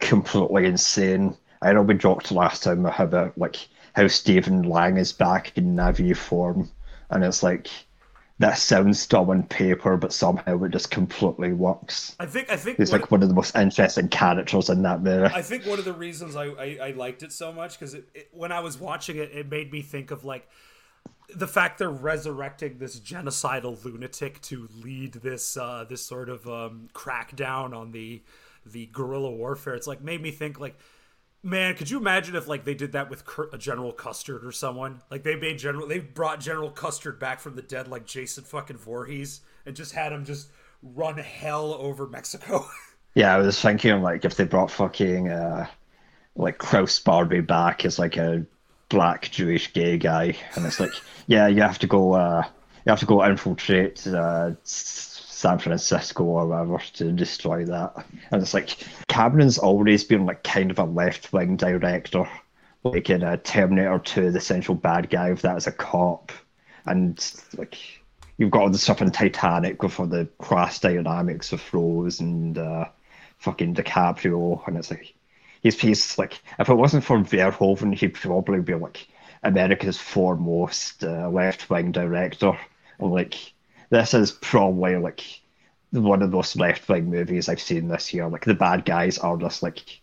completely 0.00 0.66
insane. 0.66 1.36
I 1.62 1.72
know 1.72 1.82
we 1.82 1.94
joked 1.94 2.32
last 2.32 2.62
time 2.64 2.84
about 2.84 3.38
like 3.38 3.68
how 3.94 4.08
Stephen 4.08 4.62
Lang 4.62 4.96
is 4.96 5.12
back 5.12 5.56
in 5.56 5.76
Na'vi 5.76 6.16
form, 6.16 6.70
and 7.10 7.24
it's 7.24 7.42
like 7.42 7.68
that 8.40 8.58
sounds 8.58 9.06
dumb 9.06 9.30
on 9.30 9.44
paper, 9.44 9.96
but 9.96 10.12
somehow 10.12 10.62
it 10.64 10.72
just 10.72 10.90
completely 10.90 11.52
works. 11.52 12.16
I 12.18 12.26
think 12.26 12.50
I 12.50 12.56
think 12.56 12.78
He's 12.78 12.92
like 12.92 13.10
one 13.10 13.22
of 13.22 13.28
the 13.28 13.34
most 13.34 13.54
interesting 13.54 14.08
characters 14.08 14.68
in 14.68 14.82
that 14.82 15.02
movie. 15.02 15.32
I 15.32 15.42
think 15.42 15.66
one 15.66 15.78
of 15.78 15.84
the 15.84 15.92
reasons 15.92 16.34
I, 16.34 16.46
I, 16.46 16.78
I 16.82 16.90
liked 16.92 17.22
it 17.22 17.32
so 17.32 17.52
much 17.52 17.78
because 17.78 17.94
it, 17.94 18.08
it, 18.14 18.28
when 18.32 18.50
I 18.50 18.60
was 18.60 18.80
watching 18.80 19.16
it, 19.16 19.30
it 19.32 19.48
made 19.48 19.70
me 19.70 19.82
think 19.82 20.10
of 20.10 20.24
like 20.24 20.48
the 21.34 21.46
fact 21.46 21.78
they're 21.78 21.90
resurrecting 21.90 22.78
this 22.78 22.98
genocidal 22.98 23.82
lunatic 23.84 24.40
to 24.42 24.68
lead 24.82 25.14
this 25.14 25.56
uh, 25.56 25.84
this 25.88 26.04
sort 26.04 26.28
of 26.28 26.46
um, 26.48 26.88
crackdown 26.94 27.76
on 27.76 27.92
the 27.92 28.22
the 28.64 28.86
guerrilla 28.86 29.30
warfare. 29.30 29.74
It's 29.74 29.86
like 29.86 30.02
made 30.02 30.22
me 30.22 30.30
think 30.30 30.60
like. 30.60 30.76
Man, 31.42 31.74
could 31.74 31.88
you 31.88 31.96
imagine 31.96 32.36
if 32.36 32.48
like 32.48 32.66
they 32.66 32.74
did 32.74 32.92
that 32.92 33.08
with 33.08 33.24
Cur- 33.24 33.48
General 33.56 33.92
Custer 33.92 34.46
or 34.46 34.52
someone? 34.52 35.00
Like 35.10 35.22
they 35.22 35.36
made 35.36 35.58
General, 35.58 35.88
they 35.88 35.98
brought 35.98 36.38
General 36.38 36.70
Custer 36.70 37.12
back 37.12 37.40
from 37.40 37.56
the 37.56 37.62
dead, 37.62 37.88
like 37.88 38.04
Jason 38.04 38.44
fucking 38.44 38.76
Voorhees, 38.76 39.40
and 39.64 39.74
just 39.74 39.94
had 39.94 40.12
him 40.12 40.26
just 40.26 40.50
run 40.82 41.16
hell 41.16 41.72
over 41.72 42.06
Mexico. 42.06 42.66
Yeah, 43.14 43.34
I 43.34 43.38
was 43.38 43.60
thinking 43.60 44.02
like 44.02 44.24
if 44.24 44.36
they 44.36 44.44
brought 44.44 44.70
fucking 44.70 45.28
uh, 45.28 45.66
like 46.36 46.58
Klaus 46.58 46.98
Barbie 46.98 47.40
back 47.40 47.84
as 47.84 47.98
like 47.98 48.16
a 48.16 48.46
black 48.90 49.30
Jewish 49.30 49.72
gay 49.72 49.96
guy, 49.96 50.36
and 50.54 50.66
it's 50.66 50.78
like, 50.78 50.92
yeah, 51.26 51.46
you 51.46 51.62
have 51.62 51.78
to 51.78 51.86
go, 51.86 52.12
uh, 52.12 52.44
you 52.84 52.90
have 52.90 53.00
to 53.00 53.06
go 53.06 53.24
infiltrate 53.24 54.06
uh, 54.06 54.50
San 54.64 55.58
Francisco 55.58 56.24
or 56.24 56.46
whatever 56.46 56.78
to 56.94 57.12
destroy 57.12 57.64
that, 57.64 58.04
and 58.30 58.42
it's 58.42 58.52
like 58.52 58.76
Cameron's 59.08 59.56
always 59.56 60.04
been 60.04 60.26
like 60.26 60.42
kind 60.42 60.70
of 60.70 60.78
a 60.78 60.84
left 60.84 61.32
wing 61.32 61.56
director, 61.56 62.28
like 62.84 63.08
in 63.08 63.22
uh, 63.22 63.38
Terminator 63.42 63.98
Two, 64.00 64.30
the 64.30 64.40
central 64.40 64.74
bad 64.74 65.08
guy 65.08 65.28
of 65.28 65.40
that 65.42 65.56
as 65.56 65.66
a 65.66 65.72
cop, 65.72 66.32
and 66.84 67.32
like 67.56 67.78
you've 68.36 68.50
got 68.50 68.62
all 68.62 68.70
the 68.70 68.78
stuff 68.78 69.00
in 69.00 69.10
Titanic 69.10 69.82
with 69.82 69.98
all 70.00 70.06
the 70.06 70.28
class 70.38 70.80
dynamics 70.80 71.52
of 71.52 71.62
Rose 71.72 72.20
and 72.20 72.58
uh, 72.58 72.86
fucking 73.38 73.74
DiCaprio, 73.74 74.66
and 74.66 74.76
it's 74.76 74.90
like 74.90 75.14
he's 75.60 75.80
he's 75.80 76.18
like 76.18 76.40
if 76.58 76.68
it 76.68 76.74
wasn't 76.74 77.04
for 77.04 77.18
Verhoeven, 77.18 77.94
he'd 77.94 78.14
probably 78.14 78.60
be 78.60 78.74
like 78.74 79.06
America's 79.42 79.98
foremost 79.98 81.04
uh, 81.04 81.28
left 81.30 81.70
wing 81.70 81.92
director. 81.92 82.58
And 82.98 83.10
like 83.10 83.34
this 83.90 84.14
is 84.14 84.32
probably 84.32 84.96
like 84.96 85.22
one 85.90 86.22
of 86.22 86.30
those 86.30 86.56
left 86.56 86.88
wing 86.88 87.10
movies 87.10 87.48
I've 87.48 87.60
seen 87.60 87.88
this 87.88 88.12
year. 88.12 88.28
Like 88.28 88.44
the 88.44 88.54
bad 88.54 88.84
guys 88.84 89.18
are 89.18 89.36
just 89.36 89.62
like 89.62 90.00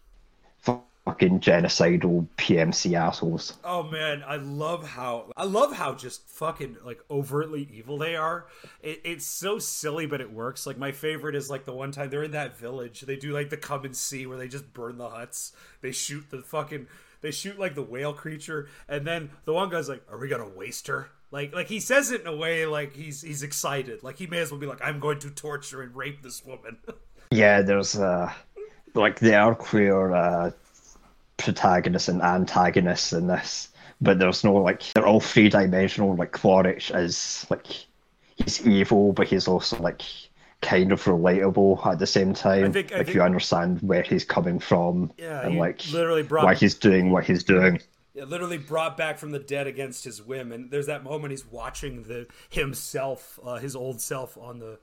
fucking 1.08 1.40
genocidal 1.40 2.28
PMC 2.38 2.94
assholes. 2.94 3.58
Oh 3.64 3.84
man, 3.84 4.26
I 4.28 4.36
love 4.36 4.86
how 4.86 5.32
I 5.38 5.46
love 5.46 5.74
how 5.74 5.94
just 5.94 6.28
fucking 6.30 6.78
like 6.84 7.00
overtly 7.10 7.70
evil 7.72 7.98
they 7.98 8.18
are. 8.18 8.48
It, 8.82 9.02
it's 9.06 9.26
so 9.26 9.58
silly, 9.58 10.06
but 10.06 10.20
it 10.20 10.34
works. 10.34 10.68
Like 10.68 10.78
my 10.78 10.92
favorite 10.92 11.34
is 11.34 11.50
like 11.50 11.66
the 11.66 11.72
one 11.72 11.94
time 11.94 12.10
they're 12.10 12.24
in 12.24 12.32
that 12.32 12.58
village. 12.58 13.02
They 13.02 13.16
do 13.16 13.32
like 13.32 13.50
the 13.50 13.56
come 13.56 13.86
and 13.86 13.96
see 13.96 14.26
where 14.26 14.38
they 14.38 14.50
just 14.50 14.74
burn 14.74 14.98
the 14.98 15.10
huts. 15.10 15.54
They 15.80 15.94
shoot 15.94 16.26
the 16.30 16.42
fucking 16.42 16.88
they 17.22 17.32
shoot 17.32 17.58
like 17.58 17.74
the 17.74 17.84
whale 17.84 18.14
creature, 18.14 18.68
and 18.90 19.08
then 19.08 19.30
the 19.46 19.54
one 19.54 19.70
guy's 19.70 19.88
like, 19.88 20.04
"Are 20.12 20.18
we 20.18 20.28
gonna 20.28 20.50
waste 20.50 20.88
her?" 20.88 21.10
Like 21.32 21.56
like 21.56 21.68
he 21.68 21.80
says 21.80 22.12
it 22.12 22.20
in 22.20 22.28
a 22.28 22.36
way 22.36 22.66
like 22.66 22.94
he's 22.94 23.22
he's 23.22 23.44
excited. 23.44 24.04
Like 24.04 24.18
he 24.18 24.28
may 24.28 24.40
as 24.40 24.52
well 24.52 24.60
be 24.60 24.68
like, 24.68 24.82
"I'm 24.84 25.00
going 25.00 25.20
to 25.20 25.30
torture 25.30 25.82
and 25.82 25.96
rape 25.96 26.22
this 26.22 26.46
woman." 26.46 26.80
Yeah, 27.30 27.62
there's 27.62 27.98
uh 27.98 28.32
like 28.94 29.20
the 29.20 29.36
are 29.36 29.54
queer 29.54 30.14
uh 30.14 30.52
protagonists 31.38 32.10
and 32.10 32.22
antagonists 32.22 33.14
in 33.14 33.28
this, 33.28 33.70
but 34.02 34.20
there's 34.20 34.44
no 34.44 34.54
like 34.56 34.84
they're 34.94 35.06
all 35.08 35.20
three 35.20 35.50
dimensional. 35.50 36.16
Like 36.16 36.32
Quaritch 36.32 36.92
is 36.92 37.46
like 37.50 37.66
he's 38.36 38.66
evil, 38.68 39.14
but 39.14 39.28
he's 39.28 39.48
also 39.48 39.78
like 39.80 40.02
kind 40.62 40.92
of 40.92 41.04
relatable 41.04 41.86
at 41.86 42.00
the 42.00 42.08
same 42.08 42.34
time. 42.34 42.74
think- 42.74 42.92
like 42.92 43.06
think- 43.06 43.16
you 43.16 43.22
understand 43.22 43.80
where 43.82 44.02
he's 44.02 44.26
coming 44.26 44.60
from 44.60 45.12
Yeah, 45.18 45.46
and 45.46 45.58
like 45.58 45.82
literally 45.92 46.24
brought- 46.24 46.46
why 46.46 46.56
he's 46.56 46.74
doing 46.76 47.12
what 47.12 47.26
he's 47.26 47.44
doing. 47.44 47.80
Yeah, 48.16 48.24
literally 48.24 48.58
brought 48.58 48.98
back 48.98 49.20
from 49.20 49.30
the 49.30 49.38
dead 49.38 49.68
against 49.68 50.04
his 50.04 50.24
whim. 50.24 50.52
And 50.52 50.72
there's 50.72 50.88
that 50.88 51.04
moment 51.04 51.30
he's 51.30 51.46
watching 51.46 52.02
the 52.04 52.26
himself, 52.50 53.40
uh, 53.46 53.58
his 53.58 53.76
old 53.76 54.02
self, 54.02 54.36
on 54.40 54.58
the 54.58 54.80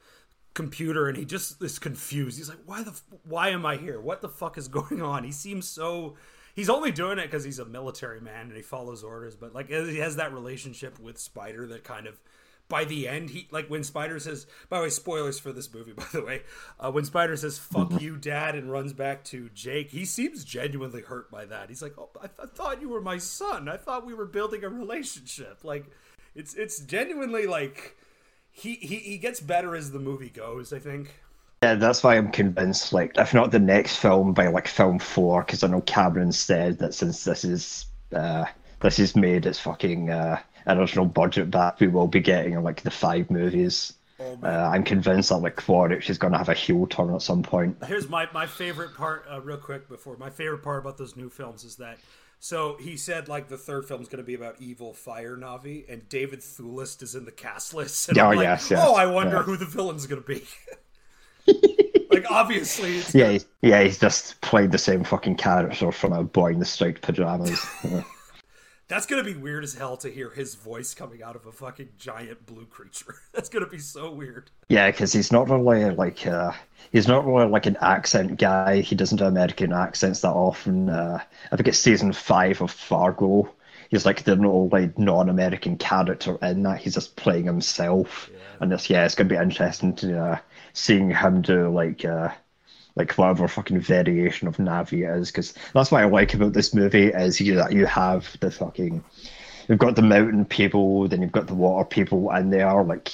computer, 0.54 1.08
and 1.08 1.16
he 1.18 1.24
just 1.24 1.60
is 1.60 1.80
confused. 1.80 2.38
He's 2.38 2.48
like, 2.48 2.60
"Why 2.64 2.84
the? 2.84 2.90
F- 2.92 3.02
why 3.24 3.48
am 3.48 3.66
I 3.66 3.76
here? 3.76 4.00
What 4.00 4.22
the 4.22 4.28
fuck 4.28 4.56
is 4.56 4.68
going 4.80 5.02
on?" 5.02 5.24
He 5.24 5.32
seems 5.32 5.68
so. 5.68 6.14
He's 6.54 6.70
only 6.70 6.92
doing 6.92 7.18
it 7.18 7.24
because 7.24 7.44
he's 7.44 7.58
a 7.58 7.64
military 7.64 8.20
man 8.20 8.46
and 8.46 8.56
he 8.56 8.62
follows 8.62 9.02
orders. 9.02 9.34
But 9.34 9.54
like, 9.54 9.68
he 9.68 9.98
has 9.98 10.16
that 10.16 10.32
relationship 10.32 10.98
with 11.00 11.18
Spider 11.18 11.66
that 11.68 11.84
kind 11.84 12.06
of. 12.06 12.20
By 12.66 12.86
the 12.86 13.06
end, 13.08 13.28
he 13.28 13.46
like 13.50 13.68
when 13.68 13.84
Spider 13.84 14.18
says. 14.18 14.46
By 14.70 14.78
the 14.78 14.84
way, 14.84 14.88
spoilers 14.88 15.38
for 15.38 15.52
this 15.52 15.72
movie. 15.72 15.92
By 15.96 16.06
the 16.10 16.24
way, 16.24 16.42
uh, 16.80 16.90
when 16.90 17.04
Spider 17.04 17.36
says 17.36 17.58
"fuck 17.58 18.00
you, 18.00 18.16
Dad" 18.16 18.54
and 18.54 18.72
runs 18.72 18.94
back 18.94 19.22
to 19.24 19.50
Jake, 19.50 19.90
he 19.90 20.06
seems 20.06 20.44
genuinely 20.44 21.02
hurt 21.02 21.30
by 21.30 21.44
that. 21.44 21.68
He's 21.68 21.82
like, 21.82 21.92
"Oh, 21.98 22.08
I, 22.16 22.28
th- 22.28 22.38
I 22.42 22.46
thought 22.46 22.80
you 22.80 22.88
were 22.88 23.02
my 23.02 23.18
son. 23.18 23.68
I 23.68 23.76
thought 23.76 24.06
we 24.06 24.14
were 24.14 24.24
building 24.24 24.64
a 24.64 24.70
relationship." 24.70 25.58
Like, 25.62 25.84
it's 26.34 26.54
it's 26.54 26.78
genuinely 26.80 27.46
like 27.46 27.98
he 28.50 28.76
he, 28.76 28.96
he 28.96 29.18
gets 29.18 29.40
better 29.40 29.76
as 29.76 29.92
the 29.92 29.98
movie 29.98 30.30
goes. 30.30 30.72
I 30.72 30.78
think. 30.78 31.14
Yeah, 31.64 31.77
that's 31.77 32.03
why 32.03 32.18
I'm 32.18 32.31
convinced. 32.31 32.92
Like, 32.92 33.12
if 33.16 33.33
not 33.33 33.50
the 33.50 33.59
next 33.59 33.96
film, 33.96 34.35
by 34.35 34.48
like 34.48 34.68
film 34.68 34.98
four, 34.98 35.42
because 35.42 35.64
I 35.64 35.68
know 35.68 35.81
Cameron 35.81 36.31
said 36.31 36.79
that 36.81 36.92
since 36.92 37.24
this 37.24 37.42
is 37.42 37.87
uh, 38.14 38.44
this 38.81 38.98
is 38.98 39.16
made 39.16 39.46
its 39.46 39.59
fucking 39.59 40.11
uh, 40.11 40.40
original 40.66 41.07
budget 41.07 41.50
back, 41.50 41.81
we 41.81 41.87
will 41.87 42.07
be 42.07 42.20
getting 42.20 42.62
like 42.62 42.83
the 42.83 42.90
five 42.90 43.31
movies. 43.31 43.94
uh, 44.20 44.46
I'm 44.46 44.85
convinced 44.85 45.31
that 45.31 45.38
like 45.38 45.57
Quaritch 45.57 46.11
is 46.11 46.18
going 46.18 46.33
to 46.33 46.38
have 46.38 46.50
a 46.50 46.55
heel 46.55 46.87
turn 46.87 47.14
at 47.14 47.22
some 47.22 47.42
point. 47.42 47.79
Here's 47.87 48.11
my 48.11 48.29
my 48.35 48.46
favorite 48.46 48.94
part, 48.94 49.24
uh, 49.31 49.40
real 49.40 49.57
quick 49.57 49.88
before 49.88 50.18
my 50.18 50.29
favorite 50.29 50.62
part 50.62 50.81
about 50.81 50.98
those 50.98 51.16
new 51.16 51.31
films 51.31 51.64
is 51.64 51.77
that. 51.77 51.96
So 52.40 52.77
he 52.79 52.98
said 52.98 53.27
like 53.27 53.48
the 53.48 53.57
third 53.57 53.88
film's 53.88 54.09
going 54.09 54.22
to 54.22 54.27
be 54.27 54.35
about 54.35 54.57
evil 54.61 54.92
fire 54.92 55.35
Na'vi, 55.35 55.90
and 55.90 56.07
David 56.11 56.40
Thewlis 56.40 57.03
is 57.03 57.14
in 57.14 57.24
the 57.24 57.33
cast 57.33 57.72
list. 57.72 58.11
And 58.11 58.18
Oh, 58.18 58.33
I'm 58.33 58.37
like, 58.37 58.44
yes, 58.44 58.70
yes, 58.70 58.81
oh, 58.85 58.94
I 58.94 59.07
wonder 59.07 59.37
yeah. 59.37 59.42
who 59.44 59.57
the 59.57 59.64
villain's 59.64 60.07
going 60.07 60.20
to 60.22 60.29
be. 60.29 60.42
like 62.14 62.31
obviously, 62.31 62.98
it's 62.98 63.14
Yeah, 63.14 63.31
he's, 63.31 63.46
yeah, 63.62 63.83
he's 63.83 63.98
just 63.98 64.40
played 64.40 64.70
the 64.72 64.79
same 64.79 65.05
fucking 65.05 65.37
character 65.37 65.92
from 65.92 66.12
a 66.12 66.22
boy 66.22 66.53
in 66.53 66.59
the 66.59 66.64
striped 66.64 67.03
pajamas. 67.03 67.64
Yeah. 67.83 68.03
That's 68.87 69.07
gonna 69.07 69.24
be 69.24 69.35
weird 69.35 69.64
as 69.64 69.74
hell 69.74 69.96
to 69.98 70.11
hear 70.11 70.29
his 70.29 70.55
voice 70.57 70.92
coming 70.92 71.22
out 71.22 71.37
of 71.37 71.46
a 71.46 71.53
fucking 71.53 71.88
giant 71.98 72.44
blue 72.44 72.66
creature. 72.66 73.14
That's 73.33 73.48
gonna 73.48 73.66
be 73.66 73.79
so 73.79 74.11
weird. 74.11 74.50
Yeah, 74.68 74.90
because 74.90 75.12
he's 75.12 75.33
not 75.33 75.48
really 75.48 75.90
like 75.90 76.27
uh, 76.27 76.53
he's 76.92 77.09
not 77.09 77.24
really 77.24 77.48
like 77.48 77.64
an 77.66 77.79
accent 77.81 78.38
guy. 78.38 78.83
He 78.83 78.94
doesn't 78.94 79.18
do 79.18 79.24
American 79.24 79.72
accents 79.72 80.20
that 80.20 80.33
often. 80.33 80.90
Uh, 80.90 81.18
I 81.50 81.57
think 81.57 81.68
it's 81.68 81.79
season 81.79 82.12
five 82.12 82.61
of 82.61 82.70
Fargo. 82.70 83.50
He's 83.88 84.05
like 84.05 84.24
the 84.24 84.33
only 84.33 84.92
non-American 84.98 85.79
character 85.79 86.37
in 86.42 86.62
that. 86.64 86.81
He's 86.81 86.94
just 86.94 87.16
playing 87.16 87.46
himself, 87.46 88.29
and 88.61 88.70
this 88.70 88.90
yeah, 88.90 89.07
it's 89.07 89.14
gonna 89.14 89.31
be 89.31 89.37
interesting 89.37 89.94
to 89.96 90.20
uh, 90.20 90.38
seeing 90.74 91.10
him 91.10 91.40
do 91.40 91.68
like 91.70 92.04
uh, 92.04 92.28
like 92.96 93.12
whatever 93.14 93.48
fucking 93.48 93.80
variation 93.80 94.46
of 94.46 94.58
Na'vi 94.58 95.18
is 95.18 95.30
Because 95.30 95.54
that's 95.72 95.90
what 95.90 96.02
I 96.02 96.06
like 96.06 96.34
about 96.34 96.52
this 96.52 96.74
movie 96.74 97.06
is 97.06 97.40
you 97.40 97.54
that 97.56 97.72
you 97.72 97.87
have 97.87 98.37
the 98.40 98.50
fucking 98.50 99.02
you've 99.68 99.78
got 99.78 99.96
the 99.96 100.02
mountain 100.02 100.44
people, 100.44 101.08
then 101.08 101.22
you've 101.22 101.32
got 101.32 101.46
the 101.46 101.54
water 101.54 101.84
people, 101.84 102.30
and 102.30 102.52
they 102.52 102.60
are 102.60 102.84
like 102.84 103.10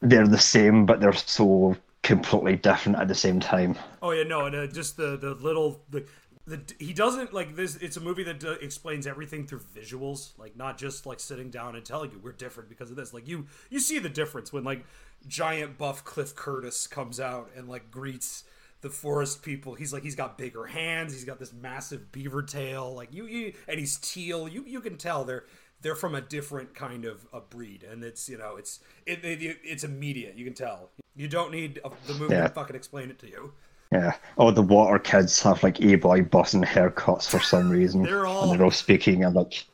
they're 0.00 0.28
the 0.28 0.38
same, 0.38 0.86
but 0.86 1.00
they're 1.00 1.12
so 1.12 1.76
completely 2.02 2.56
different 2.56 2.98
at 2.98 3.08
the 3.08 3.14
same 3.14 3.40
time. 3.40 3.76
Oh 4.00 4.12
yeah, 4.12 4.22
no, 4.22 4.46
and 4.46 4.54
uh, 4.54 4.66
just 4.66 4.96
the 4.96 5.16
the 5.16 5.34
little 5.34 5.82
the. 5.90 6.06
The, 6.48 6.60
he 6.78 6.92
doesn't 6.92 7.34
like 7.34 7.56
this. 7.56 7.74
It's 7.74 7.96
a 7.96 8.00
movie 8.00 8.22
that 8.22 8.44
uh, 8.44 8.52
explains 8.60 9.04
everything 9.08 9.48
through 9.48 9.62
visuals, 9.74 10.30
like 10.38 10.56
not 10.56 10.78
just 10.78 11.04
like 11.04 11.18
sitting 11.18 11.50
down 11.50 11.74
and 11.74 11.84
telling 11.84 12.12
you 12.12 12.20
we're 12.22 12.30
different 12.30 12.68
because 12.68 12.88
of 12.88 12.94
this. 12.94 13.12
Like 13.12 13.26
you, 13.26 13.46
you 13.68 13.80
see 13.80 13.98
the 13.98 14.08
difference 14.08 14.52
when 14.52 14.62
like 14.62 14.84
giant 15.28 15.78
buff 15.78 16.04
Cliff 16.04 16.34
Curtis 16.34 16.86
comes 16.86 17.18
out 17.20 17.50
and 17.56 17.68
like 17.68 17.90
greets 17.90 18.44
the 18.82 18.90
forest 18.90 19.42
people. 19.42 19.74
He's 19.74 19.92
like 19.92 20.02
he's 20.02 20.14
got 20.16 20.38
bigger 20.38 20.66
hands. 20.66 21.12
He's 21.12 21.24
got 21.24 21.38
this 21.38 21.52
massive 21.52 22.12
beaver 22.12 22.42
tail. 22.42 22.94
Like 22.94 23.12
you, 23.12 23.26
you 23.26 23.52
and 23.68 23.78
he's 23.78 23.96
teal. 23.96 24.46
You 24.48 24.64
you 24.66 24.80
can 24.80 24.96
tell 24.96 25.24
they're 25.24 25.44
they're 25.82 25.94
from 25.94 26.14
a 26.14 26.20
different 26.20 26.74
kind 26.74 27.04
of 27.04 27.26
a 27.32 27.40
breed, 27.40 27.82
and 27.82 28.02
it's 28.04 28.28
you 28.28 28.38
know 28.38 28.56
it's 28.56 28.80
it, 29.06 29.24
it 29.24 29.58
it's 29.64 29.84
immediate. 29.84 30.36
You 30.36 30.44
can 30.44 30.54
tell. 30.54 30.90
You 31.16 31.28
don't 31.28 31.50
need 31.50 31.80
a, 31.84 31.90
the 32.06 32.14
movie 32.14 32.34
Yeah. 32.34 32.42
to 32.42 32.48
fucking 32.50 32.76
explain 32.76 33.10
it 33.10 33.18
to 33.20 33.28
you. 33.28 33.52
Yeah. 33.92 34.14
Oh, 34.36 34.50
the 34.50 34.62
water 34.62 34.98
kids 34.98 35.40
have 35.42 35.62
like 35.62 35.80
A-boy 35.80 36.22
bossing 36.22 36.62
haircuts 36.62 37.28
for 37.28 37.38
some 37.40 37.70
reason. 37.70 38.02
They're 38.02 38.26
all- 38.26 38.50
And 38.50 38.52
they're 38.58 38.64
all 38.64 38.70
speaking 38.72 39.24
and 39.24 39.34
like 39.34 39.64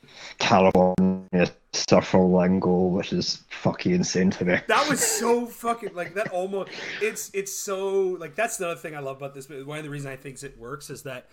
California 0.42 1.48
surfer 1.72 2.18
lingo, 2.18 2.87
which 2.87 3.12
is 3.12 3.44
fucking 3.48 3.92
insane 3.92 4.28
to 4.28 4.44
me. 4.44 4.59
That 4.66 4.88
was 4.88 5.00
so 5.00 5.46
fucking 5.64 5.94
like 5.94 6.14
that. 6.14 6.33
Almost, 6.33 6.70
it's 7.00 7.31
it's 7.33 7.57
so 7.57 8.16
like 8.18 8.35
that's 8.35 8.57
the 8.57 8.66
other 8.68 8.81
thing 8.81 8.96
I 8.96 8.98
love 8.98 9.18
about 9.18 9.35
this. 9.35 9.48
movie. 9.48 9.62
One 9.62 9.78
of 9.78 9.85
the 9.85 9.90
reasons 9.90 10.12
I 10.12 10.16
think 10.16 10.42
it 10.42 10.59
works 10.59 10.90
is 10.90 11.05
that 11.05 11.28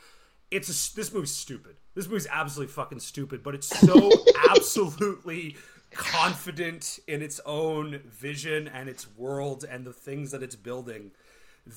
it's 0.51 0.69
a, 0.69 0.95
this 0.95 1.11
movie's 1.11 1.33
stupid. 1.33 1.77
This 1.95 2.07
movie's 2.07 2.27
absolutely 2.31 2.71
fucking 2.71 2.99
stupid, 2.99 3.41
but 3.41 3.55
it's 3.55 3.67
so 3.67 4.11
absolutely 4.49 5.57
confident 5.91 6.99
in 7.07 7.23
its 7.23 7.41
own 7.47 8.01
vision 8.05 8.67
and 8.67 8.87
its 8.87 9.07
world 9.17 9.65
and 9.67 9.85
the 9.85 9.93
things 9.93 10.29
that 10.31 10.43
it's 10.43 10.55
building 10.55 11.11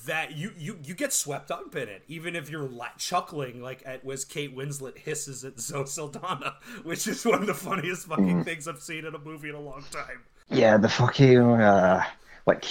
that 0.05 0.35
you 0.35 0.51
you 0.57 0.77
you 0.83 0.93
get 0.93 1.13
swept 1.13 1.51
up 1.51 1.75
in 1.75 1.87
it 1.87 2.03
even 2.07 2.35
if 2.35 2.49
you're 2.49 2.67
la- 2.67 2.87
chuckling 2.97 3.61
like 3.61 3.83
at 3.85 4.03
was 4.03 4.25
Kate 4.25 4.55
Winslet 4.55 4.97
hisses 4.97 5.43
at 5.43 5.59
Zoe 5.59 5.85
Saldana 5.85 6.55
which 6.83 7.07
is 7.07 7.25
one 7.25 7.41
of 7.41 7.47
the 7.47 7.53
funniest 7.53 8.07
fucking 8.07 8.43
things 8.43 8.67
I've 8.67 8.81
seen 8.81 9.05
in 9.05 9.13
a 9.13 9.19
movie 9.19 9.49
in 9.49 9.55
a 9.55 9.61
long 9.61 9.83
time. 9.91 10.23
Yeah, 10.49 10.77
the 10.77 10.89
fucking 10.89 11.39
uh, 11.39 12.03
like 12.45 12.65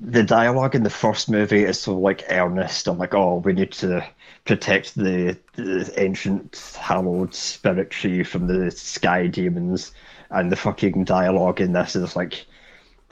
the 0.00 0.22
dialogue 0.22 0.74
in 0.74 0.82
the 0.82 0.90
first 0.90 1.28
movie 1.28 1.64
is 1.64 1.80
so 1.80 1.96
like 1.96 2.24
earnest. 2.30 2.88
I'm 2.88 2.98
like, 2.98 3.14
oh, 3.14 3.36
we 3.36 3.52
need 3.52 3.72
to 3.72 4.04
protect 4.44 4.94
the, 4.94 5.38
the 5.56 5.92
ancient 5.98 6.76
hallowed 6.80 7.34
spirit 7.34 7.90
tree 7.90 8.24
from 8.24 8.46
the 8.46 8.70
sky 8.70 9.26
demons, 9.26 9.92
and 10.30 10.50
the 10.50 10.56
fucking 10.56 11.04
dialogue 11.04 11.60
in 11.60 11.72
this 11.72 11.96
is 11.96 12.16
like, 12.16 12.46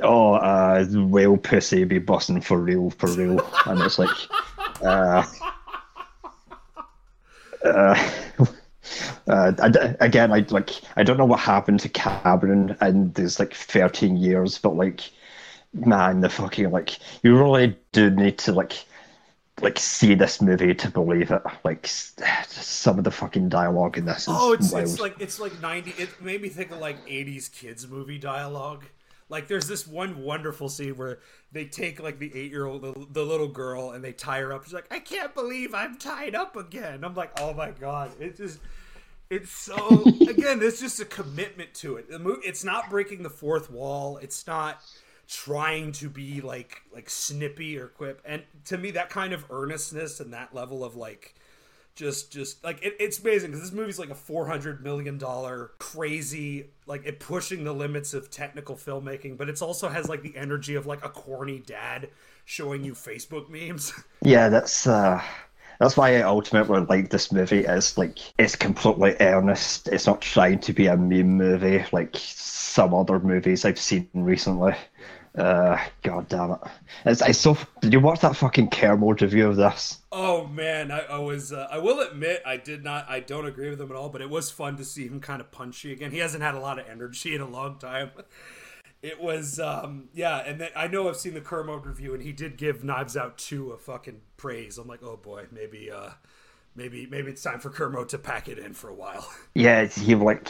oh, 0.01 0.35
uh, 0.35 0.85
whale 0.91 1.37
pussy 1.37 1.85
be 1.85 1.99
busting 1.99 2.41
for 2.41 2.59
real, 2.59 2.91
for 2.91 3.09
real, 3.11 3.41
and 3.67 3.81
it's 3.81 3.99
like, 3.99 4.17
uh, 4.83 5.25
uh, 7.65 7.99
uh, 9.29 9.53
I 9.59 9.97
again, 10.05 10.33
I 10.33 10.45
like 10.51 10.71
I 10.97 11.03
don't 11.03 11.19
know 11.19 11.25
what 11.27 11.41
happened 11.41 11.81
to 11.81 11.89
Cameron 11.89 12.77
in 12.81 13.13
these 13.13 13.39
like 13.39 13.55
thirteen 13.55 14.17
years, 14.17 14.59
but 14.59 14.77
like, 14.77 15.11
man, 15.75 16.21
the 16.21 16.29
fucking 16.29 16.71
like 16.71 16.99
you 17.23 17.37
really 17.37 17.77
do 17.93 18.11
need 18.11 18.39
to 18.39 18.53
like 18.53 18.85
like 19.61 19.79
see 19.79 20.15
this 20.15 20.41
movie 20.41 20.75
to 20.75 20.91
believe 20.91 21.31
it. 21.31 21.43
Like 21.65 21.87
some 21.87 22.99
of 22.99 23.05
the 23.05 23.11
fucking 23.11 23.49
dialogue 23.49 23.99
in 23.99 24.05
this 24.05 24.23
is 24.23 24.29
Oh, 24.31 24.53
it's 24.53 24.73
wild. 24.73 24.85
it's 24.85 25.01
like 25.01 25.21
it's 25.21 25.41
like 25.41 25.61
ninety. 25.61 25.91
It 25.99 26.21
made 26.23 26.41
me 26.41 26.49
think 26.49 26.71
of 26.71 26.79
like 26.79 26.97
eighties 27.07 27.49
kids 27.49 27.87
movie 27.89 28.19
dialogue. 28.19 28.85
Like 29.29 29.49
there's 29.49 29.69
this 29.69 29.87
one 29.87 30.23
wonderful 30.23 30.69
scene 30.69 30.97
where 30.97 31.21
they 31.53 31.67
take 31.67 32.03
like 32.03 32.19
the 32.19 32.31
eight 32.35 32.51
year 32.51 32.67
old 32.67 32.83
the, 32.83 33.07
the 33.11 33.25
little 33.25 33.49
girl 33.49 33.91
and 33.91 34.03
they 34.03 34.13
tie 34.13 34.41
her 34.41 34.53
up. 34.53 34.65
She's 34.65 34.73
like, 34.73 34.91
I 34.91 35.01
can't 35.01 35.35
believe 35.35 35.75
I'm 35.75 35.97
tied 35.97 36.35
up 36.35 36.57
again. 36.57 37.05
I'm 37.05 37.15
like, 37.15 37.39
oh 37.41 37.53
my 37.53 37.71
god, 37.71 38.11
it's 38.19 38.39
just 38.39 38.61
it's 39.31 39.51
so 39.51 39.77
again. 40.29 40.59
There's 40.59 40.81
just 40.81 41.01
a 41.01 41.05
commitment 41.05 41.75
to 41.75 41.97
it. 41.97 42.11
The 42.11 42.19
movie, 42.19 42.47
it's 42.47 42.65
not 42.65 42.89
breaking 42.91 43.23
the 43.23 43.31
fourth 43.31 43.71
wall. 43.71 44.17
It's 44.19 44.47
not 44.47 44.81
trying 45.29 45.93
to 45.93 46.09
be 46.09 46.41
like 46.41 46.83
like 46.93 47.11
snippy 47.11 47.79
or 47.79 47.89
quip. 47.89 48.23
And 48.25 48.43
to 48.67 48.79
me, 48.79 48.93
that 48.93 49.11
kind 49.11 49.33
of 49.33 49.45
earnestness 49.51 50.21
and 50.21 50.33
that 50.33 50.55
level 50.55 50.83
of 50.83 50.97
like 50.97 51.35
just 51.99 52.31
just 52.33 52.63
like 52.63 52.81
it, 52.83 52.95
it's 53.01 53.19
amazing 53.19 53.51
because 53.51 53.61
this 53.61 53.73
movie's 53.77 53.99
like 53.99 54.11
a 54.11 54.15
400 54.15 54.83
million 54.85 55.19
dollar 55.19 55.73
crazy 55.79 56.71
like 56.87 57.05
it 57.05 57.19
pushing 57.19 57.65
the 57.65 57.73
limits 57.73 58.15
of 58.15 58.31
technical 58.31 58.77
filmmaking 58.77 59.37
but 59.37 59.49
it's 59.49 59.61
also 59.61 59.89
has 59.89 60.09
like 60.09 60.23
the 60.23 60.37
energy 60.37 60.77
of 60.77 60.87
like 60.87 61.05
a 61.05 61.09
corny 61.09 61.59
dad 61.59 62.09
showing 62.45 62.85
you 62.85 62.93
facebook 62.93 63.49
memes 63.51 63.93
Yeah, 64.23 64.49
that's 64.49 64.87
uh 64.87 65.23
that's 65.79 65.97
why 65.97 66.17
I 66.17 66.23
ultimately 66.23 66.81
like 66.81 67.11
this 67.11 67.31
movie 67.31 67.61
is 67.61 67.97
like 67.97 68.19
it's 68.39 68.57
completely 68.57 69.17
earnest. 69.21 69.89
It's 69.89 70.07
not 70.07 70.21
trying 70.21 70.59
to 70.61 70.73
be 70.73 70.87
a 70.87 70.97
meme 70.97 71.37
movie 71.37 71.85
like 71.93 72.17
some 72.17 72.95
other 72.95 73.21
movies 73.21 73.65
I've 73.65 73.79
seen 73.79 74.09
recently. 74.15 74.75
Uh, 75.35 75.79
god 76.03 76.29
damn 76.29 76.53
it! 76.53 76.59
It's, 77.05 77.23
it's 77.23 77.39
so. 77.39 77.57
Did 77.81 77.93
you 77.93 78.01
watch 78.01 78.21
that 78.21 78.37
fucking 78.37 78.71
Kermode 78.71 79.23
review 79.23 79.49
of 79.49 79.57
this? 79.57 80.01
oh 80.11 80.47
man 80.47 80.91
i, 80.91 81.01
I 81.01 81.19
was 81.19 81.53
uh, 81.53 81.69
i 81.71 81.77
will 81.77 82.01
admit 82.01 82.41
i 82.47 82.57
did 82.57 82.83
not 82.83 83.05
i 83.11 83.21
don't 83.21 83.45
agree 83.45 83.69
with 83.69 83.79
him 83.79 83.91
at 83.91 83.95
all 83.95 84.09
but 84.09 84.23
it 84.23 84.31
was 84.31 84.51
fun 84.51 84.75
to 84.79 84.85
see 84.85 85.07
him 85.07 85.21
kind 85.21 85.43
of 85.43 85.51
punchy 85.51 85.93
again 85.93 86.13
he 86.13 86.17
hasn't 86.17 86.43
had 86.43 86.55
a 86.55 86.59
lot 86.59 86.79
of 86.79 86.89
energy 86.89 87.35
in 87.35 87.43
a 87.43 87.47
long 87.47 87.79
time 87.79 88.11
it 89.03 89.21
was 89.21 89.61
um 89.61 90.09
yeah, 90.15 90.39
and 90.39 90.61
then 90.61 90.71
I 90.75 90.89
know 90.89 91.09
I've 91.09 91.17
seen 91.17 91.35
the 91.35 91.41
Kermode 91.41 91.87
review, 91.87 92.15
and 92.15 92.23
he 92.23 92.33
did 92.33 92.57
give 92.57 92.83
Knives 92.85 93.17
Out 93.17 93.39
two 93.39 93.71
a 93.71 93.79
fucking 93.79 94.21
praise. 94.37 94.79
I'm 94.79 94.89
like, 94.89 95.03
oh 95.03 95.17
boy, 95.17 95.47
maybe 95.53 95.91
uh 95.91 96.11
maybe 96.75 97.07
maybe 97.07 97.31
it's 97.31 97.43
time 97.43 97.61
for 97.61 97.71
Kermode 97.71 98.09
to 98.11 98.19
pack 98.19 98.49
it 98.49 98.59
in 98.59 98.75
for 98.75 98.89
a 98.89 98.95
while. 98.95 99.29
Yeah, 99.55 99.87
he 99.87 100.15
like 100.15 100.49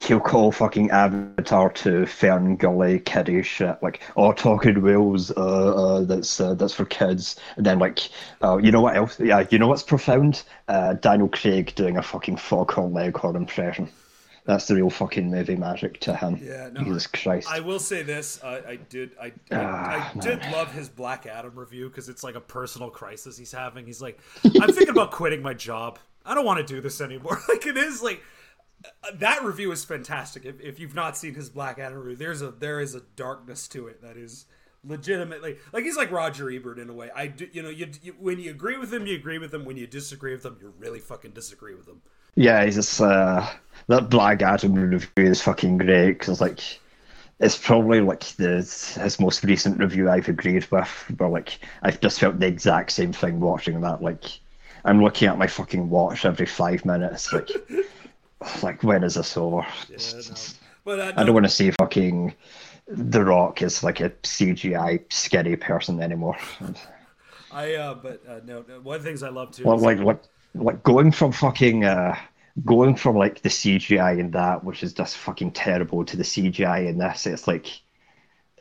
he'll 0.00 0.20
call 0.20 0.50
fucking 0.50 0.90
Avatar 0.90 1.70
to 1.70 2.06
Fern 2.06 2.56
Gully 2.56 3.00
kiddie 3.00 3.42
shit 3.42 3.82
like 3.82 4.00
oh 4.16 4.32
talking 4.32 4.82
whales 4.82 5.30
uh, 5.32 5.34
uh 5.34 6.00
that's 6.02 6.40
uh, 6.40 6.54
that's 6.54 6.74
for 6.74 6.84
kids. 6.86 7.36
And 7.56 7.66
then 7.66 7.78
like 7.78 8.08
uh, 8.42 8.56
you 8.56 8.72
know 8.72 8.80
what 8.80 8.96
else? 8.96 9.20
Yeah 9.20 9.44
you 9.50 9.58
know 9.58 9.68
what's 9.68 9.82
profound? 9.82 10.42
Uh, 10.68 10.94
Daniel 10.94 11.28
Craig 11.28 11.74
doing 11.74 11.96
a 11.96 12.02
fucking 12.02 12.36
Foghorn 12.36 12.92
Leghorn 12.92 13.36
impression. 13.36 13.88
That's 14.46 14.66
the 14.66 14.74
real 14.74 14.90
fucking 14.90 15.30
movie 15.30 15.54
magic 15.54 16.00
to 16.00 16.16
him. 16.16 16.40
Yeah, 16.42 16.70
no, 16.72 16.82
Jesus 16.82 17.06
Christ. 17.06 17.48
I 17.48 17.60
will 17.60 17.78
say 17.78 18.02
this: 18.02 18.42
I, 18.42 18.56
I 18.56 18.76
did, 18.76 19.12
I, 19.20 19.26
I, 19.26 19.32
Ah, 19.52 20.12
I 20.14 20.18
did 20.18 20.40
love 20.50 20.72
his 20.72 20.88
Black 20.88 21.26
Adam 21.26 21.54
review 21.54 21.88
because 21.88 22.08
it's 22.08 22.24
like 22.24 22.34
a 22.34 22.40
personal 22.40 22.90
crisis 22.90 23.36
he's 23.36 23.52
having. 23.52 23.86
He's 23.86 24.00
like, 24.00 24.18
I'm 24.44 24.72
thinking 24.72 24.88
about 24.88 25.12
quitting 25.12 25.42
my 25.42 25.54
job. 25.54 25.98
I 26.24 26.34
don't 26.34 26.44
want 26.44 26.66
to 26.66 26.74
do 26.74 26.80
this 26.80 27.00
anymore. 27.00 27.38
Like 27.48 27.66
it 27.66 27.76
is 27.76 28.02
like 28.02 28.22
that 29.14 29.44
review 29.44 29.72
is 29.72 29.84
fantastic. 29.84 30.44
If, 30.44 30.60
if 30.60 30.78
you've 30.78 30.94
not 30.94 31.16
seen 31.16 31.34
his 31.34 31.48
Black 31.50 31.78
Adam 31.78 31.98
review, 31.98 32.16
there's 32.16 32.42
a 32.42 32.50
there 32.50 32.80
is 32.80 32.94
a 32.94 33.00
darkness 33.16 33.68
to 33.68 33.88
it 33.88 34.02
that 34.02 34.16
is 34.16 34.46
legitimately 34.82 35.58
like 35.72 35.84
he's 35.84 35.96
like 35.96 36.10
Roger 36.10 36.50
Ebert 36.50 36.78
in 36.78 36.88
a 36.88 36.94
way. 36.94 37.10
I 37.14 37.26
do, 37.26 37.48
you 37.52 37.62
know, 37.62 37.68
you, 37.68 37.88
you 38.02 38.14
when 38.18 38.38
you 38.38 38.50
agree 38.50 38.78
with 38.78 38.92
him, 38.92 39.06
you 39.06 39.14
agree 39.14 39.38
with 39.38 39.52
him. 39.52 39.64
When 39.64 39.76
you 39.76 39.86
disagree 39.86 40.32
with 40.32 40.44
him, 40.44 40.56
you 40.60 40.72
really 40.78 41.00
fucking 41.00 41.32
disagree 41.32 41.74
with 41.74 41.88
him. 41.88 42.00
Yeah, 42.36 42.64
he's 42.64 42.76
just 42.76 43.00
uh, 43.00 43.46
that 43.88 44.08
Black 44.08 44.42
Adam 44.42 44.74
review 44.74 45.08
is 45.16 45.42
fucking 45.42 45.78
great 45.78 46.18
because 46.18 46.40
like 46.40 46.60
it's 47.40 47.58
probably 47.58 48.00
like 48.00 48.24
the 48.36 48.56
his 48.56 49.18
most 49.18 49.42
recent 49.44 49.78
review 49.78 50.08
I've 50.08 50.28
agreed 50.28 50.66
with. 50.70 50.88
Where 51.16 51.28
like 51.28 51.58
I've 51.82 52.00
just 52.00 52.20
felt 52.20 52.38
the 52.38 52.46
exact 52.46 52.92
same 52.92 53.12
thing 53.12 53.40
watching 53.40 53.80
that. 53.80 54.02
Like 54.02 54.40
I'm 54.84 55.02
looking 55.02 55.28
at 55.28 55.38
my 55.38 55.46
fucking 55.46 55.90
watch 55.90 56.24
every 56.24 56.46
five 56.46 56.84
minutes. 56.84 57.32
Like 57.32 57.48
like 58.62 58.82
when 58.82 59.04
is 59.04 59.14
this 59.14 59.36
over? 59.36 59.66
But 60.84 60.98
uh, 60.98 61.12
I 61.16 61.24
don't 61.24 61.34
want 61.34 61.46
to 61.46 61.50
see 61.52 61.70
fucking 61.72 62.34
The 62.88 63.24
Rock 63.24 63.62
is 63.62 63.82
like 63.84 64.00
a 64.00 64.10
CGI 64.10 65.12
scary 65.12 65.56
person 65.56 66.00
anymore. 66.02 66.36
I 67.52 67.74
uh, 67.74 67.94
but 67.94 68.22
uh, 68.28 68.40
no, 68.44 68.64
no, 68.66 68.80
one 68.80 68.96
of 68.96 69.02
the 69.02 69.08
things 69.08 69.22
I 69.22 69.28
love 69.28 69.50
too. 69.52 69.64
Well, 69.64 69.76
is- 69.76 69.82
like 69.82 69.98
like 69.98 70.22
like 70.54 70.82
going 70.82 71.12
from 71.12 71.32
fucking 71.32 71.84
uh 71.84 72.16
going 72.64 72.96
from 72.96 73.16
like 73.16 73.42
the 73.42 73.48
CGI 73.48 74.18
in 74.18 74.30
that, 74.32 74.64
which 74.64 74.82
is 74.82 74.92
just 74.92 75.16
fucking 75.18 75.52
terrible, 75.52 76.04
to 76.04 76.16
the 76.16 76.22
CGI 76.24 76.88
in 76.88 76.98
this, 76.98 77.26
it's 77.26 77.46
like 77.46 77.66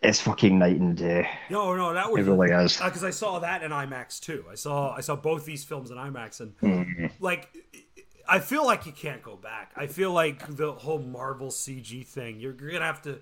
it's 0.01 0.21
fucking 0.21 0.57
night 0.59 0.77
and 0.79 0.95
day. 0.95 1.29
No, 1.49 1.75
no, 1.75 1.93
that 1.93 2.09
was 2.11 2.25
It 2.25 2.31
really 2.31 2.51
is. 2.51 2.77
because 2.77 3.03
I 3.03 3.09
saw 3.09 3.39
that 3.39 3.63
in 3.63 3.71
IMAX 3.71 4.19
too. 4.19 4.45
I 4.49 4.55
saw 4.55 4.93
I 4.95 5.01
saw 5.01 5.15
both 5.15 5.45
these 5.45 5.63
films 5.63 5.91
in 5.91 5.97
IMAX, 5.97 6.39
and 6.41 6.57
Mm-hmm. 6.59 7.05
like 7.19 7.49
I 8.29 8.39
feel 8.39 8.65
like 8.65 8.85
you 8.85 8.91
can't 8.91 9.23
go 9.23 9.35
back. 9.35 9.71
I 9.75 9.87
feel 9.87 10.11
like 10.11 10.55
the 10.55 10.71
whole 10.73 10.99
Marvel 10.99 11.47
CG 11.47 12.05
thing. 12.05 12.39
You're, 12.39 12.55
you're 12.59 12.71
gonna 12.71 12.85
have 12.85 13.01
to. 13.03 13.19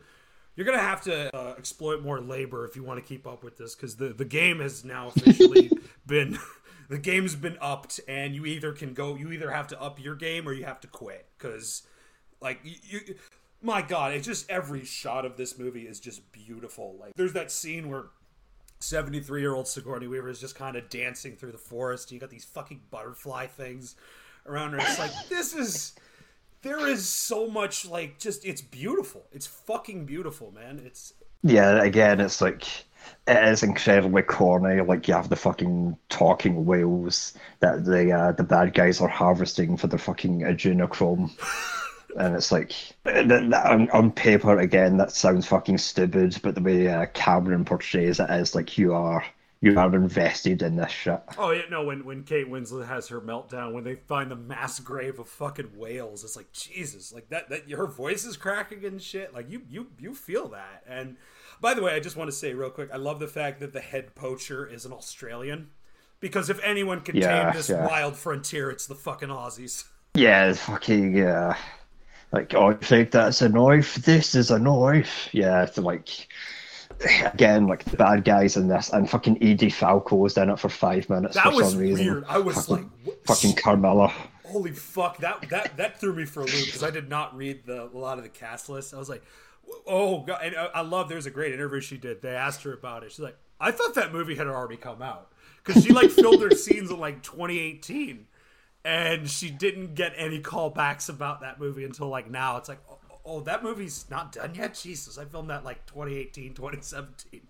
You're 0.56 0.65
gonna 0.65 0.80
have 0.80 1.04
to 1.04 1.36
uh, 1.36 1.54
exploit 1.58 2.02
more 2.02 2.20
labor 2.20 2.65
if 2.65 2.76
you 2.76 2.84
want 2.84 3.00
to 3.00 3.06
keep 3.06 3.28
up 3.28 3.43
with 3.43 3.58
this, 3.58 3.76
because 3.76 3.96
the, 3.96 4.10
the 4.10 4.26
game 4.26 4.60
has 4.60 4.84
now 4.84 5.08
officially 5.15 5.72
been 6.06 6.38
the 6.89 6.98
game's 6.98 7.36
been 7.36 7.58
upped, 7.62 8.00
and 8.08 8.36
you 8.36 8.46
either 8.46 8.74
can 8.74 8.93
go, 8.93 9.15
you 9.15 9.32
either 9.32 9.52
have 9.52 9.67
to 9.67 9.82
up 9.82 10.04
your 10.04 10.15
game 10.15 10.48
or 10.48 10.54
you 10.54 10.65
have 10.65 10.80
to 10.82 10.88
quit, 10.88 11.28
because 11.38 11.84
like 12.41 12.60
you, 12.63 12.76
you 12.89 13.15
my 13.62 13.82
god 13.82 14.13
it's 14.13 14.28
just 14.28 14.50
every 14.50 14.86
shot 14.86 15.26
of 15.26 15.36
this 15.38 15.58
movie 15.58 15.88
is 15.88 16.00
just 16.00 16.32
beautiful 16.32 16.96
like 17.00 17.13
there's 17.15 17.34
that 17.34 17.52
scene 17.52 17.89
where 17.89 18.06
73 18.80 19.41
year 19.41 19.56
old 19.56 19.67
sigourney 19.67 20.08
weaver 20.08 20.30
is 20.30 20.39
just 20.39 20.56
kind 20.56 20.76
of 20.76 20.88
dancing 20.89 21.36
through 21.36 21.52
the 21.52 21.58
forest 21.58 22.12
you 22.12 22.20
got 22.20 22.30
these 22.30 22.46
fucking 22.46 22.82
butterfly 22.91 23.48
things 23.48 23.96
around 24.47 24.71
her 24.73 24.79
it's 24.79 24.99
like 24.99 25.12
this 25.29 25.53
is 25.53 25.93
there 26.62 26.88
is 26.88 27.07
so 27.07 27.47
much 27.47 27.86
like 27.86 28.19
just 28.19 28.45
it's 28.45 28.62
beautiful 28.62 29.25
it's 29.31 29.47
fucking 29.47 30.05
beautiful 30.05 30.51
man 30.51 30.81
it's 30.86 31.13
Yeah, 31.43 31.81
again, 31.83 32.19
it's 32.19 32.41
like 32.41 32.65
it 33.27 33.43
is 33.47 33.63
incredibly 33.63 34.21
corny. 34.23 34.81
Like 34.81 35.07
you 35.07 35.13
have 35.13 35.29
the 35.29 35.36
fucking 35.36 35.97
talking 36.10 36.65
whales 36.65 37.33
that 37.60 37.86
the 37.86 38.12
uh, 38.12 38.31
the 38.33 38.43
bad 38.43 38.73
guys 38.73 38.99
are 39.01 39.07
harvesting 39.07 39.77
for 39.77 39.88
their 39.88 39.99
fucking 39.99 40.41
adrenochrome, 40.41 41.31
and 42.17 42.36
it's 42.36 42.51
like 42.51 42.73
that, 43.03 43.27
that, 43.27 43.65
on, 43.65 43.89
on 43.91 44.12
paper 44.12 44.60
again 44.60 44.97
that 44.97 45.12
sounds 45.12 45.45
fucking 45.45 45.77
stupid, 45.77 46.38
but 46.41 46.55
the 46.55 46.62
way 46.62 46.88
uh, 46.88 47.05
Cameron 47.13 47.65
portrays 47.65 48.19
it 48.19 48.29
is 48.29 48.55
like 48.55 48.77
you 48.77 48.93
are 48.93 49.23
you 49.62 49.78
are 49.78 49.93
invested 49.96 50.62
in 50.62 50.76
this 50.76 50.91
shit. 50.91 51.22
oh 51.38 51.52
yeah 51.52 51.62
no 51.70 51.84
when 51.84 52.04
when 52.06 52.24
kate 52.24 52.48
winslet 52.50 52.88
has 52.88 53.08
her 53.08 53.22
meltdown 53.22 53.74
when 53.74 53.84
they 53.84 53.96
find 53.96 54.30
the 54.32 54.36
mass 54.36 54.80
grave 54.80 55.20
of 55.20 55.28
fucking 55.28 55.78
whales 55.78 56.24
it's 56.24 56.36
like 56.36 56.52
jesus 56.52 57.13
like 57.13 57.30
that 57.30 57.50
that 57.50 57.70
her 57.72 57.88
voice 57.88 58.26
is 58.26 58.38
cracking 58.38 58.84
and 58.86 59.02
shit 59.02 59.34
like 59.34 59.50
you 59.50 59.62
you 59.70 59.88
you 60.00 60.13
feel 60.13 60.48
that 60.48 60.84
and 60.88 61.17
by 61.62 61.74
the 61.74 61.82
way 61.82 61.93
i 61.93 62.00
just 62.00 62.15
want 62.15 62.30
to 62.30 62.36
say 62.36 62.54
real 62.54 62.70
quick 62.70 62.89
i 62.93 62.98
love 62.98 63.20
the 63.20 63.28
fact 63.28 63.60
that 63.60 63.74
the 63.74 63.82
head 63.82 64.15
poacher 64.15 64.65
is 64.65 64.86
an 64.86 64.93
australian 64.93 65.70
because 66.20 66.50
if 66.50 66.60
anyone 66.63 67.02
can 67.02 67.15
Yeah, 67.15 67.28
tame 67.28 67.52
this 67.52 67.70
yeah. 67.70 67.86
wild 67.86 68.15
frontier 68.15 68.70
it's 68.72 68.88
the 68.88 68.96
fucking 68.96 69.30
aussies 69.30 69.86
Yeah, 70.15 70.50
it's 70.50 70.60
fucking 70.62 71.20
uh, 71.22 71.56
like 72.32 72.54
oh, 72.56 72.70
I 72.72 72.76
think 72.76 73.12
that's 73.12 73.41
a 73.41 73.50
knife. 73.50 73.96
This 73.96 74.36
is 74.36 74.52
a 74.52 74.60
knife. 74.60 75.30
Yeah, 75.34 75.63
it's 75.63 75.78
like 75.78 76.28
again, 77.25 77.67
like 77.67 77.83
the 77.86 77.97
bad 77.97 78.23
guys 78.23 78.57
in 78.57 78.67
this, 78.67 78.89
and 78.91 79.10
fucking 79.10 79.41
Edie 79.43 79.69
Falco 79.69 80.15
was 80.15 80.38
in 80.38 80.49
it 80.49 80.60
for 80.60 80.69
five 80.69 81.10
minutes 81.10 81.36
that 81.36 81.45
for 81.45 81.55
was 81.55 81.71
some 81.71 81.79
reason. 81.79 82.05
weird. 82.05 82.23
I 82.27 82.38
was 82.39 82.69
like 82.69 82.86
what- 83.03 83.25
fucking 83.27 83.53
Carmela. 83.55 84.12
holy 84.45 84.71
fuck 84.71 85.17
that 85.17 85.47
that 85.49 85.75
that 85.77 85.99
threw 85.99 86.13
me 86.15 86.23
for 86.25 86.39
a 86.41 86.45
loop 86.45 86.65
because 86.65 86.81
i 86.81 86.89
did 86.89 87.10
not 87.10 87.36
read 87.36 87.65
the 87.65 87.83
a 87.83 87.97
lot 87.97 88.17
of 88.17 88.23
the 88.23 88.29
cast 88.29 88.69
list. 88.69 88.93
I 88.93 88.97
was 88.97 89.10
like 89.10 89.21
oh 89.86 90.21
god 90.21 90.39
and 90.43 90.55
I, 90.55 90.65
I 90.75 90.81
love 90.81 91.10
there's 91.10 91.25
a 91.25 91.31
great 91.31 91.53
interview 91.53 91.81
she 91.81 91.97
did. 91.97 92.21
They 92.21 92.29
asked 92.36 92.63
her 92.63 92.71
about 92.73 93.03
it. 93.03 93.12
She's 93.12 93.19
like 93.19 93.38
i 93.60 93.71
thought 93.71 93.95
that 93.95 94.13
movie 94.13 94.36
had 94.36 94.47
already 94.47 94.77
come 94.77 95.01
out. 95.01 95.31
Because 95.63 95.83
she 95.83 95.91
like 95.91 96.10
filmed 96.12 96.41
her 96.41 96.51
scenes 96.51 96.89
in 96.89 96.97
like 96.99 97.21
2018 97.23 98.25
and 98.86 99.29
she 99.29 99.49
didn't 99.49 99.95
get 99.95 100.13
any 100.15 100.39
callbacks 100.39 101.10
about 101.10 101.41
that 101.41 101.60
movie 101.60 101.83
until 101.83 102.07
like 102.07 102.29
now. 102.31 102.55
It's 102.55 102.69
like 102.69 102.79
oh, 103.28 103.42
that 103.42 103.63
movie's 103.63 104.06
not 104.10 104.32
done 104.32 104.56
yet 104.56 104.74
jesus 104.74 105.18
i 105.18 105.26
filmed 105.26 105.50
that 105.50 105.63
like 105.66 105.86
2018 105.86 106.54
2017 106.54 107.42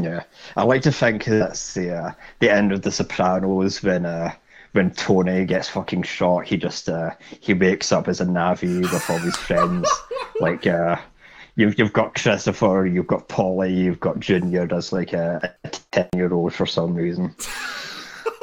Yeah, 0.00 0.22
I 0.56 0.62
like 0.62 0.82
to 0.82 0.92
think 0.92 1.24
that's 1.24 1.74
the 1.74 1.92
uh, 1.92 2.12
the 2.38 2.50
end 2.50 2.70
of 2.72 2.82
The 2.82 2.92
Sopranos 2.92 3.82
when 3.82 4.06
uh, 4.06 4.32
when 4.72 4.92
Tony 4.92 5.44
gets 5.44 5.68
fucking 5.68 6.04
shot. 6.04 6.46
He 6.46 6.56
just 6.56 6.88
uh, 6.88 7.10
he 7.40 7.52
wakes 7.52 7.90
up 7.90 8.06
as 8.06 8.20
a 8.20 8.24
Na'vi 8.24 8.80
with 8.80 9.10
all 9.10 9.18
his 9.18 9.36
friends. 9.36 9.90
like 10.40 10.68
uh, 10.68 10.96
you've 11.56 11.78
you've 11.78 11.92
got 11.92 12.14
Christopher, 12.14 12.86
you've 12.86 13.08
got 13.08 13.28
Paulie, 13.28 13.76
you've 13.76 13.98
got 13.98 14.20
Junior 14.20 14.68
as 14.72 14.92
like 14.92 15.12
a 15.12 15.52
ten 15.90 16.08
year 16.14 16.32
old 16.32 16.54
for 16.54 16.66
some 16.66 16.94
reason. 16.94 17.34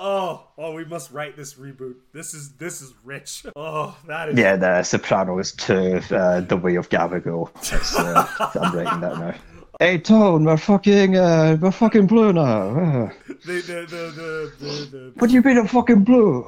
oh 0.00 0.42
oh 0.58 0.72
we 0.72 0.84
must 0.86 1.12
write 1.12 1.36
this 1.36 1.54
reboot 1.54 1.94
this 2.12 2.32
is 2.34 2.52
this 2.54 2.80
is 2.80 2.94
rich 3.04 3.44
oh 3.54 3.96
that 4.06 4.30
is 4.30 4.38
Yeah, 4.38 4.56
the 4.56 4.82
Sopranos 4.82 5.52
to 5.52 5.98
uh, 6.16 6.40
the 6.40 6.56
way 6.56 6.76
of 6.76 6.88
Gabagool. 6.88 7.50
Uh, 7.98 8.50
I'm 8.60 8.74
writing 8.74 9.00
that 9.00 9.18
now. 9.18 9.34
Hey 9.78 9.98
Tone, 9.98 10.44
we're 10.44 10.56
fucking 10.56 11.16
uh, 11.16 11.56
we're 11.60 11.70
fucking 11.70 12.06
blue 12.06 12.32
now. 12.32 13.10
The, 13.46 13.62
the, 13.62 13.86
the, 13.88 14.52
the, 14.60 14.66
the, 14.66 14.72
the 14.90 15.12
what 15.16 15.28
do 15.28 15.34
you 15.34 15.40
mean 15.40 15.56
I'm 15.56 15.66
fucking 15.66 16.04
blue? 16.04 16.46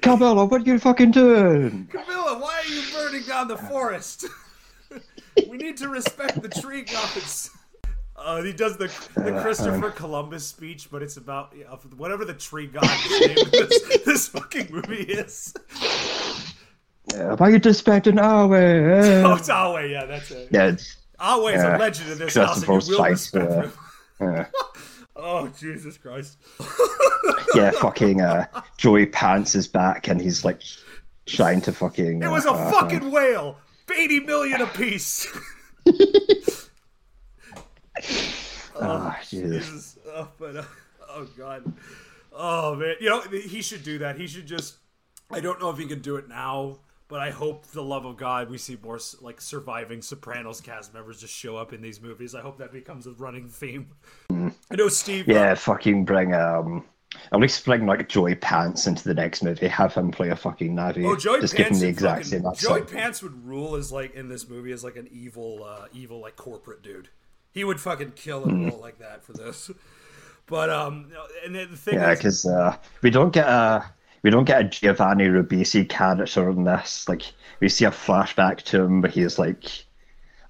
Camilla, 0.00 0.44
what 0.44 0.62
are 0.62 0.64
you 0.64 0.78
fucking 0.78 1.12
doing? 1.12 1.86
Camilla, 1.86 2.38
why 2.40 2.62
are 2.64 2.72
you 2.72 2.82
burning 2.92 3.22
down 3.22 3.46
the 3.46 3.56
forest? 3.56 4.24
we 5.48 5.56
need 5.56 5.76
to 5.76 5.88
respect 5.88 6.42
the 6.42 6.48
tree 6.48 6.82
gods. 6.82 7.50
Uh, 8.24 8.42
he 8.42 8.52
does 8.52 8.76
the 8.76 8.86
the 9.16 9.40
Christopher 9.42 9.90
Columbus 9.90 10.46
speech, 10.46 10.88
but 10.90 11.02
it's 11.02 11.16
about 11.16 11.52
yeah, 11.56 11.66
whatever 11.96 12.24
the 12.24 12.34
tree 12.34 12.66
god's 12.66 13.10
name 13.20 13.36
of 13.38 13.50
this, 13.50 14.04
this 14.04 14.28
fucking 14.28 14.68
movie 14.70 15.02
is. 15.02 15.52
Uh, 17.14 17.36
why 17.36 17.48
you 17.48 17.58
disrespecting 17.60 18.20
our 18.22 18.46
way? 18.46 18.80
Oh, 19.22 19.32
Uh, 19.32 19.36
it's 19.36 19.48
Awe, 19.50 19.78
yeah, 19.78 20.04
that's 20.06 20.30
it. 20.30 20.48
yeah, 20.52 20.66
it's, 20.68 20.96
Awe 21.18 21.46
is 21.48 21.62
a 21.62 21.76
legend 21.76 22.10
in 22.12 22.18
this 22.18 22.34
house, 22.34 22.58
and 22.58 22.66
you 22.68 22.72
will 22.74 22.98
fight, 22.98 23.10
respect 23.10 23.50
uh, 23.50 23.62
him. 23.62 23.72
uh, 24.20 24.44
Oh, 25.16 25.48
Jesus 25.48 25.98
Christ. 25.98 26.38
yeah, 27.54 27.70
fucking 27.72 28.20
uh, 28.22 28.46
Joey 28.78 29.06
Pants 29.06 29.54
is 29.54 29.68
back 29.68 30.08
and 30.08 30.20
he's 30.20 30.44
like 30.44 30.62
trying 31.26 31.60
to 31.62 31.72
fucking. 31.72 32.22
It 32.22 32.28
was 32.30 32.46
a 32.46 32.52
uh, 32.52 32.70
fucking 32.70 33.10
whale! 33.10 33.56
80 33.94 34.20
million 34.20 34.62
apiece! 34.62 35.26
Ah, 38.80 39.18
Jesus. 39.28 39.66
Jesus. 39.66 39.98
Oh, 40.08 40.28
but 40.38 40.56
uh, 40.56 40.64
oh 41.10 41.28
god. 41.36 41.72
Oh 42.32 42.74
man, 42.74 42.94
you 43.00 43.08
know 43.10 43.20
he 43.20 43.60
should 43.62 43.82
do 43.84 43.98
that. 43.98 44.18
He 44.18 44.26
should 44.26 44.46
just. 44.46 44.76
I 45.30 45.40
don't 45.40 45.60
know 45.60 45.70
if 45.70 45.78
he 45.78 45.86
can 45.86 46.00
do 46.00 46.16
it 46.16 46.28
now, 46.28 46.78
But 47.08 47.20
I 47.20 47.30
hope, 47.30 47.66
the 47.68 47.82
love 47.82 48.04
of 48.04 48.16
God, 48.18 48.50
we 48.50 48.58
see 48.58 48.78
more 48.82 48.98
like 49.20 49.40
surviving 49.40 50.00
Sopranos 50.02 50.60
cast 50.60 50.92
members 50.94 51.20
just 51.20 51.34
show 51.34 51.56
up 51.56 51.72
in 51.72 51.80
these 51.82 52.00
movies. 52.02 52.34
I 52.34 52.40
hope 52.40 52.58
that 52.58 52.72
becomes 52.72 53.06
a 53.06 53.12
running 53.12 53.48
theme. 53.48 53.88
I 54.30 54.74
know 54.76 54.88
Steve. 54.88 55.28
uh, 55.28 55.32
Yeah, 55.32 55.54
fucking 55.54 56.04
bring 56.04 56.34
um. 56.34 56.84
At 57.30 57.40
least 57.40 57.62
bring 57.66 57.84
like 57.84 58.08
Joey 58.08 58.34
Pants 58.34 58.86
into 58.86 59.04
the 59.04 59.12
next 59.12 59.42
movie. 59.42 59.68
Have 59.68 59.92
him 59.92 60.10
play 60.10 60.30
a 60.30 60.36
fucking 60.36 60.74
Na'vi. 60.74 61.04
Oh, 61.06 61.14
Joey 61.14 61.42
Just 61.42 61.54
Pants. 61.54 61.68
give 61.68 61.76
him 61.76 61.80
the 61.80 61.86
would 61.86 61.90
exact 61.90 62.24
fucking- 62.24 62.42
same 62.42 62.54
Joey 62.68 62.80
accent. 62.80 62.90
Pants 62.98 63.22
would 63.22 63.46
rule 63.46 63.74
as 63.76 63.92
like 63.92 64.14
in 64.14 64.28
this 64.30 64.48
movie 64.48 64.72
as 64.72 64.82
like 64.82 64.96
an 64.96 65.08
evil, 65.12 65.62
uh, 65.62 65.84
evil 65.92 66.20
like 66.22 66.36
corporate 66.36 66.82
dude. 66.82 67.10
He 67.52 67.64
would 67.64 67.80
fucking 67.80 68.12
kill 68.12 68.44
and 68.44 68.66
roll 68.66 68.80
like 68.80 68.98
that 68.98 69.24
for 69.24 69.34
this. 69.34 69.70
But 70.46 70.70
um, 70.70 71.12
and 71.44 71.54
the 71.54 71.66
thing 71.76 71.94
Yeah, 71.94 72.14
because 72.14 72.44
uh, 72.46 72.76
we 73.02 73.10
don't 73.10 73.32
get 73.32 73.46
a 73.46 73.84
we 74.22 74.30
don't 74.30 74.44
get 74.44 74.60
a 74.60 74.64
Giovanni 74.64 75.26
Ribisi 75.26 75.88
character 75.88 76.50
in 76.50 76.64
this. 76.64 77.08
Like 77.08 77.22
we 77.60 77.68
see 77.68 77.84
a 77.84 77.90
flashback 77.90 78.58
to 78.62 78.82
him, 78.82 79.00
but 79.00 79.10
he's 79.10 79.38
like, 79.38 79.86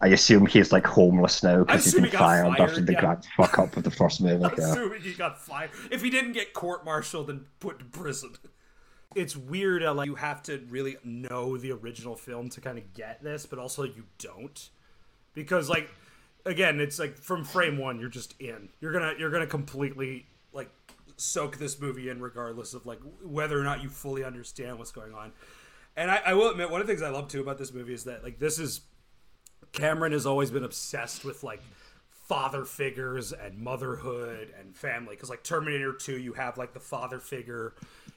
I 0.00 0.08
assume 0.08 0.46
he's 0.46 0.72
like 0.72 0.86
homeless 0.86 1.42
now 1.42 1.64
because 1.64 1.84
he's 1.84 1.94
been 1.94 2.04
he 2.04 2.10
fired, 2.10 2.56
fired, 2.56 2.60
after 2.60 2.80
the 2.80 2.92
yeah. 2.92 3.00
grand 3.00 3.24
fuck 3.36 3.58
up 3.58 3.74
with 3.74 3.84
the 3.84 3.90
first 3.90 4.20
movie. 4.22 4.42
Yeah. 4.42 4.72
assuming 4.72 5.00
he 5.00 5.12
got 5.12 5.40
fired. 5.40 5.70
If 5.90 6.02
he 6.02 6.10
didn't 6.10 6.32
get 6.32 6.52
court-martialed 6.52 7.30
and 7.30 7.46
put 7.60 7.78
to 7.78 7.84
prison. 7.84 8.34
It's 9.14 9.36
weird 9.36 9.82
how 9.82 9.92
like 9.92 10.06
you 10.06 10.14
have 10.14 10.42
to 10.44 10.64
really 10.70 10.96
know 11.04 11.58
the 11.58 11.72
original 11.72 12.16
film 12.16 12.48
to 12.48 12.62
kind 12.62 12.78
of 12.78 12.94
get 12.94 13.22
this, 13.22 13.44
but 13.44 13.58
also 13.58 13.82
you 13.82 14.04
don't. 14.18 14.70
Because 15.34 15.68
like 15.68 15.90
again, 16.44 16.80
it's 16.80 16.98
like 16.98 17.16
from 17.16 17.44
frame 17.44 17.78
1 17.78 18.00
you're 18.00 18.08
just 18.08 18.34
in. 18.40 18.68
You're 18.80 18.92
to 18.92 19.14
you're 19.18 19.30
to 19.30 19.46
completely 19.46 20.26
like 20.52 20.70
soak 21.16 21.58
this 21.58 21.80
movie 21.80 22.08
in 22.08 22.20
regardless 22.20 22.74
of 22.74 22.86
like 22.86 23.00
whether 23.22 23.58
or 23.58 23.64
not 23.64 23.82
you 23.82 23.88
fully 23.88 24.24
understand 24.24 24.78
what's 24.78 24.92
going 24.92 25.14
on. 25.14 25.32
And 25.96 26.10
I, 26.10 26.22
I 26.26 26.34
will 26.34 26.50
admit 26.50 26.70
one 26.70 26.80
of 26.80 26.86
the 26.86 26.92
things 26.92 27.02
I 27.02 27.10
love 27.10 27.28
too 27.28 27.40
about 27.40 27.58
this 27.58 27.72
movie 27.72 27.94
is 27.94 28.04
that 28.04 28.22
like 28.22 28.38
this 28.38 28.58
is 28.58 28.82
Cameron 29.72 30.12
has 30.12 30.26
always 30.26 30.50
been 30.50 30.64
obsessed 30.64 31.24
with 31.24 31.42
like 31.42 31.62
father 32.10 32.64
figures 32.64 33.32
and 33.32 33.58
motherhood 33.58 34.52
and 34.58 34.74
family 34.76 35.14
because 35.14 35.28
like 35.28 35.42
Terminator 35.42 35.92
2 35.92 36.18
you 36.18 36.32
have 36.32 36.56
like 36.56 36.72
the 36.72 36.80
father 36.80 37.18
figure 37.18 37.74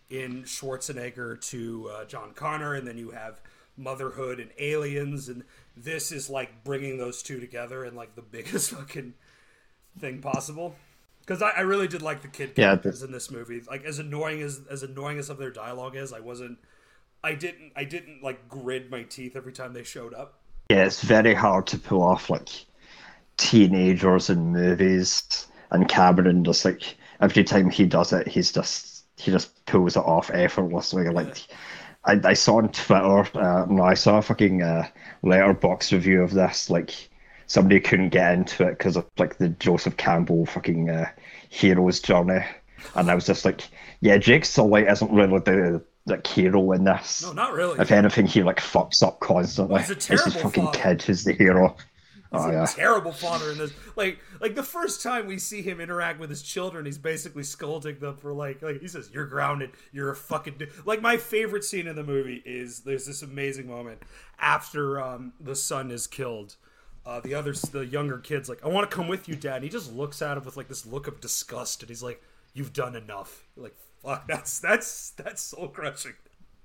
in 0.10 0.44
Schwarzenegger 0.44 1.42
to 1.50 1.90
uh, 1.90 2.06
John 2.06 2.32
Connor 2.34 2.76
and 2.76 2.88
then 2.88 2.98
you 2.98 3.12
have 3.12 3.42
motherhood 3.78 4.40
and 4.40 4.52
aliens 4.60 5.30
and 5.30 5.44
this 5.76 6.12
is 6.12 6.30
like 6.30 6.64
bringing 6.64 6.98
those 6.98 7.22
two 7.22 7.40
together 7.40 7.84
in 7.86 7.96
like 7.96 8.16
the 8.16 8.22
biggest 8.22 8.72
fucking 8.76 9.14
thing 10.00 10.22
possible. 10.22 10.76
Because 11.22 11.42
I, 11.42 11.52
I 11.52 11.62
really 11.62 11.88
did 11.88 12.02
like 12.02 12.22
the 12.22 12.28
kid 12.28 12.56
Yeah, 12.56 12.78
characters 12.78 13.04
in 13.04 13.12
this 13.12 13.32
movie. 13.32 13.62
Like 13.70 13.84
as 13.86 14.00
annoying 14.00 14.42
as 14.42 14.62
as 14.70 14.84
annoying 14.84 15.18
as 15.20 15.28
some 15.28 15.36
of 15.36 15.40
their 15.40 15.52
dialogue 15.52 15.96
is 15.96 16.14
I 16.14 16.20
wasn't 16.20 16.60
I 17.24 17.36
didn't 17.36 17.74
I 17.76 17.86
didn't 17.86 18.24
like 18.24 18.50
grid 18.50 18.92
my 18.92 19.04
teeth 19.04 19.36
every 19.36 19.54
time 19.54 19.74
they 19.74 19.84
showed 19.84 20.14
up. 20.14 20.42
Yeah, 20.70 20.86
it's 20.86 21.02
very 21.02 21.34
hard 21.34 21.68
to 21.68 21.78
pull 21.80 22.02
off 22.04 22.30
like 22.30 22.50
teenagers 23.38 24.30
in 24.30 24.54
movies, 24.54 25.48
and 25.72 25.90
Cameron 25.90 26.44
just 26.46 26.66
like 26.66 26.98
every 27.22 27.44
time 27.44 27.70
he 27.72 27.86
does 27.86 28.14
it, 28.14 28.28
he's 28.28 28.52
just 28.52 29.06
he 29.18 29.32
just 29.32 29.66
pulls 29.68 29.98
it 29.98 30.02
off 30.02 30.32
effortlessly. 30.32 31.10
Like 31.10 31.48
I, 32.06 32.20
I 32.24 32.34
saw 32.34 32.58
on 32.58 32.70
Twitter, 32.70 33.38
uh, 33.38 33.66
no, 33.70 33.84
I 33.84 33.96
saw 33.96 34.18
a 34.18 34.22
fucking 34.22 34.62
uh, 34.62 34.88
Letterboxd 35.24 35.92
review 35.94 36.22
of 36.22 36.34
this. 36.34 36.70
Like 36.70 36.92
somebody 37.48 37.80
couldn't 37.80 38.10
get 38.10 38.34
into 38.34 38.68
it 38.68 38.78
because 38.78 38.96
of 38.96 39.06
like 39.18 39.38
the 39.38 39.50
Joseph 39.50 39.98
Campbell 39.98 40.46
fucking 40.46 40.90
uh, 40.90 41.10
hero's 41.50 42.00
journey, 42.00 42.46
and 42.96 43.10
I 43.10 43.16
was 43.16 43.26
just 43.26 43.46
like, 43.46 43.62
yeah, 44.02 44.18
Jake 44.18 44.46
Sully 44.46 44.84
isn't 44.84 45.12
really 45.12 45.40
the 45.40 45.84
like 46.06 46.28
hero 46.28 46.72
in 46.74 46.84
this. 46.84 47.24
no 47.24 47.32
not 47.34 47.54
really 47.54 47.80
If 47.80 47.92
anything, 47.92 48.28
he 48.28 48.44
like 48.44 48.60
fucks 48.60 49.02
up 49.02 49.20
constantly. 49.20 49.80
He's 49.82 49.90
a 49.90 49.94
It's 49.94 50.06
his 50.06 50.22
terrible 50.22 50.40
fucking 50.42 50.66
father. 50.66 50.78
kid 50.80 51.02
who's 51.02 51.24
the 51.24 51.34
hero. 51.34 51.76
Oh 52.32 52.52
yeah. 52.52 52.66
terrible 52.66 53.12
father 53.12 53.52
in 53.52 53.58
this. 53.58 53.72
Like, 53.96 54.20
like 54.42 54.56
the 54.56 54.64
first 54.64 55.02
time 55.02 55.28
we 55.28 55.38
see 55.38 55.62
him 55.62 55.80
interact 55.80 56.20
with 56.20 56.30
his 56.30 56.42
children, 56.42 56.86
he's 56.86 56.98
basically 56.98 57.44
scolding 57.44 58.00
them 58.00 58.18
for 58.18 58.34
like, 58.34 58.62
like 58.62 58.82
he 58.82 58.88
says, 58.88 59.10
"You're 59.14 59.28
grounded. 59.28 59.72
You're 59.92 60.12
a 60.12 60.16
fucking." 60.16 60.56
d-" 60.58 60.68
Like 60.86 61.02
my 61.02 61.18
favorite 61.18 61.64
scene 61.64 61.88
in 61.88 61.96
the 61.96 62.04
movie 62.04 62.42
is 62.46 62.82
there's 62.82 63.06
this 63.06 63.22
amazing 63.22 63.68
moment 63.68 64.02
after 64.40 65.00
um, 65.00 65.34
the 65.40 65.56
son 65.56 65.92
is 65.92 66.08
killed. 66.08 66.56
Uh, 67.06 67.20
the 67.20 67.36
other, 67.36 67.54
the 67.54 67.86
younger 67.86 68.18
kid's 68.18 68.50
like, 68.50 68.66
"I 68.66 68.68
want 68.68 68.90
to 68.90 68.96
come 68.96 69.08
with 69.08 69.30
you, 69.30 69.36
dad." 69.36 69.58
And 69.58 69.64
he 69.64 69.70
just 69.70 69.94
looks 69.94 70.22
at 70.22 70.38
him 70.38 70.44
with 70.44 70.58
like 70.58 70.68
this 70.68 70.86
look 70.86 71.08
of 71.08 71.22
disgust, 71.22 71.84
and 71.84 71.90
he's 71.90 72.04
like, 72.04 72.22
"You've 72.54 72.74
done 72.74 72.96
enough." 72.96 73.46
Like, 73.56 73.76
fuck, 74.04 74.28
that's 74.28 74.60
that's 74.60 75.12
that's 75.12 75.42
soul 75.42 75.68
crushing. 75.68 76.14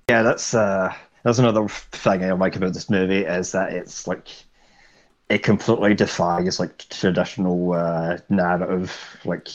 Yeah, 0.08 0.22
that's 0.22 0.54
uh 0.54 0.92
that's 1.22 1.38
another 1.38 1.68
thing 1.68 2.24
I 2.24 2.32
like 2.32 2.56
about 2.56 2.72
this 2.72 2.90
movie 2.90 3.24
is 3.24 3.52
that 3.52 3.72
it's 3.72 4.06
like 4.06 4.28
it 5.30 5.44
completely 5.44 5.94
defies 5.94 6.58
like 6.58 6.76
traditional 6.90 7.72
uh, 7.72 8.18
narrative. 8.28 9.18
Like 9.24 9.48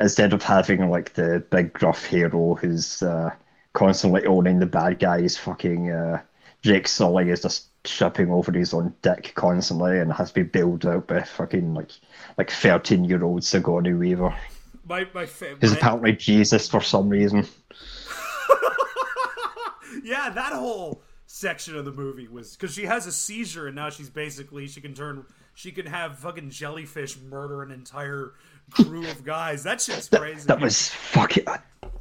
instead 0.00 0.32
of 0.32 0.42
having 0.42 0.90
like 0.90 1.14
the 1.14 1.42
big 1.50 1.72
gruff 1.72 2.04
hero 2.04 2.56
who's 2.56 3.02
uh, 3.02 3.30
constantly 3.72 4.26
owning 4.26 4.58
the 4.58 4.66
bad 4.66 4.98
guys, 4.98 5.36
fucking 5.36 5.92
uh, 5.92 6.20
Jake 6.62 6.88
Sully 6.88 7.30
is 7.30 7.42
just 7.42 7.66
tripping 7.84 8.30
over 8.30 8.50
his 8.50 8.74
own 8.74 8.92
dick 9.02 9.32
constantly 9.36 10.00
and 10.00 10.12
has 10.12 10.32
to 10.32 10.34
be 10.34 10.42
bailed 10.42 10.84
out 10.84 11.06
by 11.06 11.22
fucking 11.22 11.74
like 11.74 11.92
like 12.36 12.50
thirteen 12.50 13.04
year 13.04 13.22
old 13.22 13.44
Sigourney 13.44 13.92
Weaver. 13.92 14.34
My 14.84 15.06
my 15.14 15.26
favorite. 15.26 15.60
Who's 15.60 15.72
apparently 15.72 16.12
Jesus 16.12 16.68
for 16.68 16.80
some 16.80 17.08
reason. 17.08 17.46
Yeah, 20.02 20.30
that 20.30 20.52
whole 20.52 21.02
section 21.30 21.76
of 21.76 21.84
the 21.84 21.92
movie 21.92 22.26
was 22.26 22.56
because 22.56 22.74
she 22.74 22.86
has 22.86 23.06
a 23.06 23.12
seizure 23.12 23.66
and 23.66 23.76
now 23.76 23.90
she's 23.90 24.08
basically 24.08 24.66
she 24.66 24.80
can 24.80 24.94
turn 24.94 25.26
she 25.52 25.70
can 25.70 25.84
have 25.84 26.18
fucking 26.18 26.48
jellyfish 26.48 27.18
murder 27.20 27.62
an 27.62 27.70
entire 27.70 28.32
crew 28.70 29.06
of 29.10 29.24
guys. 29.24 29.62
That 29.64 29.80
shit's 29.80 30.08
crazy. 30.08 30.46
That 30.46 30.60
was 30.60 30.88
fucking. 30.90 31.44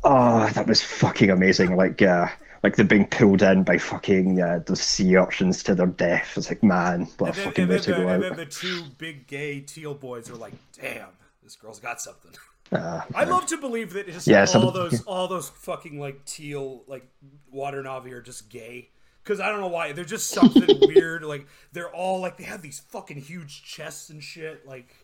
Oh, 0.04 0.48
that 0.54 0.66
was 0.68 0.82
fucking 0.82 1.30
amazing. 1.32 1.76
Like, 1.76 2.02
uh, 2.02 2.28
like 2.64 2.76
they're 2.76 2.86
being 2.86 3.08
pulled 3.08 3.42
in 3.42 3.64
by 3.64 3.80
fucking 3.80 4.40
uh, 4.42 4.60
the 4.66 4.76
sea 4.76 5.18
urchins 5.18 5.64
to 5.64 5.74
their 5.76 5.88
death. 5.88 6.38
It's 6.38 6.50
like, 6.50 6.62
man, 6.64 7.08
what 7.18 7.32
a 7.32 7.36
then, 7.36 7.46
fucking 7.46 7.68
way 7.68 7.80
to 7.80 7.92
the, 7.92 7.98
go 7.98 8.08
and 8.08 8.24
out. 8.24 8.30
then 8.30 8.38
the 8.38 8.46
two 8.46 8.84
big 8.98 9.26
gay 9.28 9.60
teal 9.62 9.94
boys 9.96 10.30
are 10.30 10.36
like, 10.36 10.54
"Damn, 10.80 11.08
this 11.44 11.56
girl's 11.56 11.80
got 11.80 12.00
something." 12.00 12.32
Uh, 12.72 13.02
I 13.16 13.24
love 13.24 13.48
to 13.48 13.58
believe 13.58 13.94
that 13.94 14.06
just 14.08 14.28
Yeah, 14.28 14.42
all 14.42 14.48
some- 14.48 14.74
those 14.74 15.02
all 15.06 15.28
those 15.28 15.50
fucking 15.50 16.00
like 16.00 16.24
teal 16.26 16.84
like 16.88 17.08
water 17.52 17.82
Na'vi 17.82 18.12
are 18.12 18.22
just 18.22 18.50
gay. 18.50 18.90
Because 19.28 19.42
I 19.42 19.50
don't 19.50 19.60
know 19.60 19.68
why 19.68 19.92
they're 19.92 20.06
just 20.06 20.30
something 20.30 20.80
weird. 20.82 21.22
Like 21.26 21.48
they're 21.74 21.94
all 21.94 22.22
like 22.22 22.38
they 22.38 22.46
have 22.46 22.62
these 22.62 22.80
fucking 22.80 23.18
huge 23.18 23.62
chests 23.62 24.10
and 24.10 24.24
shit. 24.24 24.66
Like 24.66 24.96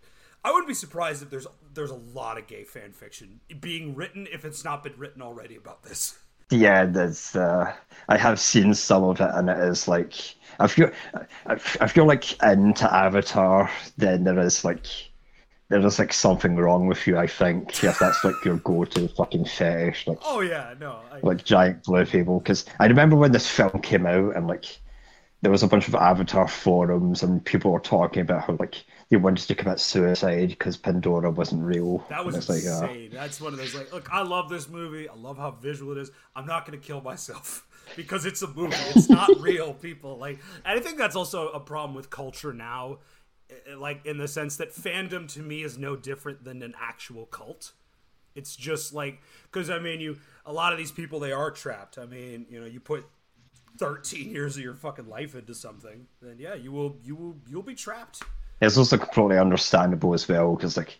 I 0.45 0.51
wouldn't 0.51 0.69
be 0.69 0.73
surprised 0.73 1.23
if 1.23 1.29
there's 1.29 1.45
there's 1.73 1.91
a 1.91 1.95
lot 1.95 2.37
of 2.37 2.47
gay 2.47 2.63
fan 2.63 2.93
fiction 2.93 3.41
being 3.59 3.95
written 3.95 4.25
if 4.31 4.45
it's 4.45 4.63
not 4.63 4.81
been 4.81 4.93
written 4.97 5.21
already 5.21 5.57
about 5.57 5.83
this. 5.83 6.17
yeah, 6.49 6.85
there's. 6.85 7.35
Uh, 7.35 7.73
I 8.07 8.15
have 8.15 8.39
seen 8.39 8.73
some 8.73 9.03
of 9.03 9.19
it, 9.19 9.29
and 9.33 9.49
it 9.49 9.57
is 9.57 9.89
like 9.89 10.13
I 10.57 10.67
feel. 10.67 10.89
I, 11.45 11.59
I 11.81 11.87
feel 11.87 12.05
like 12.05 12.41
into 12.41 12.93
Avatar, 12.93 13.69
then 13.97 14.23
there 14.23 14.39
is 14.39 14.63
like. 14.63 14.85
There 15.69 15.85
is 15.85 15.97
like 15.97 16.13
something 16.13 16.55
wrong 16.55 16.87
with 16.87 17.07
you, 17.07 17.17
I 17.17 17.27
think, 17.27 17.83
if 17.83 17.97
that's 17.97 18.23
like 18.23 18.35
your 18.45 18.57
go-to 18.57 19.07
fucking 19.07 19.45
fetish. 19.45 20.07
Like, 20.07 20.19
Oh 20.23 20.41
yeah, 20.41 20.73
no, 20.79 20.99
I, 21.11 21.19
like 21.23 21.43
giant 21.43 21.83
blue 21.83 22.05
people 22.05 22.39
because 22.39 22.65
I 22.79 22.85
remember 22.85 23.15
when 23.15 23.31
this 23.31 23.49
film 23.49 23.79
came 23.81 24.05
out 24.05 24.35
and 24.35 24.47
like 24.47 24.65
there 25.43 25.51
was 25.51 25.61
a 25.61 25.67
bunch 25.67 25.89
of 25.89 25.95
Avatar 25.95 26.47
forums 26.47 27.21
and 27.21 27.43
people 27.43 27.71
were 27.71 27.79
talking 27.81 28.21
about 28.21 28.43
how 28.43 28.55
like 28.59 28.85
they 29.09 29.17
wanted 29.17 29.45
to 29.45 29.53
commit 29.55 29.77
suicide 29.77 30.49
because 30.49 30.77
Pandora 30.77 31.29
wasn't 31.31 31.63
real. 31.63 32.05
That 32.09 32.25
was 32.25 32.35
it's 32.35 32.49
like, 32.49 32.65
uh, 32.65 32.87
insane. 32.87 33.09
That's 33.11 33.41
one 33.41 33.51
of 33.51 33.59
those 33.59 33.75
like, 33.75 33.91
look, 33.91 34.07
I 34.11 34.23
love 34.23 34.49
this 34.49 34.69
movie. 34.69 35.09
I 35.09 35.15
love 35.15 35.37
how 35.37 35.51
visual 35.51 35.91
it 35.91 35.97
is. 35.97 36.11
I'm 36.33 36.45
not 36.45 36.65
gonna 36.65 36.77
kill 36.77 37.01
myself 37.01 37.67
because 37.97 38.25
it's 38.25 38.41
a 38.41 38.47
movie. 38.47 38.75
It's 38.95 39.09
not 39.09 39.37
real, 39.41 39.73
people. 39.73 40.17
Like, 40.17 40.39
and 40.63 40.79
I 40.79 40.81
think 40.81 40.97
that's 40.97 41.15
also 41.15 41.49
a 41.49 41.59
problem 41.59 41.93
with 41.93 42.09
culture 42.09 42.53
now. 42.53 42.99
Eh, 43.49 43.75
Like 43.75 44.05
in 44.05 44.17
the 44.17 44.27
sense 44.27 44.57
that 44.57 44.73
fandom 44.73 45.31
to 45.33 45.41
me 45.41 45.63
is 45.63 45.77
no 45.77 45.95
different 45.95 46.43
than 46.43 46.61
an 46.61 46.73
actual 46.79 47.25
cult. 47.25 47.73
It's 48.35 48.55
just 48.55 48.93
like 48.93 49.21
because 49.51 49.69
I 49.69 49.79
mean, 49.79 49.99
you 49.99 50.17
a 50.45 50.53
lot 50.53 50.73
of 50.73 50.79
these 50.79 50.91
people 50.91 51.19
they 51.19 51.31
are 51.31 51.51
trapped. 51.51 51.97
I 51.97 52.05
mean, 52.05 52.45
you 52.49 52.59
know, 52.59 52.65
you 52.65 52.79
put 52.79 53.05
13 53.77 54.29
years 54.29 54.57
of 54.57 54.63
your 54.63 54.73
fucking 54.75 55.07
life 55.07 55.35
into 55.35 55.53
something, 55.55 56.07
then 56.21 56.37
yeah, 56.39 56.55
you 56.55 56.71
will 56.71 56.97
you 57.03 57.15
will 57.15 57.35
you'll 57.47 57.63
be 57.63 57.75
trapped. 57.75 58.23
it's 58.61 58.77
also 58.77 58.97
completely 58.97 59.37
understandable 59.37 60.13
as 60.13 60.27
well 60.27 60.55
because 60.55 60.77
like 60.77 60.99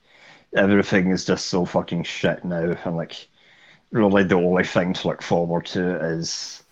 everything 0.56 1.12
is 1.12 1.26
just 1.26 1.48
so 1.48 1.66
fucking 1.66 2.04
shit 2.04 2.44
now 2.46 2.76
and 2.86 2.96
like 2.96 3.28
really 3.92 4.24
the 4.24 4.36
only 4.36 4.64
thing 4.64 4.94
to 4.94 5.08
look 5.08 5.22
forward 5.22 5.66
to 5.66 6.04
is 6.04 6.64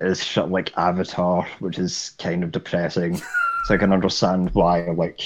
is 0.00 0.22
shit 0.22 0.48
like 0.48 0.72
Avatar, 0.76 1.46
which 1.58 1.78
is 1.78 2.10
kind 2.18 2.44
of 2.44 2.52
depressing. 2.52 3.20
so 3.64 3.74
I 3.74 3.76
can 3.76 3.92
understand 3.92 4.50
why 4.54 4.82
like 4.90 5.20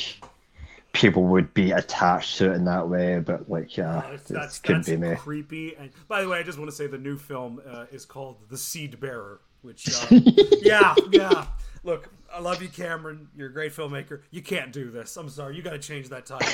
people 0.92 1.24
would 1.24 1.52
be 1.54 1.72
attached 1.72 2.38
to 2.38 2.52
it 2.52 2.54
in 2.56 2.64
that 2.66 2.88
way, 2.88 3.18
but 3.18 3.48
like 3.48 3.76
yeah, 3.76 4.02
That's, 4.10 4.30
it 4.30 4.34
that's, 4.34 4.58
couldn't 4.58 4.86
that's 4.86 4.90
be 4.90 4.96
me. 4.96 5.16
creepy. 5.16 5.76
And 5.76 5.90
by 6.08 6.22
the 6.22 6.28
way, 6.28 6.38
I 6.38 6.42
just 6.42 6.58
want 6.58 6.70
to 6.70 6.76
say 6.76 6.86
the 6.86 6.98
new 6.98 7.16
film 7.16 7.60
uh, 7.66 7.86
is 7.90 8.04
called 8.04 8.36
The 8.50 8.58
Seed 8.58 9.00
Bearer. 9.00 9.40
Which, 9.62 9.88
uh, 9.88 10.06
yeah, 10.60 10.94
yeah. 11.12 11.46
Look, 11.84 12.08
I 12.32 12.40
love 12.40 12.60
you, 12.60 12.68
Cameron. 12.68 13.28
You're 13.36 13.48
a 13.48 13.52
great 13.52 13.72
filmmaker. 13.72 14.22
You 14.32 14.42
can't 14.42 14.72
do 14.72 14.90
this. 14.90 15.16
I'm 15.16 15.28
sorry. 15.28 15.54
You 15.56 15.62
got 15.62 15.70
to 15.70 15.78
change 15.78 16.08
that 16.08 16.26
title. 16.26 16.48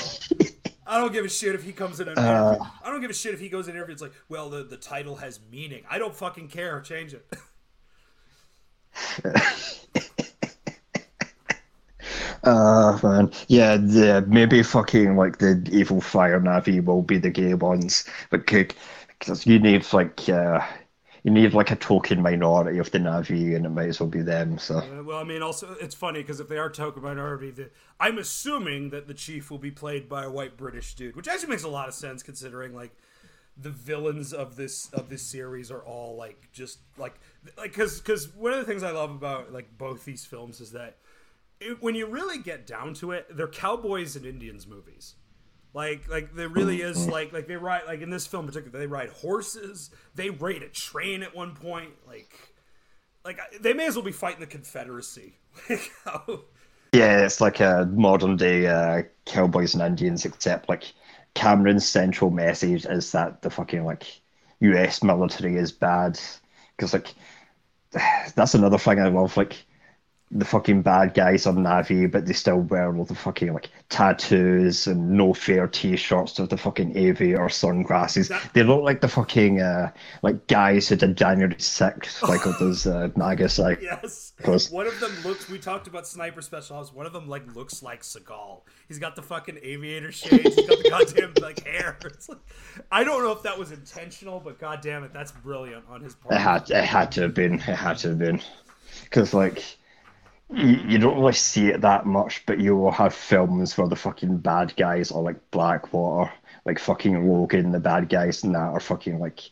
I 0.86 0.98
don't 0.98 1.12
give 1.12 1.24
a 1.24 1.28
shit 1.28 1.54
if 1.54 1.64
he 1.64 1.72
comes 1.72 2.00
in 2.00 2.08
and 2.08 2.18
uh, 2.18 2.58
I 2.82 2.90
don't 2.90 3.00
give 3.02 3.10
a 3.10 3.14
shit 3.14 3.34
if 3.34 3.40
he 3.40 3.48
goes 3.50 3.68
in 3.68 3.74
interview. 3.74 3.92
It's 3.92 4.00
like, 4.02 4.14
well, 4.28 4.48
the, 4.48 4.64
the 4.64 4.76
title 4.76 5.16
has 5.16 5.40
meaning. 5.50 5.84
I 5.88 5.98
don't 5.98 6.14
fucking 6.14 6.48
care. 6.48 6.80
Change 6.80 7.14
it. 7.14 7.26
Uh, 12.48 12.98
man. 13.02 13.30
Yeah, 13.48 13.76
the, 13.76 14.24
maybe 14.26 14.62
fucking 14.62 15.16
like 15.16 15.38
the 15.38 15.62
evil 15.70 16.00
fire 16.00 16.40
Na'vi 16.40 16.82
will 16.82 17.02
be 17.02 17.18
the 17.18 17.30
gay 17.30 17.52
ones, 17.54 18.04
but 18.30 18.46
because 18.46 19.46
you 19.46 19.58
need 19.58 19.84
like 19.92 20.28
uh, 20.28 20.64
you 21.24 21.30
need 21.30 21.52
like 21.52 21.70
a 21.70 21.76
token 21.76 22.22
minority 22.22 22.78
of 22.78 22.90
the 22.90 22.98
Na'vi, 22.98 23.54
and 23.54 23.66
it 23.66 23.68
might 23.68 23.88
as 23.88 24.00
well 24.00 24.08
be 24.08 24.22
them. 24.22 24.58
So. 24.58 24.78
Uh, 24.78 25.02
well, 25.02 25.18
I 25.18 25.24
mean, 25.24 25.42
also 25.42 25.76
it's 25.78 25.94
funny 25.94 26.22
because 26.22 26.40
if 26.40 26.48
they 26.48 26.56
are 26.56 26.70
token 26.70 27.02
minority, 27.02 27.50
the, 27.50 27.70
I'm 28.00 28.16
assuming 28.16 28.90
that 28.90 29.08
the 29.08 29.14
chief 29.14 29.50
will 29.50 29.58
be 29.58 29.70
played 29.70 30.08
by 30.08 30.24
a 30.24 30.30
white 30.30 30.56
British 30.56 30.94
dude, 30.94 31.16
which 31.16 31.28
actually 31.28 31.50
makes 31.50 31.64
a 31.64 31.68
lot 31.68 31.88
of 31.88 31.94
sense 31.94 32.22
considering 32.22 32.74
like 32.74 32.96
the 33.60 33.70
villains 33.70 34.32
of 34.32 34.56
this 34.56 34.88
of 34.90 35.10
this 35.10 35.22
series 35.22 35.70
are 35.70 35.80
all 35.80 36.16
like 36.16 36.48
just 36.52 36.78
like 36.96 37.16
like 37.58 37.72
because 37.72 38.00
because 38.00 38.34
one 38.34 38.52
of 38.52 38.58
the 38.58 38.64
things 38.64 38.82
I 38.82 38.92
love 38.92 39.10
about 39.10 39.52
like 39.52 39.76
both 39.76 40.06
these 40.06 40.24
films 40.24 40.60
is 40.60 40.72
that 40.72 40.96
it, 41.60 41.82
when 41.82 41.94
you 41.94 42.06
really 42.06 42.38
get 42.38 42.66
down 42.66 42.94
to 42.94 43.12
it, 43.12 43.26
they're 43.36 43.48
cowboys 43.48 44.16
and 44.16 44.24
Indians 44.24 44.66
movies. 44.66 45.14
Like 45.74 46.08
like 46.08 46.34
there 46.34 46.48
really 46.48 46.80
is 46.80 47.06
like 47.08 47.32
like 47.32 47.46
they 47.46 47.56
ride 47.56 47.82
like 47.86 48.00
in 48.00 48.10
this 48.10 48.26
film 48.26 48.46
in 48.46 48.52
particular 48.52 48.78
they 48.78 48.86
ride 48.86 49.10
horses. 49.10 49.90
They 50.14 50.30
raid 50.30 50.62
a 50.62 50.68
train 50.68 51.22
at 51.22 51.36
one 51.36 51.54
point. 51.54 51.90
Like 52.06 52.32
like 53.24 53.38
they 53.60 53.74
may 53.74 53.86
as 53.86 53.94
well 53.94 54.04
be 54.04 54.12
fighting 54.12 54.40
the 54.40 54.46
Confederacy. 54.46 55.34
yeah, 56.92 57.24
it's 57.24 57.40
like 57.40 57.60
a 57.60 57.88
modern 57.92 58.36
day 58.36 58.66
uh, 58.66 59.02
cowboys 59.26 59.74
and 59.74 59.82
Indians, 59.82 60.24
except 60.24 60.68
like 60.68 60.84
Cameron's 61.34 61.86
central 61.86 62.30
message 62.30 62.86
is 62.86 63.12
that 63.12 63.42
the 63.42 63.50
fucking 63.50 63.84
like 63.84 64.20
U.S. 64.60 65.02
military 65.02 65.56
is 65.56 65.70
bad 65.70 66.18
because 66.76 66.92
like 66.92 67.14
that's 68.34 68.54
another 68.54 68.78
thing 68.78 68.98
I 68.98 69.08
love. 69.08 69.36
Like 69.36 69.64
the 70.30 70.44
fucking 70.44 70.82
bad 70.82 71.14
guys 71.14 71.46
on 71.46 71.56
Na'vi, 71.56 72.10
but 72.10 72.26
they 72.26 72.34
still 72.34 72.58
wear 72.58 72.94
all 72.94 73.04
the 73.04 73.14
fucking 73.14 73.54
like 73.54 73.70
tattoos 73.88 74.86
and 74.86 75.10
no 75.12 75.32
fair 75.32 75.66
t-shirts 75.66 76.38
with 76.38 76.50
the 76.50 76.56
fucking 76.58 76.96
aviator 76.98 77.48
sunglasses. 77.48 78.28
That... 78.28 78.50
They 78.52 78.62
look 78.62 78.82
like 78.82 79.00
the 79.00 79.08
fucking 79.08 79.62
uh, 79.62 79.90
like 80.22 80.46
guys 80.46 80.88
who 80.88 80.96
did 80.96 81.16
January 81.16 81.54
sixth, 81.58 82.22
like 82.28 82.44
with 82.44 82.58
those 82.58 82.86
uh, 82.86 83.08
Nagasaki. 83.16 83.84
Yes, 83.84 84.34
Cause... 84.42 84.70
one 84.70 84.86
of 84.86 85.00
them 85.00 85.12
looks. 85.24 85.48
We 85.48 85.58
talked 85.58 85.86
about 85.86 86.06
sniper 86.06 86.42
special 86.42 86.76
ops. 86.76 86.92
One 86.92 87.06
of 87.06 87.14
them 87.14 87.26
like 87.26 87.54
looks 87.56 87.82
like 87.82 88.02
Seagal. 88.02 88.60
He's 88.86 88.98
got 88.98 89.16
the 89.16 89.22
fucking 89.22 89.58
aviator 89.62 90.12
shades. 90.12 90.54
He's 90.54 90.66
got 90.66 90.82
the 90.82 90.90
goddamn 90.90 91.32
like 91.42 91.66
hair. 91.66 91.96
It's 92.08 92.28
like 92.28 92.38
I 92.90 93.04
don't 93.04 93.22
know 93.22 93.32
if 93.32 93.42
that 93.42 93.58
was 93.58 93.70
intentional, 93.70 94.40
but 94.40 94.58
goddamn 94.58 95.04
it, 95.04 95.12
that's 95.12 95.30
brilliant 95.30 95.84
on 95.88 96.00
his 96.02 96.14
part. 96.14 96.34
It 96.34 96.38
had 96.38 96.70
it 96.70 96.84
had 96.84 97.12
to 97.12 97.22
have 97.22 97.34
been. 97.34 97.54
It 97.54 97.60
had 97.60 97.98
to 97.98 98.08
have 98.08 98.18
been 98.18 98.40
because 99.04 99.34
like 99.34 99.77
you, 100.50 100.98
don't 100.98 101.18
really 101.18 101.32
see 101.34 101.68
it 101.68 101.82
that 101.82 102.06
much, 102.06 102.44
but 102.46 102.58
you 102.58 102.74
will 102.76 102.90
have 102.90 103.14
films 103.14 103.76
where 103.76 103.88
the 103.88 103.96
fucking 103.96 104.38
bad 104.38 104.74
guys 104.76 105.12
are 105.12 105.22
like 105.22 105.50
Blackwater, 105.50 106.32
like 106.64 106.78
fucking 106.78 107.28
Logan, 107.28 107.72
the 107.72 107.80
bad 107.80 108.08
guys 108.08 108.42
and 108.42 108.54
that 108.54 108.60
are 108.60 108.80
fucking 108.80 109.18
like 109.18 109.50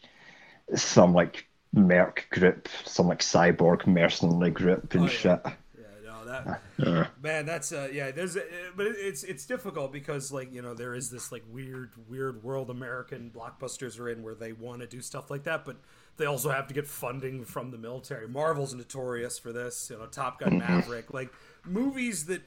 some 0.74 1.12
like 1.12 1.46
merc 1.72 2.26
group, 2.30 2.68
some 2.84 3.08
like 3.08 3.20
cyborg 3.20 3.86
mercenary 3.86 4.50
group 4.50 4.94
and 4.94 5.02
oh, 5.02 5.06
yeah. 5.06 5.10
shit. 5.10 5.40
Yeah, 5.44 5.84
no, 6.04 6.24
that 6.24 6.62
yeah. 6.78 7.06
man, 7.22 7.44
that's 7.44 7.72
uh, 7.72 7.88
yeah. 7.92 8.10
There's, 8.10 8.36
uh, 8.36 8.42
but 8.74 8.86
it's 8.86 9.22
it's 9.22 9.44
difficult 9.44 9.92
because 9.92 10.32
like 10.32 10.52
you 10.52 10.62
know 10.62 10.72
there 10.72 10.94
is 10.94 11.10
this 11.10 11.30
like 11.30 11.44
weird 11.50 11.92
weird 12.08 12.42
world 12.42 12.70
American 12.70 13.30
blockbusters 13.30 14.00
are 14.00 14.08
in 14.08 14.22
where 14.22 14.34
they 14.34 14.52
want 14.52 14.80
to 14.80 14.86
do 14.86 15.02
stuff 15.02 15.30
like 15.30 15.44
that, 15.44 15.66
but 15.66 15.76
they 16.16 16.26
also 16.26 16.50
have 16.50 16.66
to 16.68 16.74
get 16.74 16.86
funding 16.86 17.44
from 17.44 17.70
the 17.70 17.78
military. 17.78 18.28
Marvel's 18.28 18.74
notorious 18.74 19.38
for 19.38 19.52
this. 19.52 19.90
You 19.90 19.98
know, 19.98 20.06
Top 20.06 20.40
Gun 20.40 20.58
Maverick, 20.58 21.12
like 21.12 21.32
movies 21.64 22.26
that 22.26 22.42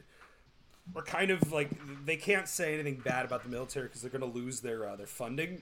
are 0.95 1.03
kind 1.03 1.31
of 1.31 1.51
like 1.51 1.69
they 2.05 2.15
can't 2.15 2.47
say 2.47 2.73
anything 2.73 2.95
bad 3.03 3.25
about 3.25 3.43
the 3.43 3.49
military 3.49 3.87
because 3.87 4.01
they're 4.01 4.11
going 4.11 4.21
to 4.21 4.39
lose 4.39 4.61
their 4.61 4.87
uh, 4.87 4.95
their 4.95 5.07
funding 5.07 5.61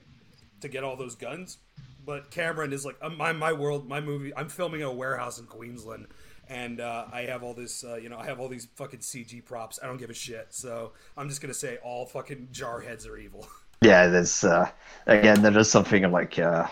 to 0.60 0.68
get 0.68 0.84
all 0.84 0.96
those 0.96 1.14
guns. 1.14 1.58
But 2.04 2.30
Cameron 2.30 2.72
is 2.72 2.84
like 2.84 2.96
uh, 3.02 3.10
my 3.10 3.32
my 3.32 3.52
world, 3.52 3.88
my 3.88 4.00
movie. 4.00 4.34
I'm 4.34 4.48
filming 4.48 4.80
in 4.80 4.86
a 4.86 4.92
warehouse 4.92 5.38
in 5.38 5.46
Queensland, 5.46 6.06
and 6.48 6.80
uh, 6.80 7.06
I 7.12 7.22
have 7.22 7.42
all 7.42 7.52
this, 7.52 7.84
uh, 7.84 7.96
you 7.96 8.08
know, 8.08 8.18
I 8.18 8.24
have 8.24 8.40
all 8.40 8.48
these 8.48 8.66
fucking 8.76 9.00
CG 9.00 9.44
props. 9.44 9.78
I 9.82 9.86
don't 9.86 9.98
give 9.98 10.10
a 10.10 10.14
shit. 10.14 10.48
So 10.50 10.92
I'm 11.16 11.28
just 11.28 11.42
gonna 11.42 11.54
say 11.54 11.78
all 11.82 12.06
fucking 12.06 12.48
jarheads 12.52 13.08
are 13.08 13.16
evil. 13.18 13.46
Yeah, 13.80 14.08
there's 14.08 14.42
uh, 14.42 14.68
again 15.06 15.40
there 15.40 15.56
is 15.56 15.70
something 15.70 16.10
like 16.10 16.36
uh, 16.36 16.66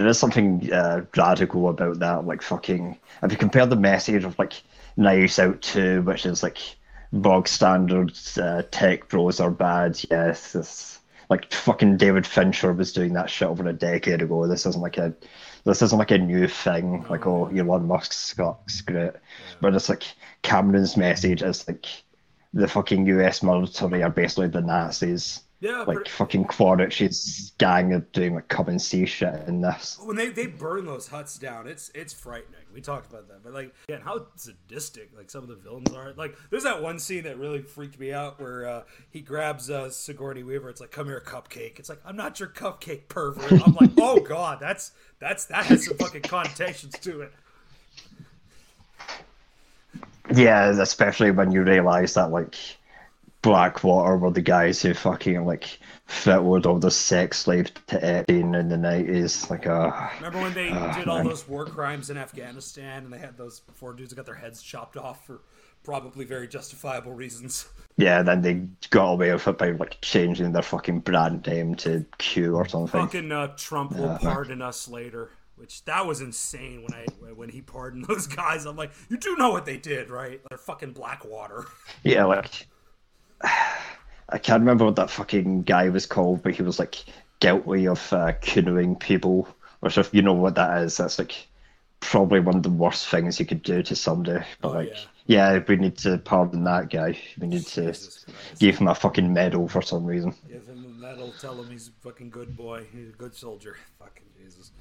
there 0.00 0.08
is 0.08 0.18
something 0.18 0.72
uh, 0.72 1.04
radical 1.14 1.68
about 1.68 1.98
that. 1.98 2.26
Like 2.26 2.40
fucking, 2.40 2.98
if 3.22 3.30
you 3.30 3.36
compare 3.36 3.66
the 3.66 3.76
message 3.76 4.24
of 4.24 4.38
like 4.38 4.54
Knives 4.96 5.38
Out 5.38 5.60
Two, 5.60 6.00
which 6.02 6.24
is 6.24 6.42
like 6.42 6.58
bog 7.12 7.46
standard 7.46 8.16
uh, 8.40 8.62
tech 8.70 9.08
bros 9.08 9.40
are 9.40 9.50
bad. 9.50 10.00
Yes, 10.10 10.54
this, 10.54 11.00
like 11.28 11.52
fucking 11.52 11.98
David 11.98 12.26
Fincher 12.26 12.72
was 12.72 12.94
doing 12.94 13.12
that 13.12 13.28
shit 13.28 13.48
over 13.48 13.68
a 13.68 13.74
decade 13.74 14.22
ago. 14.22 14.46
This 14.46 14.64
isn't 14.64 14.80
like 14.80 14.96
a 14.96 15.12
this 15.64 15.82
isn't 15.82 15.98
like 15.98 16.12
a 16.12 16.18
new 16.18 16.48
thing. 16.48 17.04
Like 17.10 17.26
oh, 17.26 17.50
Elon 17.54 17.86
Musk's 17.86 18.32
got 18.32 18.60
great, 18.86 19.12
but 19.60 19.74
it's 19.74 19.90
like 19.90 20.04
Cameron's 20.40 20.96
message 20.96 21.42
is 21.42 21.68
like 21.68 21.86
the 22.54 22.66
fucking 22.66 23.04
U.S. 23.06 23.42
military 23.42 24.02
are 24.02 24.08
basically 24.08 24.48
the 24.48 24.62
Nazis 24.62 25.42
yeah, 25.60 25.82
like 25.82 25.96
pretty... 25.96 26.10
fucking 26.10 26.44
Quaritch's 26.46 27.52
gang 27.58 27.92
of 27.92 28.10
doing 28.12 28.34
like 28.34 28.48
come 28.48 28.68
and 28.68 28.80
see 28.80 29.04
shit 29.04 29.46
in 29.46 29.60
this. 29.60 29.98
When 30.02 30.16
they, 30.16 30.30
they 30.30 30.46
burn 30.46 30.86
those 30.86 31.08
huts 31.08 31.38
down, 31.38 31.66
it's 31.66 31.90
it's 31.94 32.14
frightening. 32.14 32.60
We 32.72 32.80
talked 32.80 33.10
about 33.10 33.28
that, 33.28 33.42
but 33.42 33.52
like, 33.52 33.74
yeah, 33.88 33.98
how 34.02 34.26
sadistic 34.36 35.10
like 35.14 35.28
some 35.28 35.42
of 35.42 35.48
the 35.48 35.56
villains 35.56 35.92
are. 35.92 36.14
Like, 36.16 36.34
there's 36.48 36.62
that 36.62 36.82
one 36.82 36.98
scene 36.98 37.24
that 37.24 37.38
really 37.38 37.60
freaked 37.60 38.00
me 38.00 38.10
out 38.10 38.40
where 38.40 38.66
uh, 38.66 38.82
he 39.10 39.20
grabs 39.20 39.68
uh, 39.68 39.90
Sigourney 39.90 40.42
Weaver. 40.42 40.70
It's 40.70 40.80
like, 40.80 40.92
come 40.92 41.06
here, 41.06 41.22
cupcake. 41.24 41.78
It's 41.78 41.90
like, 41.90 42.00
I'm 42.06 42.16
not 42.16 42.40
your 42.40 42.48
cupcake 42.48 43.08
pervert. 43.08 43.66
I'm 43.66 43.74
like, 43.74 43.90
oh 43.98 44.20
god, 44.28 44.60
that's 44.60 44.92
that's 45.18 45.44
that 45.46 45.66
has 45.66 45.84
some 45.84 45.98
fucking 45.98 46.22
connotations 46.22 46.98
to 47.00 47.20
it. 47.20 47.32
Yeah, 50.34 50.70
especially 50.80 51.32
when 51.32 51.52
you 51.52 51.62
realize 51.64 52.14
that 52.14 52.30
like 52.30 52.56
Blackwater 53.42 54.16
were 54.18 54.30
the 54.30 54.42
guys 54.42 54.82
who 54.82 54.92
fucking 54.92 55.44
like 55.46 55.78
with 56.26 56.66
all 56.66 56.78
the 56.78 56.90
sex 56.90 57.38
slaves 57.38 57.70
to 57.86 58.04
Epstein 58.04 58.54
in 58.54 58.68
the 58.68 58.76
nineties. 58.76 59.48
Like, 59.48 59.66
uh, 59.66 60.08
remember 60.16 60.40
when 60.40 60.54
they 60.54 60.70
uh, 60.70 60.94
did 60.94 61.08
all 61.08 61.18
man. 61.18 61.26
those 61.26 61.48
war 61.48 61.64
crimes 61.64 62.10
in 62.10 62.18
Afghanistan 62.18 63.04
and 63.04 63.12
they 63.12 63.18
had 63.18 63.38
those 63.38 63.62
four 63.74 63.94
dudes 63.94 64.10
that 64.10 64.16
got 64.16 64.26
their 64.26 64.34
heads 64.34 64.62
chopped 64.62 64.96
off 64.96 65.26
for 65.26 65.40
probably 65.82 66.24
very 66.24 66.48
justifiable 66.48 67.12
reasons. 67.12 67.68
Yeah, 67.96 68.22
then 68.22 68.42
they 68.42 68.66
got 68.90 69.12
away 69.12 69.32
with 69.32 69.46
it 69.46 69.58
by 69.58 69.70
like 69.72 70.00
changing 70.00 70.52
their 70.52 70.62
fucking 70.62 71.00
brand 71.00 71.46
name 71.46 71.74
to 71.76 72.04
Q 72.18 72.56
or 72.56 72.68
something. 72.68 73.00
Fucking 73.00 73.32
uh, 73.32 73.48
Trump 73.56 73.96
will 73.96 74.18
pardon 74.18 74.62
us 74.62 74.88
later. 74.88 75.30
Which 75.56 75.84
that 75.84 76.06
was 76.06 76.22
insane 76.22 76.82
when 76.82 76.94
I 76.94 77.04
when 77.32 77.50
he 77.50 77.60
pardoned 77.60 78.04
those 78.08 78.26
guys. 78.26 78.64
I'm 78.64 78.76
like, 78.76 78.92
you 79.10 79.18
do 79.18 79.36
know 79.36 79.50
what 79.50 79.66
they 79.66 79.76
did, 79.76 80.08
right? 80.08 80.40
They're 80.48 80.56
fucking 80.56 80.92
Blackwater. 80.92 81.66
Yeah, 82.02 82.24
like 82.24 82.66
I 83.42 84.38
can't 84.38 84.60
remember 84.60 84.84
what 84.84 84.96
that 84.96 85.10
fucking 85.10 85.62
guy 85.62 85.88
was 85.88 86.06
called, 86.06 86.42
but 86.42 86.54
he 86.54 86.62
was 86.62 86.78
like 86.78 87.04
guilty 87.40 87.88
of 87.88 88.12
uh, 88.12 88.32
canoeing 88.40 88.96
people, 88.96 89.48
which 89.80 89.98
if 89.98 90.14
you 90.14 90.22
know 90.22 90.34
what 90.34 90.54
that 90.54 90.82
is, 90.82 90.96
that's 90.96 91.18
like 91.18 91.48
probably 92.00 92.40
one 92.40 92.56
of 92.56 92.62
the 92.62 92.70
worst 92.70 93.08
things 93.08 93.40
you 93.40 93.46
could 93.46 93.62
do 93.62 93.82
to 93.82 93.96
somebody. 93.96 94.44
But 94.60 94.68
oh, 94.68 94.72
like, 94.72 94.90
yeah. 95.26 95.54
yeah. 95.54 95.64
we 95.66 95.76
need 95.76 95.98
to 95.98 96.18
pardon 96.18 96.64
that 96.64 96.90
guy. 96.90 97.18
We 97.40 97.48
need 97.48 97.66
to 97.68 97.94
give 98.58 98.78
him 98.78 98.88
a 98.88 98.94
fucking 98.94 99.32
medal 99.32 99.68
for 99.68 99.82
some 99.82 100.04
reason. 100.04 100.34
Give 100.48 100.66
him 100.66 100.84
a 100.84 101.00
medal. 101.00 101.32
Tell 101.40 101.60
him 101.60 101.70
he's 101.70 101.88
a 101.88 101.92
fucking 102.02 102.30
good 102.30 102.56
boy. 102.56 102.86
He's 102.92 103.08
a 103.08 103.12
good 103.12 103.34
soldier. 103.34 103.76
Fucking 103.98 104.26
Jesus. 104.42 104.72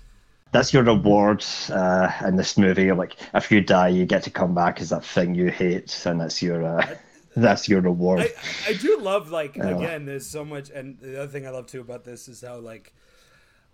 That's 0.52 0.74
your 0.74 0.84
reward 0.84 1.46
uh, 1.70 2.12
in 2.26 2.36
this 2.36 2.58
movie. 2.58 2.92
Like, 2.92 3.16
if 3.36 3.52
you 3.52 3.62
die, 3.62 3.90
you 3.90 4.06
get 4.06 4.24
to 4.24 4.32
come 4.32 4.56
back 4.56 4.82
as 4.82 4.90
that 4.90 5.06
thing 5.06 5.36
you 5.36 5.52
hate, 5.52 6.04
and 6.06 6.22
that's 6.22 6.42
your. 6.42 6.64
Uh, 6.64 6.96
that's 7.36 7.70
your 7.70 7.82
reward. 7.82 8.22
I, 8.22 8.32
I 8.68 8.74
do 8.74 9.00
love 9.00 9.30
like 9.30 9.56
again. 9.56 10.06
There's 10.06 10.26
so 10.26 10.44
much, 10.44 10.70
and 10.70 11.00
the 11.00 11.22
other 11.22 11.32
thing 11.32 11.46
I 11.46 11.50
love 11.52 11.68
too 11.68 11.82
about 11.82 12.04
this 12.04 12.28
is 12.28 12.42
how 12.42 12.58
like 12.58 12.94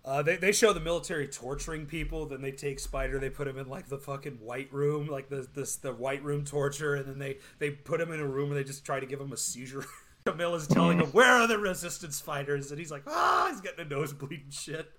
uh, 0.06 0.22
they 0.22 0.36
they 0.36 0.52
show 0.52 0.72
the 0.72 0.80
military 0.80 1.26
torturing 1.26 1.84
people. 1.84 2.26
Then 2.26 2.40
they 2.40 2.52
take 2.52 2.78
Spider, 2.78 3.18
they 3.18 3.28
put 3.28 3.48
him 3.48 3.58
in 3.58 3.68
like 3.68 3.88
the 3.88 3.98
fucking 3.98 4.38
white 4.40 4.72
room, 4.72 5.08
like 5.08 5.28
the 5.28 5.46
this 5.52 5.76
the 5.76 5.92
white 5.92 6.22
room 6.22 6.44
torture, 6.44 6.94
and 6.94 7.06
then 7.08 7.18
they 7.18 7.38
they 7.58 7.70
put 7.70 8.00
him 8.00 8.12
in 8.12 8.20
a 8.20 8.26
room 8.26 8.50
and 8.50 8.58
they 8.58 8.64
just 8.64 8.84
try 8.84 9.00
to 9.00 9.06
give 9.06 9.20
him 9.20 9.32
a 9.32 9.36
seizure. 9.36 9.84
Camille 10.24 10.54
is 10.54 10.66
telling 10.66 10.98
him 10.98 11.06
where 11.08 11.30
are 11.30 11.48
the 11.48 11.58
resistance 11.58 12.20
fighters, 12.20 12.70
and 12.70 12.78
he's 12.78 12.90
like, 12.90 13.02
ah, 13.06 13.48
he's 13.50 13.60
getting 13.60 13.86
a 13.86 13.88
nosebleed 13.88 14.42
and 14.44 14.52
shit. 14.52 14.92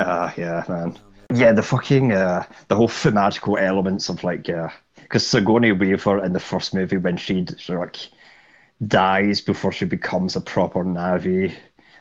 Ah, 0.00 0.28
uh, 0.28 0.32
yeah, 0.36 0.64
man. 0.68 0.98
yeah, 1.32 1.52
the 1.52 1.62
fucking 1.62 2.12
uh, 2.12 2.44
the 2.66 2.74
whole 2.74 2.88
thematical 2.88 3.60
elements 3.60 4.08
of 4.08 4.24
like 4.24 4.48
because 5.12 5.26
Sigourney 5.26 5.72
Weaver 5.72 6.24
in 6.24 6.32
the 6.32 6.40
first 6.40 6.72
movie 6.72 6.96
when 6.96 7.18
she 7.18 7.44
she 7.58 7.74
like 7.74 7.98
dies 8.86 9.42
before 9.42 9.70
she 9.70 9.84
becomes 9.84 10.36
a 10.36 10.40
proper 10.40 10.82
Na'vi, 10.82 11.54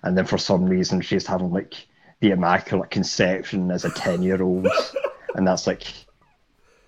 and 0.04 0.18
then 0.18 0.26
for 0.26 0.38
some 0.38 0.64
reason 0.64 1.02
she's 1.02 1.28
having 1.28 1.52
like 1.52 1.74
the 2.22 2.32
immaculate 2.32 2.90
conception 2.90 3.70
as 3.70 3.84
a 3.84 3.90
ten 3.90 4.24
year 4.24 4.42
old, 4.42 4.68
and 5.36 5.46
that's 5.46 5.68
like. 5.68 5.84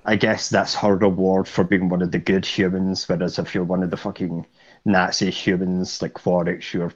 I 0.05 0.17
guess 0.17 0.49
that's 0.49 0.76
her 0.76 0.97
reward 0.97 1.47
for 1.47 1.63
being 1.63 1.88
one 1.88 2.01
of 2.01 2.11
the 2.11 2.19
good 2.19 2.45
humans, 2.45 3.07
whereas 3.07 3.39
if 3.39 3.55
you're 3.55 3.63
one 3.63 3.84
of 3.84 3.89
the 3.89 3.95
fucking 3.95 4.45
Nazi 4.84 5.30
humans 5.30 6.01
like 6.01 6.13
Quaritch, 6.13 6.74
your 6.74 6.91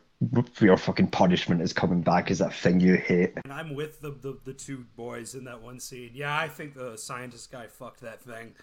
your 0.60 0.76
fucking 0.76 1.08
punishment 1.08 1.62
is 1.62 1.72
coming 1.72 2.02
back 2.02 2.30
as 2.30 2.40
that 2.40 2.54
thing 2.54 2.82
you 2.82 2.96
hate. 2.96 3.32
And 3.46 3.54
I'm 3.54 3.76
with 3.76 4.02
the, 4.02 4.12
the 4.12 4.38
the 4.44 4.52
two 4.52 4.86
boys 4.98 5.36
in 5.36 5.46
that 5.46 5.62
one 5.62 5.80
scene. 5.80 6.12
Yeah, 6.14 6.38
I 6.38 6.50
think 6.50 6.74
the 6.74 6.98
scientist 6.98 7.50
guy 7.50 7.68
fucked 7.68 8.02
that 8.02 8.22
thing. 8.22 8.56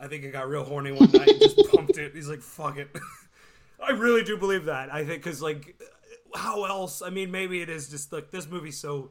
I 0.00 0.06
think 0.06 0.24
he 0.24 0.30
got 0.30 0.48
real 0.48 0.64
horny 0.64 0.92
one 0.92 1.10
night 1.10 1.28
and 1.28 1.40
just 1.40 1.70
pumped 1.72 1.98
it. 1.98 2.14
He's 2.14 2.28
like, 2.28 2.40
"Fuck 2.40 2.78
it." 2.78 2.88
I 3.84 3.92
really 3.92 4.24
do 4.24 4.36
believe 4.36 4.66
that. 4.66 4.92
I 4.92 5.04
think 5.04 5.22
because 5.22 5.42
like, 5.42 5.80
how 6.34 6.64
else? 6.64 7.02
I 7.02 7.10
mean, 7.10 7.30
maybe 7.30 7.62
it 7.62 7.68
is 7.68 7.88
just 7.88 8.12
like 8.12 8.30
this 8.30 8.48
movie's 8.48 8.78
so 8.78 9.10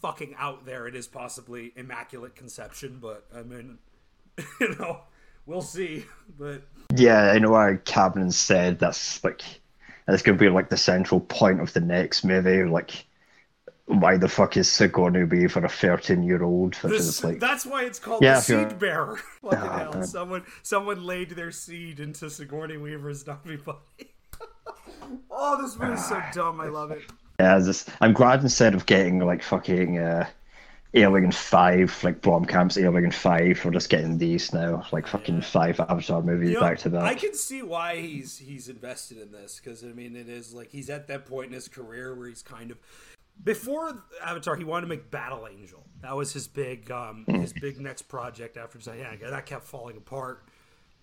fucking 0.00 0.34
out 0.38 0.64
there. 0.64 0.86
It 0.86 0.94
is 0.94 1.06
possibly 1.06 1.72
immaculate 1.76 2.34
conception, 2.34 2.98
but 3.00 3.26
I 3.34 3.42
mean, 3.42 3.78
you 4.60 4.74
know, 4.76 5.00
we'll 5.46 5.62
see. 5.62 6.04
But 6.38 6.62
yeah, 6.94 7.32
I 7.32 7.38
know 7.38 7.50
why 7.50 7.78
Cameron 7.84 8.30
said 8.30 8.78
that's 8.78 9.22
like 9.24 9.42
that's 10.06 10.22
gonna 10.22 10.38
be 10.38 10.48
like 10.48 10.70
the 10.70 10.76
central 10.76 11.20
point 11.20 11.60
of 11.60 11.72
the 11.72 11.80
next 11.80 12.24
movie. 12.24 12.64
Like, 12.64 13.04
why 13.86 14.16
the 14.16 14.28
fuck 14.28 14.56
is 14.56 14.70
Sigourney 14.70 15.24
Weaver 15.24 15.64
a 15.64 15.68
thirteen-year-old? 15.68 16.74
This, 16.82 17.22
like, 17.24 17.40
that's 17.40 17.64
why 17.64 17.84
it's 17.84 17.98
called 17.98 18.22
Yeah, 18.22 18.34
the 18.34 18.40
seed 18.40 18.78
bearer. 18.78 19.16
Fucking 19.42 19.58
Ah, 19.58 19.78
hell! 19.78 19.92
man. 19.94 20.06
Someone 20.06 20.44
someone 20.62 21.04
laid 21.04 21.30
their 21.30 21.50
seed 21.52 22.00
into 22.00 22.28
Sigourney 22.30 22.76
Weaver's 22.76 23.24
Na'vi 23.24 23.62
body. 23.64 23.78
oh, 25.30 25.62
this 25.62 25.78
movie's 25.78 26.04
so 26.06 26.22
dumb. 26.32 26.60
I 26.60 26.66
love 26.68 26.90
it. 26.90 27.02
yeah, 27.40 27.58
this, 27.58 27.86
I'm 28.00 28.12
glad 28.12 28.42
instead 28.42 28.74
of 28.74 28.86
getting 28.86 29.20
like 29.20 29.42
fucking 29.42 29.98
uh, 29.98 30.26
Alien 30.94 31.30
Five, 31.30 31.96
like 32.02 32.20
Blomkamp's 32.22 32.78
Alien 32.78 33.10
Five, 33.12 33.64
we're 33.64 33.70
just 33.70 33.88
getting 33.90 34.18
these 34.18 34.52
now, 34.52 34.84
like 34.92 35.06
fucking 35.06 35.42
five 35.42 35.78
Avatar 35.78 36.22
movies 36.22 36.48
You 36.50 36.54
know, 36.54 36.60
back 36.60 36.78
to 36.78 36.90
back. 36.90 37.02
I 37.02 37.14
can 37.14 37.34
see 37.34 37.62
why 37.62 37.96
he's 38.00 38.38
he's 38.38 38.68
invested 38.68 39.18
in 39.18 39.30
this 39.30 39.60
because 39.62 39.84
I 39.84 39.88
mean 39.88 40.16
it 40.16 40.28
is 40.28 40.54
like 40.54 40.70
he's 40.70 40.90
at 40.90 41.06
that 41.08 41.26
point 41.26 41.48
in 41.48 41.52
his 41.52 41.68
career 41.68 42.14
where 42.14 42.28
he's 42.28 42.42
kind 42.42 42.70
of 42.70 42.78
before 43.42 44.04
Avatar 44.24 44.56
he 44.56 44.64
wanted 44.64 44.82
to 44.82 44.88
make 44.88 45.10
Battle 45.10 45.48
Angel. 45.50 45.82
That 46.02 46.16
was 46.16 46.32
his 46.32 46.46
big 46.48 46.90
um 46.90 47.24
his 47.26 47.52
big 47.52 47.80
next 47.80 48.02
project 48.02 48.56
after. 48.56 48.78
That 48.78 49.46
kept 49.46 49.64
falling 49.64 49.96
apart. 49.96 50.44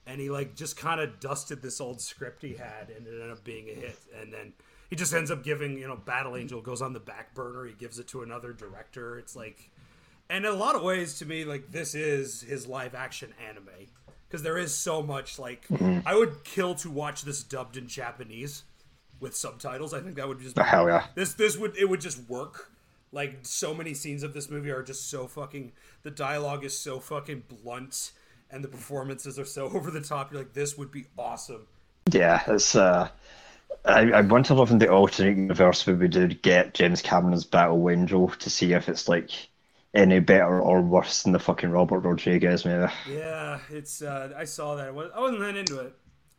And 0.06 0.20
he 0.20 0.30
like 0.30 0.56
just 0.56 0.76
kind 0.76 1.00
of 1.00 1.20
dusted 1.20 1.62
this 1.62 1.80
old 1.80 2.02
script 2.02 2.42
he 2.42 2.54
had 2.56 2.90
and 2.96 3.08
it 3.08 3.12
ended 3.12 3.32
up 3.32 3.44
being 3.44 3.70
a 3.70 3.74
hit. 3.74 3.98
And 4.20 4.34
then 4.34 4.54
he 4.90 4.96
just 4.96 5.14
ends 5.14 5.32
up 5.32 5.44
giving, 5.44 5.78
you 5.78 5.88
know, 5.88 5.96
Battle 5.96 6.36
Angel 6.36 6.62
goes 6.62 6.82
on 6.82 6.92
the 6.94 7.00
back 7.00 7.34
burner. 7.34 7.66
He 7.66 7.74
gives 7.74 8.00
it 8.00 8.08
to 8.10 8.22
another 8.22 8.52
director. 8.52 9.18
It's 9.18 9.36
like 9.36 9.72
and 10.30 10.46
in 10.46 10.52
a 10.52 10.56
lot 10.56 10.76
of 10.76 10.82
ways 10.84 11.20
to 11.20 11.26
me 11.26 11.46
like 11.46 11.72
this 11.72 11.96
is 11.96 12.42
his 12.42 12.68
live 12.68 12.96
action 12.96 13.34
anime 13.48 13.88
because 14.28 14.44
there 14.44 14.58
is 14.58 14.74
so 14.74 15.02
much 15.02 15.38
like 15.38 15.66
i 16.06 16.16
would 16.16 16.44
kill 16.44 16.74
to 16.76 16.90
watch 16.90 17.24
this 17.24 17.44
dubbed 17.44 17.78
in 17.78 17.88
japanese 17.88 18.64
with 19.20 19.36
subtitles 19.36 19.94
i 19.94 20.00
think 20.00 20.16
that 20.16 20.28
would 20.28 20.40
just 20.40 20.58
Oh, 20.60 20.64
hell 20.64 20.88
yeah. 20.88 21.06
this 21.16 21.34
this 21.34 21.58
would 21.58 21.76
it 21.78 21.90
would 21.90 22.02
just 22.02 22.28
work 22.30 22.70
like 23.12 23.40
so 23.44 23.74
many 23.74 23.94
scenes 23.94 24.24
of 24.24 24.34
this 24.34 24.50
movie 24.50 24.72
are 24.72 24.84
just 24.84 25.10
so 25.10 25.28
fucking 25.28 25.72
the 26.04 26.12
dialogue 26.12 26.64
is 26.66 26.78
so 26.78 27.00
fucking 27.00 27.44
blunt 27.48 28.12
and 28.52 28.64
the 28.64 28.68
performances 28.68 29.38
are 29.40 29.46
so 29.46 29.66
over 29.74 29.92
the 29.92 30.02
top 30.02 30.32
you're 30.32 30.42
like 30.42 30.54
this 30.54 30.78
would 30.78 30.92
be 30.92 31.06
awesome 31.18 31.68
Yeah, 32.12 32.42
it's. 32.48 32.76
Uh, 32.76 33.08
I, 33.86 34.12
I 34.12 34.22
want 34.22 34.46
to 34.48 34.54
live 34.54 34.72
in 34.72 34.78
the 34.78 34.90
alternate 34.90 35.38
universe 35.38 35.86
where 35.88 35.96
we 35.96 36.08
did 36.08 36.42
get 36.42 36.74
James 36.74 37.02
Cameron's 37.02 37.46
Battle 37.46 37.90
Angel 37.90 38.28
to 38.28 38.50
see 38.50 38.74
if 38.74 38.88
it's 38.90 39.08
like 39.08 39.30
any 39.94 40.20
better 40.20 40.60
or 40.60 40.82
worse 40.82 41.24
than 41.24 41.32
the 41.32 41.40
fucking 41.40 41.70
Robert 41.72 42.00
Rodriguez 42.00 42.66
movie. 42.66 42.92
Yeah, 43.10 43.60
it's. 43.70 44.02
Uh, 44.02 44.34
I 44.38 44.44
saw 44.46 44.76
that. 44.76 44.88
I 44.88 44.90
I 44.90 45.20
wasn't 45.20 45.40
that 45.42 45.56
into 45.56 45.80
it. 45.80 45.94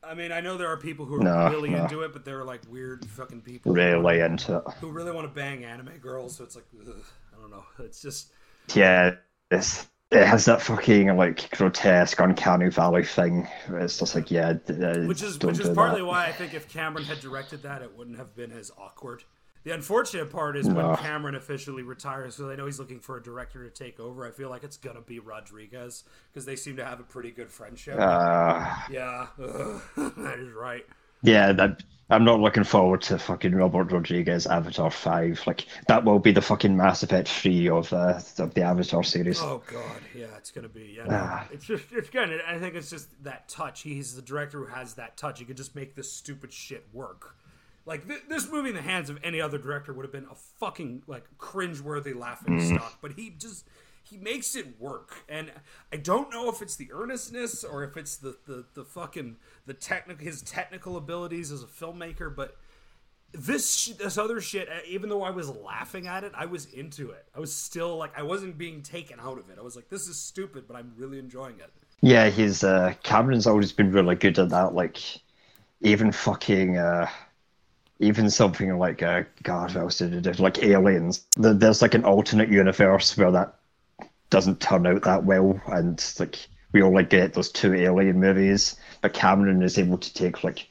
I 0.06 0.14
mean, 0.14 0.32
I 0.32 0.40
know 0.40 0.56
there 0.56 0.68
are 0.68 0.76
people 0.76 1.06
who 1.06 1.16
are 1.16 1.20
No, 1.20 1.48
really 1.48 1.70
no. 1.70 1.82
into 1.82 2.02
it, 2.02 2.12
but 2.12 2.24
they're 2.24 2.44
like 2.44 2.60
weird 2.68 3.04
fucking 3.10 3.42
people 3.42 3.72
Really 3.72 4.20
into 4.20 4.56
it. 4.58 4.64
who 4.80 4.90
really 4.90 5.12
want 5.12 5.26
to 5.28 5.34
bang 5.34 5.64
anime 5.64 5.98
girls. 5.98 6.36
So 6.36 6.44
it's 6.44 6.54
like, 6.56 6.66
ugh, 6.86 7.02
I 7.36 7.40
don't 7.40 7.50
know. 7.50 7.64
It's 7.78 8.00
just 8.02 8.32
Yeah, 8.74 9.16
it's, 9.50 9.88
it 10.10 10.26
has 10.26 10.44
that 10.44 10.62
fucking 10.62 11.16
like 11.16 11.50
grotesque, 11.56 12.18
uncanny 12.20 12.68
valley 12.70 13.04
thing. 13.04 13.48
It's 13.68 13.98
just 13.98 14.14
like, 14.14 14.30
yeah, 14.30 14.54
uh, 14.68 15.06
which 15.06 15.22
is 15.22 15.38
don't 15.38 15.48
which 15.52 15.60
is 15.60 15.68
do 15.68 15.74
partly 15.74 16.00
that. 16.00 16.06
why 16.06 16.26
I 16.26 16.32
think 16.32 16.54
if 16.54 16.68
Cameron 16.68 17.04
had 17.04 17.20
directed 17.20 17.62
that, 17.62 17.82
it 17.82 17.96
wouldn't 17.96 18.18
have 18.18 18.34
been 18.36 18.52
as 18.52 18.70
awkward. 18.78 19.24
The 19.64 19.72
unfortunate 19.72 20.30
part 20.30 20.56
is 20.58 20.68
when 20.68 20.94
Cameron 20.96 21.34
officially 21.34 21.82
retires, 21.82 22.36
because 22.36 22.50
I 22.52 22.54
know 22.54 22.66
he's 22.66 22.78
looking 22.78 23.00
for 23.00 23.16
a 23.16 23.22
director 23.22 23.64
to 23.64 23.70
take 23.70 23.98
over. 23.98 24.26
I 24.26 24.30
feel 24.30 24.50
like 24.50 24.62
it's 24.62 24.76
gonna 24.76 25.00
be 25.00 25.18
Rodriguez 25.20 26.04
because 26.30 26.44
they 26.44 26.54
seem 26.56 26.76
to 26.76 26.84
have 26.84 27.00
a 27.00 27.04
pretty 27.04 27.30
good 27.30 27.50
friendship. 27.50 27.96
Uh, 27.98 28.74
yeah, 28.90 29.28
ugh, 29.42 29.80
that 30.18 30.38
is 30.38 30.52
right. 30.52 30.84
yeah, 31.22 31.52
that, 31.52 31.82
I'm 32.10 32.24
not 32.24 32.40
looking 32.40 32.64
forward 32.64 33.00
to 33.02 33.18
fucking 33.18 33.54
Robert 33.54 33.90
Rodriguez 33.90 34.46
Avatar 34.46 34.90
Five. 34.90 35.40
Like 35.46 35.64
that 35.88 36.04
will 36.04 36.18
be 36.18 36.32
the 36.32 36.42
fucking 36.42 36.76
Mass 36.76 37.02
Effect 37.02 37.26
three 37.26 37.66
of 37.70 37.90
uh, 37.90 38.20
of 38.38 38.52
the 38.52 38.60
Avatar 38.62 39.02
series. 39.02 39.40
Oh 39.40 39.62
god, 39.66 40.02
yeah, 40.14 40.26
it's 40.36 40.50
gonna 40.50 40.68
be. 40.68 40.96
Yeah, 40.98 41.06
Ah. 41.08 41.48
it's 41.50 41.64
just 41.64 41.84
it's. 41.90 42.10
I 42.14 42.58
think 42.58 42.74
it's 42.74 42.90
just 42.90 43.08
that 43.24 43.48
touch. 43.48 43.80
He's 43.80 44.14
the 44.14 44.20
director 44.20 44.58
who 44.58 44.66
has 44.66 44.92
that 44.94 45.16
touch. 45.16 45.38
He 45.38 45.46
can 45.46 45.56
just 45.56 45.74
make 45.74 45.94
this 45.94 46.12
stupid 46.12 46.52
shit 46.52 46.86
work. 46.92 47.34
Like 47.86 48.06
th- 48.08 48.22
this 48.28 48.50
movie 48.50 48.70
in 48.70 48.74
the 48.74 48.82
hands 48.82 49.10
of 49.10 49.18
any 49.22 49.40
other 49.40 49.58
director 49.58 49.92
would 49.92 50.04
have 50.04 50.12
been 50.12 50.26
a 50.30 50.34
fucking 50.34 51.02
like 51.06 51.24
cringeworthy 51.38 52.14
laughing 52.16 52.58
Mm. 52.58 52.76
stock. 52.76 52.98
But 53.02 53.12
he 53.12 53.30
just 53.30 53.66
he 54.02 54.16
makes 54.18 54.54
it 54.54 54.78
work, 54.80 55.24
and 55.28 55.50
I 55.92 55.96
don't 55.96 56.30
know 56.30 56.48
if 56.50 56.60
it's 56.62 56.76
the 56.76 56.90
earnestness 56.92 57.64
or 57.64 57.84
if 57.84 57.96
it's 57.96 58.16
the 58.16 58.36
the, 58.46 58.64
the 58.74 58.84
fucking 58.84 59.36
the 59.66 59.74
technical 59.74 60.24
his 60.24 60.42
technical 60.42 60.96
abilities 60.96 61.52
as 61.52 61.62
a 61.62 61.66
filmmaker, 61.66 62.34
but 62.34 62.56
this 63.32 63.74
sh- 63.74 63.88
this 63.98 64.16
other 64.16 64.40
shit 64.40 64.68
even 64.86 65.08
though 65.08 65.22
i 65.24 65.30
was 65.30 65.48
laughing 65.50 66.06
at 66.06 66.22
it 66.22 66.30
i 66.36 66.46
was 66.46 66.66
into 66.66 67.10
it 67.10 67.26
i 67.34 67.40
was 67.40 67.52
still 67.52 67.96
like 67.96 68.16
i 68.16 68.22
wasn't 68.22 68.56
being 68.56 68.80
taken 68.80 69.18
out 69.18 69.38
of 69.38 69.50
it 69.50 69.58
i 69.58 69.62
was 69.62 69.74
like 69.74 69.88
this 69.88 70.06
is 70.06 70.16
stupid 70.16 70.64
but 70.68 70.76
i'm 70.76 70.92
really 70.96 71.18
enjoying 71.18 71.58
it 71.58 71.70
Yeah, 72.00 72.30
his 72.30 72.62
uh, 72.62 72.94
Cameron's 73.02 73.48
always 73.48 73.72
been 73.72 73.90
really 73.90 74.14
good 74.14 74.38
at 74.38 74.50
that. 74.50 74.74
Like, 74.74 74.98
even 75.80 76.12
fucking, 76.12 76.76
uh, 76.76 77.08
even 77.98 78.30
something 78.30 78.76
like, 78.78 79.02
uh, 79.02 79.22
God, 79.42 79.74
what 79.74 79.82
else 79.82 79.98
did 79.98 80.22
do? 80.22 80.32
Like 80.32 80.62
Aliens. 80.62 81.26
There's 81.36 81.82
like 81.82 81.94
an 81.94 82.04
alternate 82.04 82.48
universe 82.48 83.16
where 83.16 83.30
that 83.30 83.54
doesn't 84.30 84.60
turn 84.60 84.86
out 84.86 85.02
that 85.02 85.24
well, 85.24 85.60
and 85.68 86.04
like 86.18 86.46
we 86.72 86.82
only 86.82 87.04
get 87.04 87.34
those 87.34 87.50
two 87.50 87.74
Alien 87.74 88.18
movies. 88.18 88.76
But 89.00 89.14
Cameron 89.14 89.62
is 89.62 89.78
able 89.78 89.98
to 89.98 90.14
take 90.14 90.42
like 90.42 90.68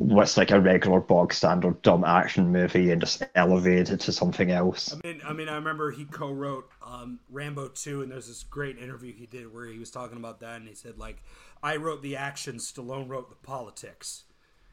what's 0.00 0.38
like 0.38 0.50
a 0.50 0.58
regular 0.58 0.98
bog 0.98 1.30
standard 1.30 1.82
dumb 1.82 2.04
action 2.04 2.50
movie 2.50 2.90
and 2.90 3.02
just 3.02 3.22
elevate 3.34 3.90
it 3.90 4.00
to 4.00 4.10
something 4.10 4.50
else. 4.50 4.94
i 4.94 5.06
mean 5.06 5.20
i 5.26 5.32
mean 5.34 5.46
i 5.46 5.54
remember 5.54 5.90
he 5.90 6.06
co-wrote 6.06 6.70
um, 6.82 7.20
rambo 7.28 7.68
2 7.68 8.00
and 8.00 8.10
there's 8.10 8.26
this 8.26 8.42
great 8.42 8.78
interview 8.78 9.12
he 9.12 9.26
did 9.26 9.52
where 9.52 9.66
he 9.66 9.78
was 9.78 9.90
talking 9.90 10.16
about 10.16 10.40
that 10.40 10.56
and 10.56 10.66
he 10.66 10.74
said 10.74 10.96
like 10.96 11.22
i 11.62 11.76
wrote 11.76 12.00
the 12.00 12.16
action 12.16 12.56
stallone 12.56 13.10
wrote 13.10 13.28
the 13.28 13.36
politics 13.46 14.24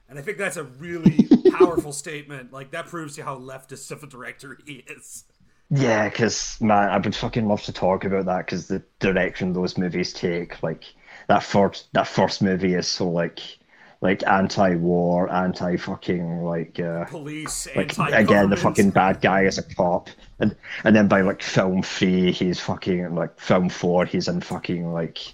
and 0.10 0.18
i 0.18 0.22
think 0.22 0.38
that's 0.38 0.58
a 0.58 0.64
really 0.64 1.28
powerful 1.58 1.92
statement. 1.92 2.54
Like 2.54 2.72
that 2.72 2.88
proves 2.88 3.16
to 3.16 3.22
you 3.22 3.26
how 3.26 3.38
leftist 3.38 3.92
of 3.92 4.04
a 4.04 4.08
director 4.08 4.58
he 4.66 4.84
is. 4.88 5.26
Yeah, 5.70 6.08
because 6.08 6.60
man, 6.62 6.90
I 6.90 6.98
would 6.98 7.16
fucking 7.16 7.48
love 7.48 7.62
to 7.64 7.74
talk 7.74 8.06
about 8.06 8.26
that 8.26 8.46
because 8.46 8.68
the 8.68 8.82
direction 9.00 9.54
those 9.54 9.78
movies 9.78 10.14
take, 10.14 10.62
like 10.64 10.86
that 11.28 11.44
first 11.44 11.90
that 11.94 12.08
first 12.08 12.42
movie 12.42 12.74
is 12.74 12.88
so 12.88 13.10
like 13.10 13.42
like 14.00 14.26
anti-war, 14.28 15.30
anti-fucking 15.34 16.44
like 16.44 16.80
uh, 16.80 17.06
police 17.06 17.68
like 17.76 17.98
again 17.98 18.50
the 18.50 18.56
fucking 18.56 18.92
bad 18.92 19.20
guy 19.22 19.44
is 19.44 19.58
a 19.58 19.64
cop, 19.64 20.10
and 20.40 20.56
and 20.86 20.96
then 20.96 21.10
by 21.10 21.22
like 21.22 21.42
film 21.42 21.82
three 21.82 22.32
he's 22.32 22.60
fucking 22.60 23.14
like 23.16 23.38
film 23.40 23.68
four 23.68 24.06
he's 24.06 24.30
in 24.30 24.40
fucking 24.40 24.94
like 24.94 25.34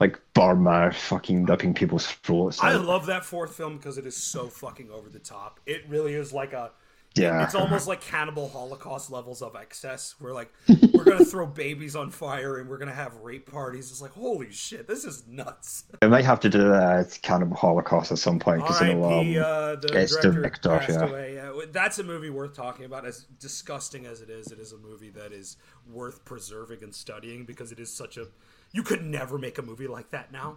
like 0.00 0.20
Burma, 0.34 0.92
fucking 0.92 1.46
ripping 1.46 1.74
people's 1.74 2.06
throats. 2.06 2.60
I 2.62 2.74
love 2.74 3.06
that 3.06 3.24
fourth 3.24 3.54
film 3.54 3.76
because 3.78 3.98
it 3.98 4.06
is 4.06 4.16
so 4.16 4.46
fucking 4.48 4.90
over 4.90 5.08
the 5.08 5.18
top. 5.18 5.60
It 5.66 5.82
really 5.88 6.14
is 6.14 6.32
like 6.32 6.52
a. 6.52 6.70
Yeah. 7.14 7.42
It's 7.42 7.54
almost 7.56 7.88
like 7.88 8.00
cannibal 8.00 8.48
Holocaust 8.48 9.10
levels 9.10 9.42
of 9.42 9.56
excess. 9.56 10.14
We're 10.20 10.34
like, 10.34 10.52
we're 10.94 11.02
gonna 11.02 11.24
throw 11.24 11.46
babies 11.46 11.96
on 11.96 12.10
fire 12.10 12.58
and 12.58 12.68
we're 12.68 12.78
gonna 12.78 12.94
have 12.94 13.16
rape 13.16 13.50
parties. 13.50 13.90
It's 13.90 14.00
like, 14.00 14.12
holy 14.12 14.52
shit, 14.52 14.86
this 14.86 15.04
is 15.04 15.26
nuts. 15.26 15.84
I 16.00 16.06
might 16.06 16.24
have 16.24 16.38
to 16.40 16.48
do 16.48 16.72
uh, 16.72 17.02
Cannibal 17.22 17.56
Holocaust 17.56 18.12
at 18.12 18.18
some 18.18 18.38
point 18.38 18.60
because 18.60 18.80
know 18.82 19.04
um, 19.04 19.28
Uh, 19.36 19.76
the 19.76 19.88
it's 19.94 20.16
director 20.16 20.32
director, 20.60 20.92
yeah. 20.92 21.06
away. 21.06 21.38
Uh, 21.40 21.66
that's 21.72 21.98
a 21.98 22.04
movie 22.04 22.30
worth 22.30 22.54
talking 22.54 22.84
about. 22.84 23.04
As 23.04 23.24
disgusting 23.40 24.06
as 24.06 24.20
it 24.20 24.30
is, 24.30 24.52
it 24.52 24.60
is 24.60 24.72
a 24.72 24.78
movie 24.78 25.10
that 25.10 25.32
is 25.32 25.56
worth 25.90 26.24
preserving 26.24 26.84
and 26.84 26.94
studying 26.94 27.44
because 27.44 27.72
it 27.72 27.80
is 27.80 27.92
such 27.92 28.16
a. 28.16 28.28
You 28.72 28.82
could 28.82 29.02
never 29.04 29.38
make 29.38 29.58
a 29.58 29.62
movie 29.62 29.86
like 29.86 30.10
that 30.10 30.32
now. 30.32 30.56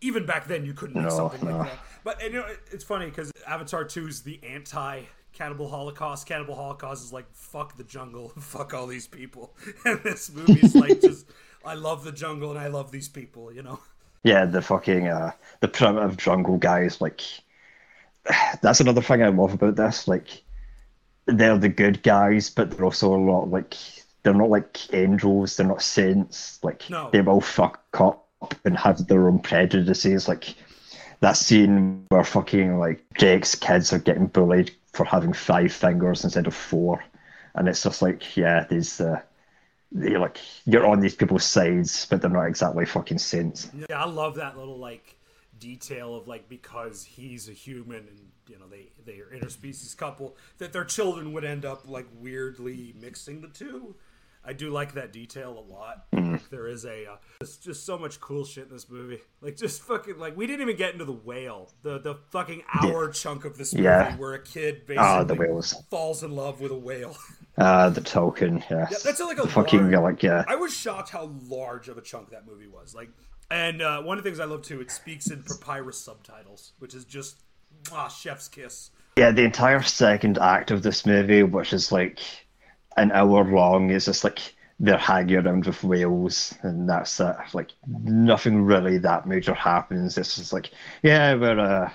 Even 0.00 0.26
back 0.26 0.46
then, 0.46 0.64
you 0.64 0.74
couldn't 0.74 0.94
make 0.94 1.04
No, 1.04 1.16
something 1.16 1.48
no. 1.48 1.58
like 1.58 1.70
that. 1.70 1.78
But 2.04 2.22
and, 2.22 2.32
you 2.32 2.40
know, 2.40 2.46
it's 2.70 2.84
funny 2.84 3.06
because 3.06 3.32
Avatar 3.46 3.84
Two 3.84 4.06
is 4.06 4.22
the 4.22 4.40
anti. 4.42 5.02
Cannibal 5.34 5.68
Holocaust. 5.68 6.26
Cannibal 6.26 6.56
Holocaust 6.56 7.04
is 7.04 7.12
like 7.12 7.26
fuck 7.32 7.76
the 7.76 7.84
jungle, 7.84 8.28
fuck 8.40 8.74
all 8.74 8.86
these 8.88 9.06
people, 9.06 9.54
and 9.84 10.02
this 10.02 10.32
movie's 10.32 10.74
like 10.74 11.00
just 11.00 11.26
I 11.64 11.74
love 11.74 12.02
the 12.02 12.10
jungle 12.10 12.50
and 12.50 12.58
I 12.58 12.66
love 12.68 12.90
these 12.90 13.08
people, 13.08 13.52
you 13.52 13.62
know. 13.62 13.78
Yeah, 14.24 14.46
the 14.46 14.60
fucking 14.62 15.06
uh, 15.06 15.32
the 15.60 15.68
primitive 15.68 16.16
jungle 16.16 16.56
guys. 16.56 17.00
Like, 17.00 17.22
that's 18.62 18.80
another 18.80 19.02
thing 19.02 19.22
I 19.22 19.28
love 19.28 19.54
about 19.54 19.76
this. 19.76 20.08
Like, 20.08 20.42
they're 21.26 21.58
the 21.58 21.68
good 21.68 22.02
guys, 22.02 22.50
but 22.50 22.70
they're 22.70 22.84
also 22.84 23.14
a 23.14 23.16
lot 23.16 23.48
like 23.48 23.74
they're 24.22 24.34
not 24.34 24.50
like 24.50 24.92
angels. 24.94 25.56
They're 25.56 25.66
not 25.66 25.82
saints. 25.82 26.58
Like, 26.62 26.88
No. 26.90 27.10
they 27.12 27.20
will 27.20 27.40
fuck 27.40 27.82
up 27.94 28.26
and 28.64 28.76
have 28.76 29.06
their 29.06 29.28
own 29.28 29.38
prejudices. 29.40 30.28
Like 30.28 30.54
that 31.20 31.36
scene 31.36 32.04
where 32.08 32.24
fucking 32.24 32.78
like 32.78 33.04
Jake's 33.18 33.54
kids 33.54 33.92
are 33.92 33.98
getting 33.98 34.26
bullied 34.26 34.70
for 34.92 35.04
having 35.04 35.32
five 35.32 35.72
fingers 35.72 36.24
instead 36.24 36.46
of 36.46 36.54
four, 36.54 37.02
and 37.54 37.68
it's 37.68 37.82
just 37.82 38.02
like, 38.02 38.36
yeah, 38.36 38.64
these. 38.68 39.00
Uh, 39.00 39.20
you're 39.90 40.18
like 40.18 40.36
you're 40.66 40.86
on 40.86 41.00
these 41.00 41.14
people's 41.14 41.44
sides, 41.44 42.06
but 42.10 42.20
they're 42.20 42.30
not 42.30 42.44
exactly 42.44 42.84
fucking 42.84 43.16
saints. 43.18 43.70
Yeah, 43.88 44.02
I 44.02 44.06
love 44.06 44.34
that 44.34 44.58
little 44.58 44.76
like 44.78 45.16
detail 45.58 46.14
of 46.14 46.28
like 46.28 46.48
because 46.48 47.04
he's 47.04 47.48
a 47.48 47.52
human 47.52 48.06
and 48.06 48.28
you 48.48 48.58
know 48.58 48.66
they 48.68 48.90
they 49.06 49.18
are 49.20 49.26
interspecies 49.34 49.96
couple 49.96 50.36
that 50.58 50.72
their 50.74 50.84
children 50.84 51.32
would 51.32 51.44
end 51.44 51.64
up 51.64 51.88
like 51.88 52.06
weirdly 52.20 52.94
mixing 53.00 53.40
the 53.40 53.48
two. 53.48 53.94
I 54.44 54.52
do 54.52 54.70
like 54.70 54.94
that 54.94 55.12
detail 55.12 55.50
a 55.58 55.64
lot. 55.72 56.06
Like, 56.12 56.48
there 56.50 56.68
is 56.68 56.84
a 56.84 57.06
uh, 57.06 57.16
there's 57.40 57.56
just 57.56 57.84
so 57.84 57.98
much 57.98 58.20
cool 58.20 58.44
shit 58.44 58.68
in 58.68 58.72
this 58.72 58.88
movie. 58.88 59.20
Like 59.40 59.56
just 59.56 59.82
fucking 59.82 60.18
like 60.18 60.36
we 60.36 60.46
didn't 60.46 60.62
even 60.62 60.76
get 60.76 60.92
into 60.92 61.04
the 61.04 61.12
whale, 61.12 61.70
the 61.82 61.98
the 61.98 62.14
fucking 62.30 62.62
hour 62.72 63.10
chunk 63.10 63.44
of 63.44 63.58
this 63.58 63.74
movie 63.74 63.84
Yeah. 63.84 64.16
where 64.16 64.34
a 64.34 64.42
kid 64.42 64.86
basically 64.86 64.96
Ah, 64.98 65.24
the 65.24 65.34
whales. 65.34 65.74
falls 65.90 66.22
in 66.22 66.32
love 66.32 66.60
with 66.60 66.72
a 66.72 66.78
whale. 66.78 67.16
Uh, 67.58 67.90
the 67.90 68.00
token, 68.00 68.62
yes. 68.70 69.02
that's 69.02 69.18
like 69.20 69.36
a 69.38 69.42
the 69.42 69.48
fucking 69.48 69.90
like 69.90 70.22
yeah. 70.22 70.44
I 70.46 70.54
was 70.54 70.72
shocked 70.72 71.10
how 71.10 71.32
large 71.48 71.88
of 71.88 71.98
a 71.98 72.00
chunk 72.00 72.30
that 72.30 72.46
movie 72.46 72.68
was. 72.68 72.94
Like, 72.94 73.10
and 73.50 73.82
uh, 73.82 74.00
one 74.02 74.16
of 74.16 74.22
the 74.22 74.30
things 74.30 74.38
I 74.38 74.44
love 74.44 74.62
too, 74.62 74.80
it 74.80 74.92
speaks 74.92 75.28
in 75.30 75.42
papyrus 75.42 75.98
subtitles, 75.98 76.72
which 76.78 76.94
is 76.94 77.04
just 77.04 77.42
ah, 77.92 78.06
chef's 78.06 78.46
kiss. 78.46 78.90
Yeah, 79.16 79.32
the 79.32 79.42
entire 79.42 79.82
second 79.82 80.38
act 80.38 80.70
of 80.70 80.84
this 80.84 81.04
movie, 81.04 81.42
which 81.42 81.72
is 81.72 81.90
like 81.90 82.20
an 82.98 83.12
hour 83.12 83.44
long, 83.44 83.90
is 83.90 84.06
just 84.06 84.24
like 84.24 84.54
they're 84.80 84.98
hanging 84.98 85.36
around 85.36 85.66
with 85.66 85.82
whales, 85.82 86.54
and 86.62 86.88
that's 86.88 87.18
it. 87.20 87.36
Like 87.52 87.72
nothing 87.86 88.62
really 88.62 88.98
that 88.98 89.26
major 89.26 89.54
happens. 89.54 90.16
It's 90.16 90.36
just 90.36 90.52
like, 90.52 90.70
yeah, 91.02 91.34
we're 91.34 91.58
uh, 91.58 91.90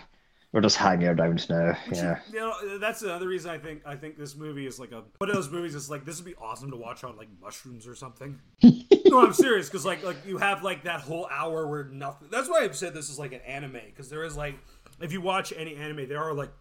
we're 0.52 0.62
just 0.62 0.78
hanging 0.78 1.08
around 1.08 1.50
now. 1.50 1.78
Yeah, 1.92 2.20
You 2.32 2.40
know, 2.40 2.78
that's 2.78 3.02
another 3.02 3.28
reason 3.28 3.52
I 3.52 3.58
think 3.58 3.82
I 3.86 3.96
think 3.96 4.18
this 4.18 4.36
movie 4.36 4.68
is 4.68 4.80
like 4.80 4.92
a 4.92 5.04
one 5.18 5.30
of 5.30 5.36
those 5.36 5.50
movies. 5.50 5.76
It's 5.76 5.90
like 5.90 6.06
this 6.06 6.18
would 6.18 6.26
be 6.26 6.36
awesome 6.36 6.72
to 6.72 6.78
watch 6.78 7.04
on 7.04 7.16
like 7.18 7.30
mushrooms 7.42 7.88
or 7.88 7.96
something. 7.96 8.40
no, 8.64 9.26
I'm 9.26 9.34
serious 9.34 9.68
because 9.70 9.86
like 9.86 10.04
like 10.04 10.18
you 10.28 10.38
have 10.38 10.62
like 10.62 10.84
that 10.84 11.02
whole 11.02 11.28
hour 11.32 11.68
where 11.68 11.86
nothing. 11.86 12.28
That's 12.32 12.50
why 12.50 12.64
I've 12.64 12.76
said 12.76 12.94
this 12.94 13.10
is 13.10 13.18
like 13.18 13.32
an 13.32 13.42
anime 13.48 13.82
because 13.88 14.10
there 14.10 14.24
is 14.24 14.36
like 14.36 14.56
if 15.02 15.12
you 15.12 15.22
watch 15.22 15.54
any 15.56 15.76
anime, 15.76 16.08
there 16.08 16.22
are 16.22 16.34
like 16.34 16.52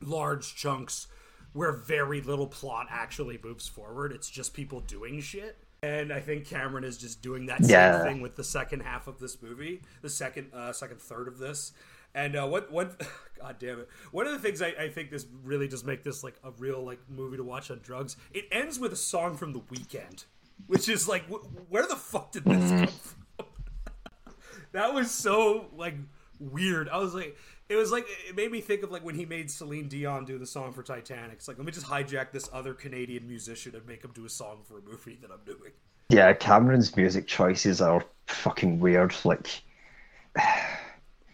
large 0.00 0.54
chunks 0.54 1.08
where 1.56 1.72
very 1.72 2.20
little 2.20 2.46
plot 2.46 2.86
actually 2.90 3.38
moves 3.42 3.66
forward. 3.66 4.12
It's 4.12 4.28
just 4.28 4.52
people 4.52 4.80
doing 4.80 5.22
shit. 5.22 5.56
And 5.82 6.12
I 6.12 6.20
think 6.20 6.46
Cameron 6.46 6.84
is 6.84 6.98
just 6.98 7.22
doing 7.22 7.46
that 7.46 7.64
same 7.64 8.02
thing 8.02 8.20
with 8.20 8.36
the 8.36 8.44
second 8.44 8.80
half 8.80 9.06
of 9.06 9.18
this 9.18 9.40
movie, 9.40 9.80
the 10.02 10.10
second 10.10 10.52
uh, 10.52 10.72
second 10.72 11.00
third 11.00 11.28
of 11.28 11.38
this. 11.38 11.72
And 12.14 12.36
uh, 12.36 12.46
what 12.46 12.70
what 12.70 13.00
God 13.40 13.56
damn 13.58 13.80
it! 13.80 13.88
One 14.10 14.26
of 14.26 14.32
the 14.32 14.38
things 14.38 14.60
I, 14.60 14.68
I 14.78 14.88
think 14.88 15.10
this 15.10 15.26
really 15.44 15.68
does 15.68 15.84
make 15.84 16.02
this 16.02 16.22
like 16.22 16.34
a 16.44 16.50
real 16.58 16.82
like 16.84 16.98
movie 17.08 17.36
to 17.38 17.44
watch 17.44 17.70
on 17.70 17.80
drugs. 17.82 18.16
It 18.32 18.44
ends 18.52 18.78
with 18.78 18.92
a 18.92 18.96
song 18.96 19.36
from 19.36 19.52
The 19.52 19.60
Weeknd, 19.60 20.24
which 20.66 20.88
is 20.88 21.08
like 21.08 21.24
wh- 21.28 21.70
where 21.70 21.86
the 21.86 21.96
fuck 21.96 22.32
did 22.32 22.44
this 22.44 22.70
come 22.70 22.86
from? 22.86 23.46
that 24.72 24.92
was 24.92 25.10
so 25.10 25.66
like 25.74 25.94
weird. 26.38 26.88
I 26.88 26.98
was 26.98 27.14
like, 27.14 27.36
it 27.68 27.76
was 27.76 27.90
like 27.90 28.06
it 28.28 28.36
made 28.36 28.50
me 28.50 28.60
think 28.60 28.82
of 28.82 28.90
like 28.90 29.04
when 29.04 29.14
he 29.14 29.24
made 29.24 29.50
Celine 29.50 29.88
Dion 29.88 30.24
do 30.24 30.38
the 30.38 30.46
song 30.46 30.72
for 30.72 30.82
Titanic. 30.82 31.34
It's 31.34 31.48
like 31.48 31.58
let 31.58 31.66
me 31.66 31.72
just 31.72 31.86
hijack 31.86 32.32
this 32.32 32.48
other 32.52 32.74
Canadian 32.74 33.26
musician 33.26 33.74
and 33.74 33.86
make 33.86 34.04
him 34.04 34.12
do 34.14 34.24
a 34.24 34.28
song 34.28 34.58
for 34.68 34.78
a 34.78 34.82
movie 34.82 35.18
that 35.22 35.30
I'm 35.30 35.44
doing. 35.44 35.72
yeah. 36.08 36.32
Cameron's 36.32 36.96
music 36.96 37.26
choices 37.26 37.80
are 37.80 38.04
fucking 38.26 38.78
weird. 38.80 39.14
Like 39.24 39.48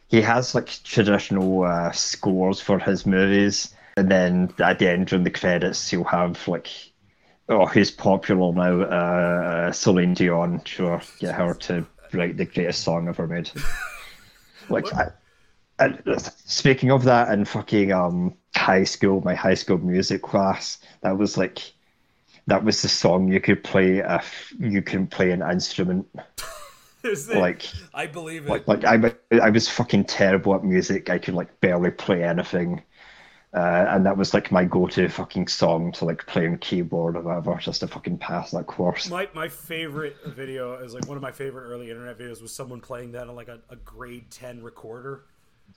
he 0.08 0.20
has 0.22 0.54
like 0.54 0.68
traditional 0.84 1.64
uh, 1.64 1.90
scores 1.92 2.60
for 2.60 2.78
his 2.78 3.04
movies, 3.06 3.74
and 3.96 4.10
then 4.10 4.52
at 4.58 4.78
the 4.78 4.90
end 4.90 5.08
during 5.08 5.24
the 5.24 5.30
credits, 5.30 5.90
he'll 5.90 6.04
have 6.04 6.46
like. 6.48 6.68
Oh, 7.48 7.66
who's 7.66 7.90
popular 7.90 8.52
now? 8.52 8.82
Uh, 8.82 9.72
Celine 9.72 10.14
Dion. 10.14 10.62
Sure, 10.64 11.02
get 11.18 11.34
her 11.34 11.52
to 11.54 11.84
write 12.12 12.36
the 12.36 12.44
greatest 12.46 12.82
song 12.84 13.08
ever 13.08 13.26
made. 13.26 13.50
like, 14.68 14.92
I, 14.94 15.10
and 15.78 16.02
speaking 16.44 16.90
of 16.90 17.04
that, 17.04 17.30
in 17.32 17.44
fucking 17.44 17.92
um 17.92 18.36
high 18.56 18.84
school, 18.84 19.20
my 19.22 19.34
high 19.34 19.54
school 19.54 19.78
music 19.78 20.22
class, 20.22 20.78
that 21.02 21.16
was 21.18 21.36
like, 21.36 21.72
that 22.46 22.64
was 22.64 22.82
the 22.82 22.88
song 22.88 23.28
you 23.32 23.40
could 23.40 23.64
play 23.64 23.98
if 23.98 24.52
you 24.58 24.82
couldn't 24.82 25.08
play 25.08 25.30
an 25.32 25.42
instrument. 25.42 26.06
The- 27.02 27.34
Like, 27.36 27.68
I 27.94 28.06
believe 28.06 28.46
it. 28.46 28.50
like, 28.50 28.68
like 28.68 28.84
I, 28.84 29.12
I 29.40 29.50
was 29.50 29.68
fucking 29.68 30.04
terrible 30.04 30.54
at 30.54 30.62
music. 30.62 31.10
I 31.10 31.18
could 31.18 31.34
like 31.34 31.60
barely 31.60 31.90
play 31.90 32.22
anything. 32.22 32.82
Uh, 33.54 33.84
and 33.90 34.06
that 34.06 34.16
was 34.16 34.32
like 34.32 34.50
my 34.50 34.64
go-to 34.64 35.08
fucking 35.08 35.46
song 35.46 35.92
to 35.92 36.06
like 36.06 36.26
play 36.26 36.46
on 36.46 36.56
keyboard 36.58 37.16
or 37.16 37.20
whatever, 37.20 37.54
just 37.56 37.80
to 37.80 37.86
fucking 37.86 38.16
pass 38.16 38.50
that 38.50 38.66
course. 38.66 39.10
my 39.10 39.28
my 39.34 39.46
favorite 39.46 40.16
video 40.28 40.74
is 40.82 40.94
like 40.94 41.06
one 41.06 41.18
of 41.18 41.22
my 41.22 41.32
favorite 41.32 41.64
early 41.64 41.90
internet 41.90 42.18
videos 42.18 42.40
was 42.40 42.54
someone 42.54 42.80
playing 42.80 43.12
that 43.12 43.28
on 43.28 43.36
like 43.36 43.48
a, 43.48 43.60
a 43.68 43.76
grade 43.76 44.30
ten 44.30 44.62
recorder. 44.62 45.24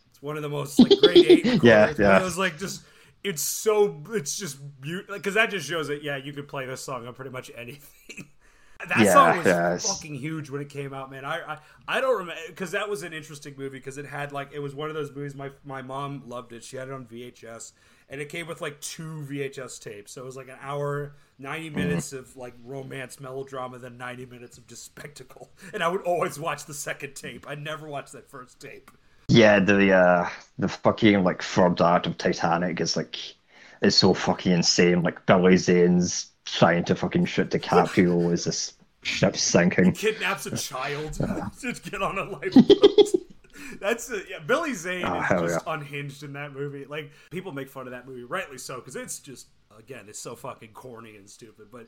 It's 0.10 0.22
one 0.22 0.38
of 0.38 0.44
the 0.44 0.50
most 0.50 0.80
like 0.80 0.98
grade 1.02 1.26
eight 1.26 1.44
recorders. 1.46 1.64
Yeah, 1.64 1.94
yeah. 2.00 2.22
It 2.22 2.24
was 2.24 2.38
like 2.38 2.58
just 2.58 2.84
it's 3.26 3.42
so 3.42 4.02
it's 4.12 4.38
just 4.38 4.58
beautiful 4.80 5.16
because 5.16 5.34
that 5.34 5.50
just 5.50 5.68
shows 5.68 5.88
that 5.90 6.02
yeah 6.02 6.16
you 6.16 6.32
could 6.32 6.48
play 6.48 6.66
this 6.66 6.80
song 6.80 7.06
on 7.06 7.14
pretty 7.14 7.32
much 7.32 7.52
anything. 7.58 8.30
That 8.88 9.00
Yeah, 9.00 9.14
song 9.14 9.38
was 9.38 9.48
it's- 9.48 9.88
fucking 9.88 10.16
huge 10.16 10.50
when 10.50 10.62
it 10.62 10.70
came 10.70 10.94
out, 10.94 11.10
man. 11.10 11.26
I 11.26 11.54
I, 11.54 11.58
I 11.88 12.02
don't 12.02 12.18
remember 12.18 12.42
because 12.48 12.72
that 12.72 12.90
was 12.90 13.04
an 13.04 13.14
interesting 13.14 13.56
movie 13.58 13.78
because 13.78 13.98
it 13.98 14.06
had 14.06 14.32
like 14.32 14.52
it 14.54 14.60
was 14.60 14.76
one 14.76 14.90
of 14.90 14.96
those 14.96 15.12
movies. 15.16 15.34
My 15.36 15.52
my 15.64 15.82
mom 15.82 16.24
loved 16.28 16.52
it. 16.54 16.64
She 16.64 16.78
had 16.78 16.90
it 16.90 16.94
on 16.94 17.06
VHS, 17.06 17.72
and 18.10 18.20
it 18.22 18.30
came 18.30 18.48
with 18.48 18.62
like 18.62 18.80
two 18.82 19.26
VHS 19.30 19.80
tapes. 19.82 20.12
So 20.12 20.22
it 20.22 20.26
was 20.26 20.36
like 20.36 20.50
an 20.50 20.58
hour, 20.62 21.14
ninety 21.40 21.70
Mm-hmm. 21.70 21.80
minutes 21.80 22.14
of 22.14 22.36
like 22.36 22.54
romance 22.64 23.20
melodrama, 23.20 23.80
then 23.80 23.98
ninety 23.98 24.26
minutes 24.26 24.58
of 24.58 24.68
just 24.68 24.84
spectacle. 24.84 25.52
And 25.74 25.82
I 25.82 25.88
would 25.88 26.02
always 26.02 26.38
watch 26.40 26.66
the 26.66 26.74
second 26.74 27.16
tape. 27.16 27.46
I 27.50 27.56
never 27.56 27.88
watched 27.88 28.12
that 28.12 28.30
first 28.30 28.60
tape. 28.60 28.92
Yeah, 29.30 29.60
the 29.60 29.94
uh, 29.94 30.30
the 30.60 30.68
fucking 30.68 31.24
like 31.24 31.42
third 31.42 31.82
act 31.82 32.08
of 32.08 32.18
Titanic 32.18 32.80
is 32.82 32.96
like 32.96 33.18
is 33.82 33.96
so 33.98 34.14
fucking 34.14 34.52
insane. 34.52 35.02
Like 35.02 35.26
Billy 35.26 35.58
Zane's 35.58 36.28
trying 36.46 36.84
to 36.86 36.96
fucking 36.96 37.26
shoot 37.26 37.50
DiCaprio 37.50 38.32
as 38.32 38.46
this 38.46 38.74
ship's 39.04 39.42
sinking. 39.42 39.92
Kidnaps 39.94 40.46
a 40.46 40.56
child 40.56 41.14
to 41.62 41.74
get 41.90 42.02
on 42.02 42.18
a 42.18 42.24
lifeboat. 42.24 42.68
That's 43.80 44.10
a, 44.12 44.22
yeah. 44.30 44.40
Billy 44.46 44.74
Zane 44.74 45.06
Oh, 45.06 45.20
is 45.22 45.54
just 45.54 45.66
yeah. 45.66 45.74
unhinged 45.74 46.24
in 46.24 46.34
that 46.34 46.54
movie. 46.54 46.86
Like 46.86 47.12
people 47.32 47.52
make 47.52 47.70
fun 47.70 47.88
of 47.88 47.92
that 47.92 48.08
movie, 48.08 48.24
rightly 48.24 48.58
so, 48.58 48.76
because 48.76 48.96
it's 48.96 49.20
just 49.20 49.48
again, 49.78 50.06
it's 50.08 50.20
so 50.20 50.36
fucking 50.36 50.70
corny 50.74 51.18
and 51.18 51.30
stupid. 51.30 51.68
But 51.72 51.88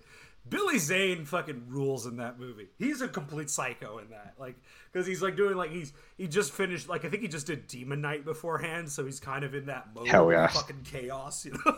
Billy 0.49 0.77
Zane 0.77 1.25
fucking 1.25 1.65
rules 1.67 2.05
in 2.05 2.17
that 2.17 2.39
movie. 2.39 2.67
He's 2.77 3.01
a 3.01 3.07
complete 3.07 3.49
psycho 3.49 3.99
in 3.99 4.09
that. 4.09 4.33
Like 4.39 4.55
because 4.91 5.07
he's 5.07 5.21
like 5.21 5.35
doing 5.35 5.55
like 5.55 5.71
he's 5.71 5.93
he 6.17 6.27
just 6.27 6.51
finished 6.51 6.89
like 6.89 7.05
I 7.05 7.09
think 7.09 7.21
he 7.21 7.27
just 7.27 7.47
did 7.47 7.67
Demon 7.67 8.01
Knight 8.01 8.25
beforehand, 8.25 8.89
so 8.89 9.05
he's 9.05 9.19
kind 9.19 9.43
of 9.43 9.53
in 9.53 9.67
that 9.67 9.89
mode 9.93 10.07
Hell 10.07 10.27
of 10.27 10.31
yeah. 10.33 10.47
fucking 10.47 10.81
chaos. 10.83 11.45
You 11.45 11.53
know. 11.65 11.77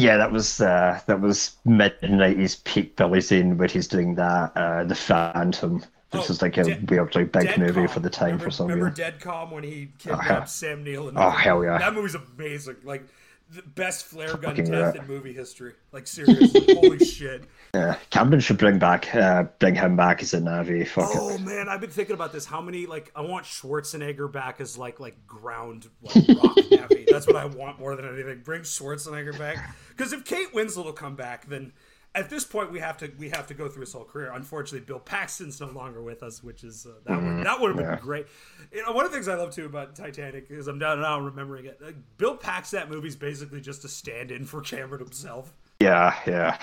Yeah, 0.00 0.16
that 0.16 0.32
was 0.32 0.60
uh, 0.60 1.00
that 1.06 1.20
was 1.20 1.56
mid 1.64 1.94
nineties 2.02 2.56
peak 2.56 2.96
Billy 2.96 3.20
Zane 3.20 3.56
where 3.58 3.68
he's 3.68 3.88
doing 3.88 4.14
that. 4.16 4.52
Uh, 4.56 4.84
the 4.84 4.94
Phantom, 4.94 5.74
which 5.76 5.86
Oh, 6.22 6.24
was 6.28 6.42
like 6.42 6.56
a 6.56 6.64
De- 6.64 6.78
weird, 6.88 7.14
like, 7.14 7.32
big 7.32 7.58
movie 7.58 7.72
Dead 7.72 7.74
Calm. 7.74 7.88
for 7.88 8.00
the 8.00 8.10
time 8.10 8.24
remember, 8.26 8.44
for 8.44 8.50
some 8.50 8.66
Remember 8.68 8.90
Dead 8.90 9.20
Calm 9.20 9.50
when 9.50 9.62
he 9.64 9.90
kidnapped 9.98 10.24
hell- 10.24 10.46
Sam 10.46 10.82
Neill? 10.84 11.08
And 11.08 11.18
Oh, 11.18 11.30
hell 11.30 11.62
yeah. 11.64 11.78
That 11.78 11.94
movie's 11.94 12.14
amazing. 12.16 12.76
Like 12.84 13.04
the 13.52 13.62
best 13.62 14.06
flare 14.06 14.36
gun 14.36 14.54
death 14.54 14.94
in 14.96 15.06
movie 15.08 15.32
history. 15.32 15.74
Like 15.92 16.06
seriously, 16.06 16.74
holy 16.80 16.98
shit. 17.04 17.44
Yeah, 17.74 17.96
Cameron 18.10 18.40
should 18.40 18.58
bring 18.58 18.78
back, 18.78 19.14
uh, 19.14 19.44
bring 19.60 19.76
him 19.76 19.96
back 19.96 20.22
as 20.22 20.34
a 20.34 20.40
Na'vi. 20.40 20.86
Fuck 20.86 21.10
Oh 21.14 21.34
it. 21.34 21.40
man, 21.40 21.68
I've 21.68 21.80
been 21.80 21.90
thinking 21.90 22.14
about 22.14 22.32
this. 22.32 22.44
How 22.44 22.60
many 22.60 22.86
like 22.86 23.12
I 23.14 23.20
want 23.20 23.44
Schwarzenegger 23.46 24.30
back 24.30 24.60
as 24.60 24.76
like 24.76 24.98
like 24.98 25.26
ground 25.26 25.88
like 26.02 26.28
rock 26.42 26.58
heavy. 26.70 27.06
That's 27.08 27.26
what 27.26 27.36
I 27.36 27.44
want 27.46 27.78
more 27.78 27.94
than 27.94 28.08
anything. 28.08 28.40
Bring 28.42 28.62
Schwarzenegger 28.62 29.38
back 29.38 29.74
because 29.90 30.12
if 30.12 30.24
Kate 30.24 30.52
Winslet 30.52 30.84
will 30.84 30.92
come 30.92 31.14
back, 31.14 31.48
then 31.48 31.72
at 32.14 32.28
this 32.28 32.44
point 32.44 32.72
we 32.72 32.80
have 32.80 32.96
to 32.98 33.12
we 33.18 33.28
have 33.28 33.46
to 33.46 33.54
go 33.54 33.68
through 33.68 33.82
his 33.82 33.92
whole 33.92 34.04
career. 34.04 34.32
Unfortunately, 34.32 34.84
Bill 34.84 34.98
Paxton's 34.98 35.60
no 35.60 35.68
longer 35.68 36.02
with 36.02 36.22
us, 36.22 36.42
which 36.42 36.64
is 36.64 36.86
uh, 36.86 36.94
that 37.06 37.22
would 37.22 37.46
that 37.46 37.60
would 37.60 37.68
have 37.68 37.76
been 37.76 37.86
yeah. 37.86 37.98
great. 38.00 38.26
You 38.72 38.84
know, 38.84 38.92
one 38.92 39.04
of 39.04 39.12
the 39.12 39.16
things 39.16 39.28
I 39.28 39.34
love 39.34 39.54
too 39.54 39.66
about 39.66 39.94
Titanic 39.94 40.46
is 40.50 40.66
I'm 40.66 40.78
down 40.78 41.00
now 41.00 41.20
remembering 41.20 41.66
it. 41.66 41.80
Like, 41.80 41.96
Bill 42.18 42.36
Pax 42.36 42.72
that 42.72 42.90
movie's 42.90 43.16
basically 43.16 43.60
just 43.60 43.84
a 43.84 43.88
stand-in 43.88 44.44
for 44.44 44.60
Cameron 44.60 45.00
himself. 45.02 45.52
Yeah, 45.80 46.14
yeah. 46.26 46.58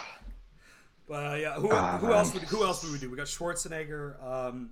But 1.07 1.25
uh, 1.25 1.35
yeah, 1.35 1.53
who, 1.53 1.69
Ah, 1.71 1.97
who 1.97 2.13
else 2.13 2.33
would 2.33 2.43
who 2.43 2.63
else 2.63 2.83
would 2.83 2.91
we 2.91 2.99
do? 2.99 3.09
We 3.09 3.15
got 3.17 3.27
Schwarzenegger. 3.27 4.21
Um, 4.23 4.71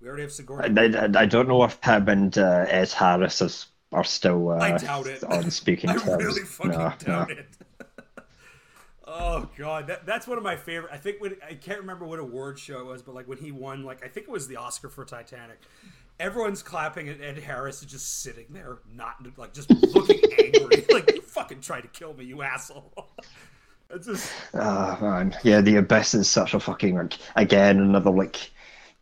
we 0.00 0.08
already 0.08 0.22
have 0.22 0.32
Sigourney. 0.32 0.78
I, 0.78 1.06
I, 1.06 1.22
I 1.22 1.26
don't 1.26 1.48
know 1.48 1.62
if 1.64 1.82
him 1.82 2.08
and 2.08 2.36
uh, 2.36 2.66
Ed 2.68 2.90
Harris 2.90 3.40
is, 3.40 3.66
are 3.92 4.04
still 4.04 4.50
uh, 4.50 4.56
I 4.58 4.76
doubt 4.76 5.06
it. 5.06 5.22
on 5.24 5.50
speaking 5.50 5.90
I 5.90 5.94
terms. 5.96 6.24
really 6.24 6.42
fucking 6.42 6.72
No, 6.72 6.78
doubt 6.78 7.06
no. 7.06 7.22
it. 7.28 7.46
oh 9.06 9.48
god, 9.56 9.86
that, 9.88 10.04
that's 10.06 10.26
one 10.26 10.38
of 10.38 10.44
my 10.44 10.56
favorite. 10.56 10.92
I 10.92 10.96
think 10.98 11.20
when 11.20 11.36
I 11.48 11.54
can't 11.54 11.80
remember 11.80 12.04
what 12.04 12.18
award 12.18 12.58
show 12.58 12.80
it 12.80 12.86
was, 12.86 13.02
but 13.02 13.14
like 13.14 13.28
when 13.28 13.38
he 13.38 13.52
won, 13.52 13.84
like 13.84 14.04
I 14.04 14.08
think 14.08 14.26
it 14.28 14.30
was 14.32 14.48
the 14.48 14.56
Oscar 14.56 14.88
for 14.88 15.04
Titanic. 15.04 15.58
Everyone's 16.20 16.62
clapping, 16.62 17.08
and 17.08 17.22
Ed 17.22 17.38
Harris 17.38 17.82
is 17.82 17.90
just 17.90 18.22
sitting 18.22 18.46
there, 18.50 18.78
not 18.94 19.16
like 19.38 19.54
just 19.54 19.70
looking 19.70 20.20
angry, 20.38 20.84
like 20.92 21.10
you 21.14 21.22
fucking 21.22 21.60
tried 21.60 21.80
to 21.82 21.88
kill 21.88 22.14
me, 22.14 22.24
you 22.24 22.42
asshole. 22.42 22.92
It's 23.92 24.06
just 24.06 24.32
Ah, 24.54 24.98
man. 25.00 25.36
Yeah, 25.42 25.60
The 25.60 25.76
Abyss 25.76 26.14
is 26.14 26.30
such 26.30 26.54
a 26.54 26.60
fucking, 26.60 26.94
like, 26.96 27.14
again, 27.36 27.78
another, 27.78 28.10
like, 28.10 28.50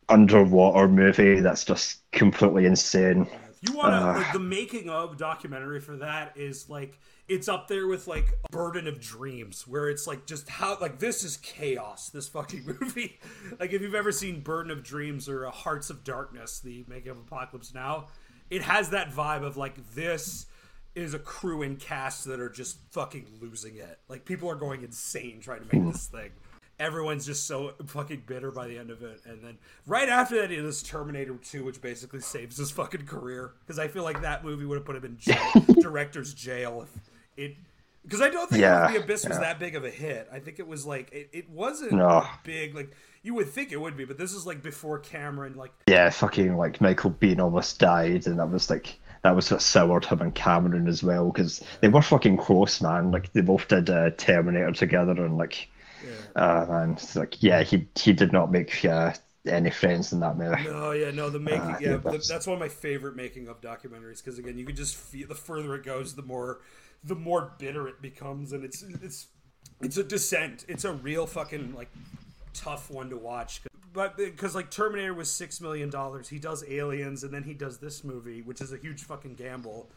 underwater 0.09 0.88
movie 0.88 1.41
that's 1.41 1.64
just 1.64 1.99
completely 2.12 2.66
insane. 2.66 3.28
You 3.62 3.74
want 3.76 3.93
to 3.93 3.97
Uh. 3.99 4.14
like, 4.24 4.32
the 4.32 4.38
making 4.41 4.88
of 4.88 5.16
documentary 5.16 5.80
for 5.80 5.97
that 5.99 6.32
is 6.36 6.68
like 6.68 6.99
it's 7.28 7.47
up 7.47 7.68
there 7.68 7.86
with 7.86 8.09
like 8.09 8.34
Burden 8.51 8.88
of 8.88 9.01
Dreams, 9.01 9.68
where 9.68 9.88
it's 9.88 10.07
like 10.07 10.26
just 10.26 10.49
how 10.49 10.76
like 10.80 10.99
this 10.99 11.22
is 11.22 11.36
chaos. 11.36 12.09
This 12.09 12.26
fucking 12.28 12.64
movie, 12.80 13.20
like 13.61 13.72
if 13.72 13.82
you've 13.82 13.95
ever 13.95 14.11
seen 14.11 14.41
Burden 14.41 14.72
of 14.72 14.82
Dreams 14.82 15.28
or 15.28 15.47
uh, 15.47 15.51
Hearts 15.53 15.91
of 15.91 16.03
Darkness, 16.03 16.59
the 16.59 16.84
making 16.88 17.11
of 17.11 17.18
Apocalypse 17.18 17.72
Now, 17.72 18.07
it 18.49 18.62
has 18.62 18.91
that 18.91 19.12
vibe 19.12 19.45
of 19.45 19.57
like 19.57 19.76
this 19.95 20.47
is 20.95 21.14
a 21.14 21.18
crew 21.18 21.62
and 21.62 21.78
cast 21.78 22.24
that 22.24 22.41
are 22.41 22.49
just 22.49 22.78
fucking 22.91 23.26
losing 23.41 23.76
it. 23.76 23.99
Like 24.09 24.24
people 24.24 24.51
are 24.51 24.55
going 24.57 24.82
insane 24.82 25.41
trying 25.41 25.64
to 25.66 25.76
make 25.76 25.93
this 25.93 26.07
thing. 26.12 26.30
Everyone's 26.78 27.26
just 27.26 27.47
so 27.47 27.74
fucking 27.86 28.22
bitter 28.26 28.51
by 28.51 28.66
the 28.66 28.78
end 28.78 28.91
of 28.91 29.03
it, 29.03 29.20
and 29.26 29.45
then 29.45 29.59
right 29.86 30.09
after 30.09 30.36
that 30.36 30.51
it 30.51 30.64
is 30.64 30.82
Terminator 30.82 31.34
2, 31.34 31.62
which 31.62 31.82
basically 31.82 32.20
saves 32.20 32.57
his 32.57 32.70
fucking 32.70 33.05
career 33.05 33.53
because 33.61 33.78
I 33.78 33.86
feel 33.88 34.03
like 34.03 34.22
that 34.22 34.45
movie 34.45 34.64
would 34.64 34.76
have 34.78 34.86
put 34.86 34.97
him 34.97 35.05
in 35.05 35.18
jail, 35.18 35.36
director's 35.80 36.32
jail 36.32 36.82
if 36.82 37.11
it. 37.36 37.57
Because 38.03 38.22
I 38.22 38.30
don't 38.30 38.49
think 38.49 38.62
Yeah, 38.62 38.91
The 38.91 39.03
Abyss 39.03 39.28
was 39.28 39.38
that 39.41 39.59
big 39.59 39.76
of 39.76 39.84
a 39.84 39.91
hit. 39.91 40.26
I 40.32 40.38
think 40.38 40.59
it 40.59 40.66
was 40.66 40.86
like 40.86 41.12
it, 41.12 41.28
it 41.34 41.51
wasn't 41.51 41.93
No. 41.93 42.26
big. 42.45 42.74
Like 42.74 42.97
you 43.22 43.34
would 43.34 43.51
think 43.51 43.72
it 43.72 43.76
would 43.80 43.95
be, 43.95 44.07
but 44.07 44.16
this 44.16 44.32
is 44.32 44.47
like 44.47 44.62
before 44.62 44.99
Cameron. 45.01 45.55
Like 45.55 45.72
Yeah, 45.86 46.09
fucking, 46.09 46.57
like, 46.57 46.80
Michael 46.80 47.11
Biehn 47.11 47.41
almost 47.41 47.78
died, 47.78 48.26
and 48.26 48.38
that 48.38 48.51
was, 48.51 48.70
like, 48.70 48.99
that 49.23 49.37
was 49.37 49.51
what 49.51 49.62
soured 49.62 50.05
him 50.05 50.21
and 50.21 50.35
Cameron 50.35 50.89
as 50.89 51.03
well, 51.03 51.31
because 51.31 51.62
they 51.81 51.89
were 51.89 52.03
fucking 52.03 52.37
close, 52.39 52.81
man. 52.81 53.11
Like, 53.11 53.33
they 53.33 53.41
both 53.43 53.68
did 53.68 53.91
uh, 53.91 54.11
Terminator 54.16 54.73
together, 54.73 55.12
and, 55.25 55.37
like, 55.37 55.68
uh, 56.37 56.66
man, 56.68 56.93
it's 56.93 57.16
like, 57.16 57.43
yeah, 57.43 57.62
he, 57.62 57.87
he 57.99 58.12
did 58.12 58.33
not 58.33 58.51
make 58.51 58.85
uh, 58.85 59.12
any 59.47 59.71
friends 59.71 60.12
in 60.12 60.21
that 60.21 60.37
movie. 60.37 60.66
Oh 60.68 60.93
yeah, 60.93 61.11
no, 61.11 61.31
the 61.31 61.39
making. 61.39 61.61
Yeah, 61.61 61.79
yeah, 61.81 61.97
that's- 61.97 62.29
that's 62.29 62.47
one 62.47 62.55
of 62.55 62.61
my 62.61 62.68
favorite 62.68 63.16
making 63.16 63.49
of 63.49 63.61
documentaries 63.61 64.23
because 64.25 64.39
again, 64.39 64.59
you 64.59 64.64
can 64.66 64.77
just 64.77 64.97
feel 64.97 65.29
the 65.29 65.35
further 65.35 65.75
it 65.75 65.83
goes, 65.85 66.14
the 66.14 66.23
more, 66.23 66.61
the 67.05 67.14
more 67.14 67.53
bitter 67.59 67.89
it 67.89 68.01
becomes, 68.03 68.53
and 68.53 68.64
it's 68.64 68.83
it's 69.03 69.27
it's 69.81 69.97
a 69.97 70.05
descent. 70.05 70.64
It's 70.68 70.85
a 70.85 70.93
real 70.93 71.27
fucking 71.27 71.75
like 71.75 71.89
tough 72.53 72.91
one 72.91 73.09
to 73.11 73.16
watch. 73.16 73.62
But 73.93 74.16
because 74.16 74.55
like 74.55 74.70
Terminator 74.70 75.14
was 75.14 75.30
six 75.30 75.61
million 75.61 75.91
dollars, 75.91 76.28
he 76.28 76.38
does 76.38 76.64
Aliens, 76.68 77.24
and 77.24 77.32
then 77.32 77.43
he 77.43 77.55
does 77.55 77.78
this 77.78 78.05
movie, 78.05 78.43
which 78.43 78.61
is 78.61 78.72
a 78.72 78.76
huge 78.76 79.03
fucking 79.03 79.34
gamble. 79.34 79.88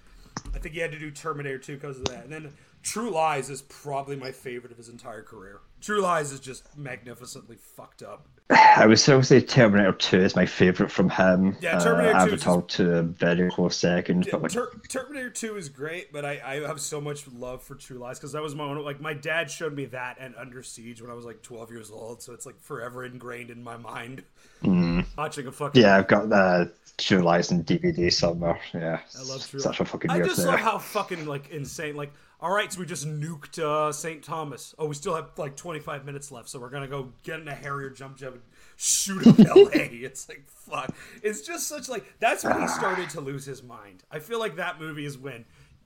I 0.56 0.60
think 0.60 0.74
he 0.74 0.82
had 0.82 0.92
to 0.92 1.00
do 1.00 1.12
Terminator 1.12 1.60
2 1.60 1.76
because 1.76 2.00
of 2.00 2.06
that. 2.06 2.24
And 2.24 2.32
then 2.32 2.54
True 2.84 3.10
Lies 3.10 3.50
is 3.50 3.62
probably 3.64 4.16
my 4.16 4.32
favorite 4.32 4.72
of 4.72 4.78
his 4.78 4.90
entire 4.90 5.24
career. 5.24 5.62
True 5.82 6.02
Lies 6.02 6.32
is 6.32 6.40
just 6.40 6.78
magnificently 6.78 7.56
fucked 7.58 8.04
up. 8.04 8.28
I 8.50 8.86
would 8.86 9.00
still 9.00 9.24
say 9.24 9.40
Terminator 9.40 9.94
2 9.94 10.18
is 10.20 10.36
my 10.36 10.46
favourite 10.46 10.92
from 10.92 11.10
him. 11.10 11.56
Yeah, 11.62 11.78
uh, 11.78 11.84
Terminator 11.84 12.14
2 12.28 12.34
is 12.34 12.42
Avatar 12.44 12.62
2 12.62 12.92
a 12.92 13.02
very 13.04 13.50
close 13.50 13.78
second. 13.78 14.28
but 14.32 14.42
like, 14.44 14.52
Ter- 14.52 14.72
Terminator 14.90 15.30
2 15.30 15.56
is 15.56 15.70
great, 15.70 16.12
but 16.12 16.26
I, 16.26 16.42
I 16.46 16.68
have 16.68 16.82
so 16.82 17.00
much 17.00 17.26
love 17.30 17.64
for 17.64 17.76
True 17.76 17.98
Lies 17.98 18.20
because 18.20 18.34
that 18.34 18.42
was 18.42 18.54
my 18.54 18.66
own. 18.66 18.84
Like, 18.84 19.00
my 19.00 19.14
dad 19.14 19.50
showed 19.50 19.74
me 19.74 19.86
that 19.86 20.18
and 20.20 20.36
Under 20.36 20.62
Siege 20.62 21.02
when 21.02 21.10
I 21.10 21.14
was 21.14 21.26
like 21.26 21.42
12 21.42 21.72
years 21.72 21.90
old, 21.90 22.22
so 22.22 22.34
it's 22.34 22.46
like 22.46 22.60
forever 22.62 23.06
ingrained 23.06 23.50
in 23.50 23.64
my 23.64 23.78
mind. 23.78 24.24
Watching 24.62 25.48
a 25.48 25.52
fucking. 25.52 25.82
yeah, 25.82 25.98
I've 25.98 26.08
got 26.08 26.30
the 26.30 26.72
True 26.98 27.20
Lies 27.20 27.52
and 27.52 27.66
DVD 27.66 28.12
somewhere. 28.12 28.60
Yeah, 28.74 29.00
I 29.18 29.24
love 29.24 29.48
True 29.50 29.60
Lies. 29.60 29.64
such 29.64 29.80
a 29.80 29.86
fucking 29.86 30.12
I 30.12 30.20
just 30.22 30.46
love 30.46 30.60
how 30.60 30.78
fucking 30.78 31.26
like 31.26 31.50
insane. 31.50 31.96
Like, 31.96 32.14
all 32.44 32.52
right, 32.52 32.72
so 32.72 32.82
we 32.82 32.86
just 32.86 33.08
nuked 33.08 33.58
uh, 33.58 33.94
St. 33.94 34.22
Thomas. 34.22 34.76
Oh, 34.78 34.88
we 34.88 34.96
still 34.96 35.16
have 35.16 35.32
like 35.38 35.56
25 35.56 36.04
minutes 36.04 36.30
left, 36.30 36.50
so 36.50 36.60
we're 36.60 36.70
gonna 36.70 36.90
go 36.90 37.14
get 37.24 37.40
in 37.40 37.48
a 37.48 37.56
Harrier 37.56 37.90
jump 37.90 38.18
jet 38.18 38.34
and 38.34 38.42
shoot 38.76 39.26
up 39.26 39.40
L.A. 39.56 39.88
It's 39.88 40.28
like 40.28 40.44
fuck. 40.46 40.94
It's 41.24 41.42
just 41.42 41.68
such 41.68 41.88
like 41.88 42.04
that's 42.20 42.44
when 42.44 42.60
he 42.60 42.68
started 42.68 43.10
to 43.12 43.22
lose 43.22 43.46
his 43.46 43.64
mind. 43.64 44.04
I 44.12 44.20
feel 44.20 44.40
like 44.40 44.58
that 44.58 44.78
movie 44.78 45.06
is 45.06 45.18
when. 45.18 45.46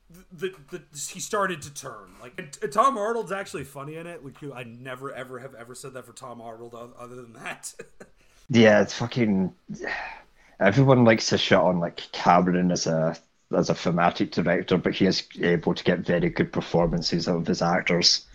The, 0.09 0.55
the, 0.71 0.77
the 0.77 0.83
he 1.11 1.19
started 1.19 1.61
to 1.63 1.73
turn 1.73 2.15
like 2.19 2.57
Tom 2.71 2.97
Arnold's 2.97 3.31
actually 3.31 3.65
funny 3.65 3.97
in 3.97 4.07
it. 4.07 4.23
Which 4.23 4.37
I 4.55 4.63
never 4.63 5.13
ever 5.13 5.37
have 5.37 5.53
ever 5.53 5.75
said 5.75 5.93
that 5.93 6.05
for 6.05 6.13
Tom 6.13 6.41
Arnold 6.41 6.73
other 6.73 7.15
than 7.15 7.33
that. 7.33 7.73
Yeah, 8.49 8.81
it's 8.81 8.93
fucking. 8.93 9.53
Everyone 10.61 11.03
likes 11.03 11.27
to 11.27 11.37
shut 11.37 11.61
on 11.61 11.81
like 11.81 11.97
Cameron 12.13 12.71
as 12.71 12.87
a 12.87 13.17
as 13.55 13.69
a 13.69 13.75
thematic 13.75 14.31
director, 14.31 14.77
but 14.77 14.93
he 14.93 15.05
is 15.05 15.23
able 15.41 15.73
to 15.73 15.83
get 15.83 15.99
very 15.99 16.29
good 16.29 16.51
performances 16.51 17.27
out 17.27 17.37
of 17.37 17.47
his 17.47 17.61
actors. 17.61 18.25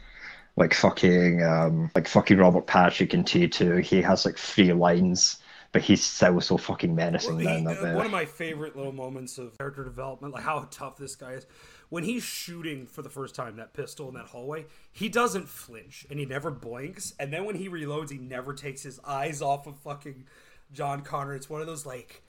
Like 0.57 0.75
fucking, 0.75 1.43
um, 1.43 1.91
like 1.95 2.07
fucking 2.07 2.37
Robert 2.37 2.67
Patrick 2.67 3.15
in 3.15 3.25
T 3.25 3.49
two. 3.49 3.77
He 3.77 4.03
has 4.03 4.27
like 4.27 4.37
three 4.37 4.73
lines, 4.75 5.39
but 5.73 5.81
he's 5.81 6.05
still 6.05 6.41
so 6.43 6.59
fucking 6.59 6.95
menacing. 6.95 7.39
He- 7.39 7.45
man, 7.45 7.65
that 7.65 7.79
uh, 7.79 7.95
one 7.95 8.05
of 8.05 8.13
my 8.13 8.27
favorite 8.27 8.77
little 8.77 8.93
moments 8.93 9.39
of 9.39 9.57
character 9.57 9.83
development, 9.83 10.35
like 10.35 10.43
how 10.43 10.69
tough 10.71 10.99
this 10.99 11.17
guy 11.17 11.33
is, 11.33 11.47
when 11.89 12.05
he's 12.05 12.23
shooting 12.23 12.87
for 12.87 13.01
the 13.01 13.09
first 13.09 13.35
time 13.35 13.57
that 13.57 13.73
pistol 13.73 14.09
in 14.09 14.15
that 14.15 14.27
hallway, 14.27 14.67
he 14.93 15.09
doesn't 15.09 15.49
flinch 15.49 16.07
and 16.11 16.19
he 16.19 16.27
never 16.27 16.51
blinks. 16.51 17.15
And 17.19 17.33
then 17.33 17.47
when 17.47 17.55
he 17.55 17.71
reloads, 17.71 18.11
he 18.11 18.19
never 18.19 18.53
takes 18.53 18.83
his 18.83 19.01
eyes 19.07 19.41
off 19.41 19.67
of 19.67 19.79
fucking 19.79 20.25
John 20.71 21.01
Connor. 21.01 21.35
It's 21.35 21.49
one 21.49 21.63
of 21.63 21.67
those 21.67 21.87
like 21.87 22.23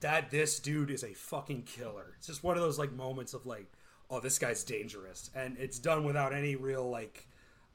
that. 0.00 0.30
This 0.30 0.58
dude 0.58 0.90
is 0.90 1.02
a 1.04 1.14
fucking 1.14 1.62
killer. 1.62 2.14
It's 2.18 2.26
just 2.26 2.42
one 2.44 2.56
of 2.56 2.62
those 2.62 2.78
like 2.78 2.92
moments 2.92 3.34
of 3.34 3.46
like, 3.46 3.66
oh, 4.10 4.20
this 4.20 4.38
guy's 4.38 4.64
dangerous, 4.64 5.30
and 5.34 5.56
it's 5.58 5.78
done 5.78 6.04
without 6.04 6.32
any 6.32 6.56
real 6.56 6.88
like 6.88 7.26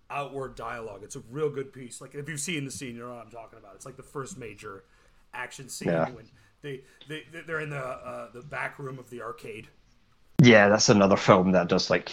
outward 0.09 0.55
dialogue. 0.55 1.01
It's 1.03 1.15
a 1.15 1.23
real 1.31 1.49
good 1.49 1.71
piece. 1.71 2.01
Like 2.01 2.15
if 2.15 2.27
you've 2.27 2.39
seen 2.39 2.65
the 2.65 2.71
scene, 2.71 2.95
you 2.95 3.01
know 3.01 3.09
what 3.13 3.25
I'm 3.25 3.31
talking 3.31 3.59
about. 3.59 3.75
It's 3.75 3.85
like 3.85 3.97
the 3.97 4.03
first 4.03 4.37
major 4.37 4.83
action 5.33 5.69
scene 5.69 5.89
Yeah. 5.89 6.09
when 6.09 6.25
they 6.61 6.81
they 7.07 7.23
they're 7.47 7.61
in 7.61 7.69
the 7.69 7.77
uh, 7.77 8.31
the 8.31 8.41
back 8.41 8.77
room 8.79 8.99
of 8.99 9.09
the 9.09 9.21
arcade. 9.21 9.67
Yeah, 10.41 10.69
that's 10.69 10.89
another 10.89 11.17
film 11.17 11.51
that 11.51 11.67
does 11.67 11.89
like 11.89 12.11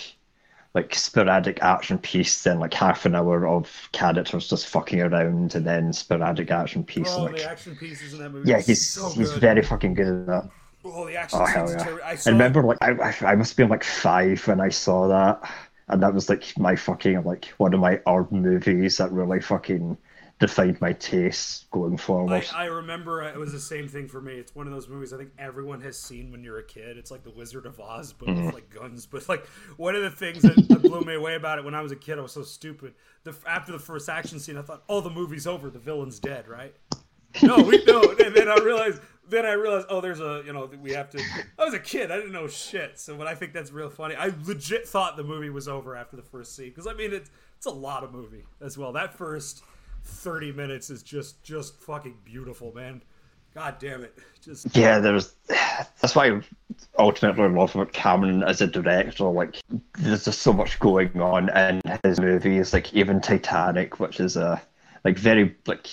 like 0.74 0.94
sporadic 0.94 1.62
action 1.62 1.98
piece, 1.98 2.42
then 2.42 2.60
like 2.60 2.74
half 2.74 3.06
an 3.06 3.14
hour 3.14 3.46
of 3.46 3.88
characters 3.92 4.48
just 4.48 4.68
fucking 4.68 5.00
around, 5.00 5.54
and 5.54 5.66
then 5.66 5.92
sporadic 5.92 6.50
action 6.50 6.84
piece. 6.84 7.08
Oh, 7.10 7.24
and, 7.26 7.32
like, 7.34 7.42
the 7.42 7.50
action 7.50 7.76
pieces 7.76 8.12
in 8.12 8.18
that 8.20 8.30
movie. 8.30 8.48
yeah, 8.48 8.60
he's 8.60 8.88
so 8.90 9.08
he's 9.10 9.30
good. 9.30 9.40
very 9.40 9.62
fucking 9.62 9.94
good 9.94 10.06
at 10.08 10.26
that. 10.26 10.50
Oh, 10.84 11.06
the 11.06 11.16
action 11.16 11.40
Oh 11.42 11.46
hell 11.46 11.70
yeah! 11.70 11.78
terrible. 11.78 12.04
I 12.04 12.16
I, 12.24 12.30
remember 12.30 12.62
like 12.62 12.78
I, 12.80 12.90
I 12.92 13.32
I 13.32 13.34
must 13.34 13.52
have 13.52 13.56
been 13.56 13.68
like 13.68 13.84
five 13.84 14.46
when 14.46 14.60
I 14.60 14.68
saw 14.68 15.08
that, 15.08 15.50
and 15.88 16.02
that 16.02 16.14
was 16.14 16.28
like 16.28 16.56
my 16.58 16.76
fucking 16.76 17.24
like 17.24 17.46
one 17.56 17.74
of 17.74 17.80
my 17.80 18.00
odd 18.06 18.30
movies 18.30 18.98
that 18.98 19.10
really 19.10 19.40
fucking 19.40 19.96
defined 20.38 20.80
my 20.80 20.92
tastes 20.92 21.66
going 21.70 21.96
forward. 21.96 22.44
I, 22.54 22.62
I 22.62 22.64
remember 22.66 23.22
uh, 23.24 23.32
it 23.32 23.38
was 23.38 23.52
the 23.52 23.60
same 23.60 23.88
thing 23.88 24.06
for 24.08 24.20
me. 24.20 24.34
It's 24.34 24.54
one 24.54 24.66
of 24.66 24.72
those 24.72 24.88
movies 24.88 25.12
I 25.12 25.16
think 25.16 25.30
everyone 25.38 25.80
has 25.80 25.98
seen 25.98 26.30
when 26.30 26.44
you're 26.44 26.58
a 26.58 26.64
kid. 26.64 26.96
It's 26.96 27.10
like 27.10 27.24
The 27.24 27.30
Wizard 27.30 27.66
of 27.66 27.80
Oz, 27.80 28.12
but 28.12 28.28
Mm-hmm. 28.28 28.46
with 28.46 28.54
like 28.54 28.70
guns. 28.70 29.06
But 29.06 29.28
like 29.28 29.46
one 29.76 29.94
of 29.94 30.02
the 30.02 30.10
things 30.10 30.44
that, 30.44 30.68
that 30.68 30.84
blew 30.84 31.02
me 31.02 31.14
away 31.14 31.34
about 31.34 31.58
it 31.58 31.64
when 31.64 31.74
I 31.74 31.80
was 31.80 31.92
a 31.92 31.96
kid, 31.96 32.18
I 32.18 32.22
was 32.22 32.32
so 32.32 32.42
stupid. 32.42 32.94
The 33.24 33.34
after 33.46 33.72
the 33.72 33.78
first 33.78 34.08
action 34.08 34.38
scene, 34.38 34.56
I 34.56 34.62
thought, 34.62 34.84
"Oh, 34.88 35.00
the 35.00 35.10
movie's 35.10 35.46
over. 35.46 35.70
The 35.70 35.78
villain's 35.78 36.18
dead, 36.18 36.46
right?" 36.48 36.74
No, 37.42 37.62
we 37.62 37.84
don't. 37.84 38.18
And 38.20 38.34
then 38.34 38.48
I 38.48 38.56
realized 38.56 39.00
then 39.28 39.44
I 39.44 39.52
realized, 39.52 39.88
oh, 39.90 40.00
there's 40.00 40.20
a, 40.20 40.42
you 40.46 40.52
know, 40.54 40.70
we 40.82 40.92
have 40.92 41.10
to. 41.10 41.22
I 41.58 41.64
was 41.64 41.74
a 41.74 41.78
kid, 41.78 42.10
I 42.10 42.16
didn't 42.16 42.32
know 42.32 42.48
shit. 42.48 42.98
So, 42.98 43.16
but 43.16 43.26
I 43.26 43.34
think 43.34 43.52
that's 43.52 43.70
real 43.70 43.90
funny. 43.90 44.14
I 44.14 44.32
legit 44.44 44.88
thought 44.88 45.16
the 45.16 45.24
movie 45.24 45.50
was 45.50 45.68
over 45.68 45.94
after 45.96 46.16
the 46.16 46.22
first 46.22 46.56
scene 46.56 46.70
because 46.70 46.86
I 46.86 46.94
mean, 46.94 47.12
it's 47.12 47.30
it's 47.56 47.66
a 47.66 47.70
lot 47.70 48.04
of 48.04 48.12
movie 48.12 48.44
as 48.62 48.78
well. 48.78 48.92
That 48.92 49.12
first 49.12 49.62
thirty 50.04 50.52
minutes 50.52 50.90
is 50.90 51.02
just 51.02 51.42
just 51.42 51.80
fucking 51.82 52.16
beautiful, 52.24 52.72
man. 52.74 53.02
God 53.54 53.76
damn 53.78 54.04
it, 54.04 54.16
just 54.42 54.76
Yeah, 54.76 54.98
there's. 54.98 55.34
That's 56.00 56.14
why 56.14 56.28
I 56.28 56.40
ultimately 56.98 57.48
love 57.48 57.74
about 57.74 57.92
Cameron 57.92 58.42
as 58.42 58.60
a 58.60 58.66
director. 58.66 59.24
Like, 59.24 59.56
there's 59.98 60.24
just 60.24 60.42
so 60.42 60.52
much 60.52 60.78
going 60.80 61.20
on 61.20 61.48
in 61.56 61.80
his 62.04 62.20
movies. 62.20 62.72
Like 62.72 62.92
even 62.94 63.20
Titanic, 63.20 63.98
which 64.00 64.20
is 64.20 64.36
a 64.36 64.60
like 65.04 65.18
very 65.18 65.56
like 65.66 65.88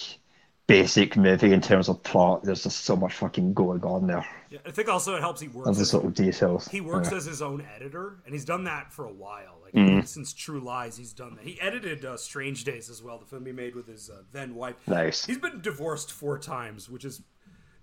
basic 0.67 1.15
movie 1.15 1.53
in 1.53 1.61
terms 1.61 1.89
of 1.89 2.01
plot. 2.03 2.43
There's 2.43 2.63
just 2.63 2.85
so 2.85 2.95
much 2.95 3.13
fucking 3.13 3.53
going 3.53 3.83
on 3.83 4.07
there. 4.07 4.25
Yeah, 4.49 4.59
I 4.65 4.71
think 4.71 4.87
also 4.89 5.15
it 5.15 5.19
helps 5.21 5.41
he 5.41 5.47
works. 5.47 5.69
As- 5.79 5.93
little 5.93 6.09
details. 6.09 6.67
He 6.67 6.81
works 6.81 7.11
Yeah. 7.11 7.17
as 7.17 7.25
his 7.25 7.41
own 7.41 7.65
editor, 7.75 8.17
and 8.25 8.33
he's 8.33 8.45
done 8.45 8.63
that 8.65 8.91
for 8.91 9.05
a 9.05 9.13
while. 9.13 9.59
Like 9.63 9.73
Mm-hmm. 9.73 10.05
since 10.05 10.33
True 10.33 10.59
Lies, 10.61 10.95
he's 10.97 11.13
done 11.13 11.35
that. 11.35 11.43
He 11.45 11.59
edited 11.59 12.05
uh, 12.05 12.17
Strange 12.17 12.63
Days 12.63 12.89
as 12.89 13.03
well, 13.03 13.17
the 13.19 13.25
film 13.25 13.45
he 13.45 13.51
made 13.51 13.75
with 13.75 13.87
his 13.87 14.09
uh, 14.09 14.21
then 14.31 14.55
wife. 14.55 14.75
Nice. 14.87 15.25
He's 15.25 15.37
been 15.37 15.61
divorced 15.61 16.11
four 16.11 16.39
times, 16.39 16.89
which 16.89 17.03
is, 17.03 17.21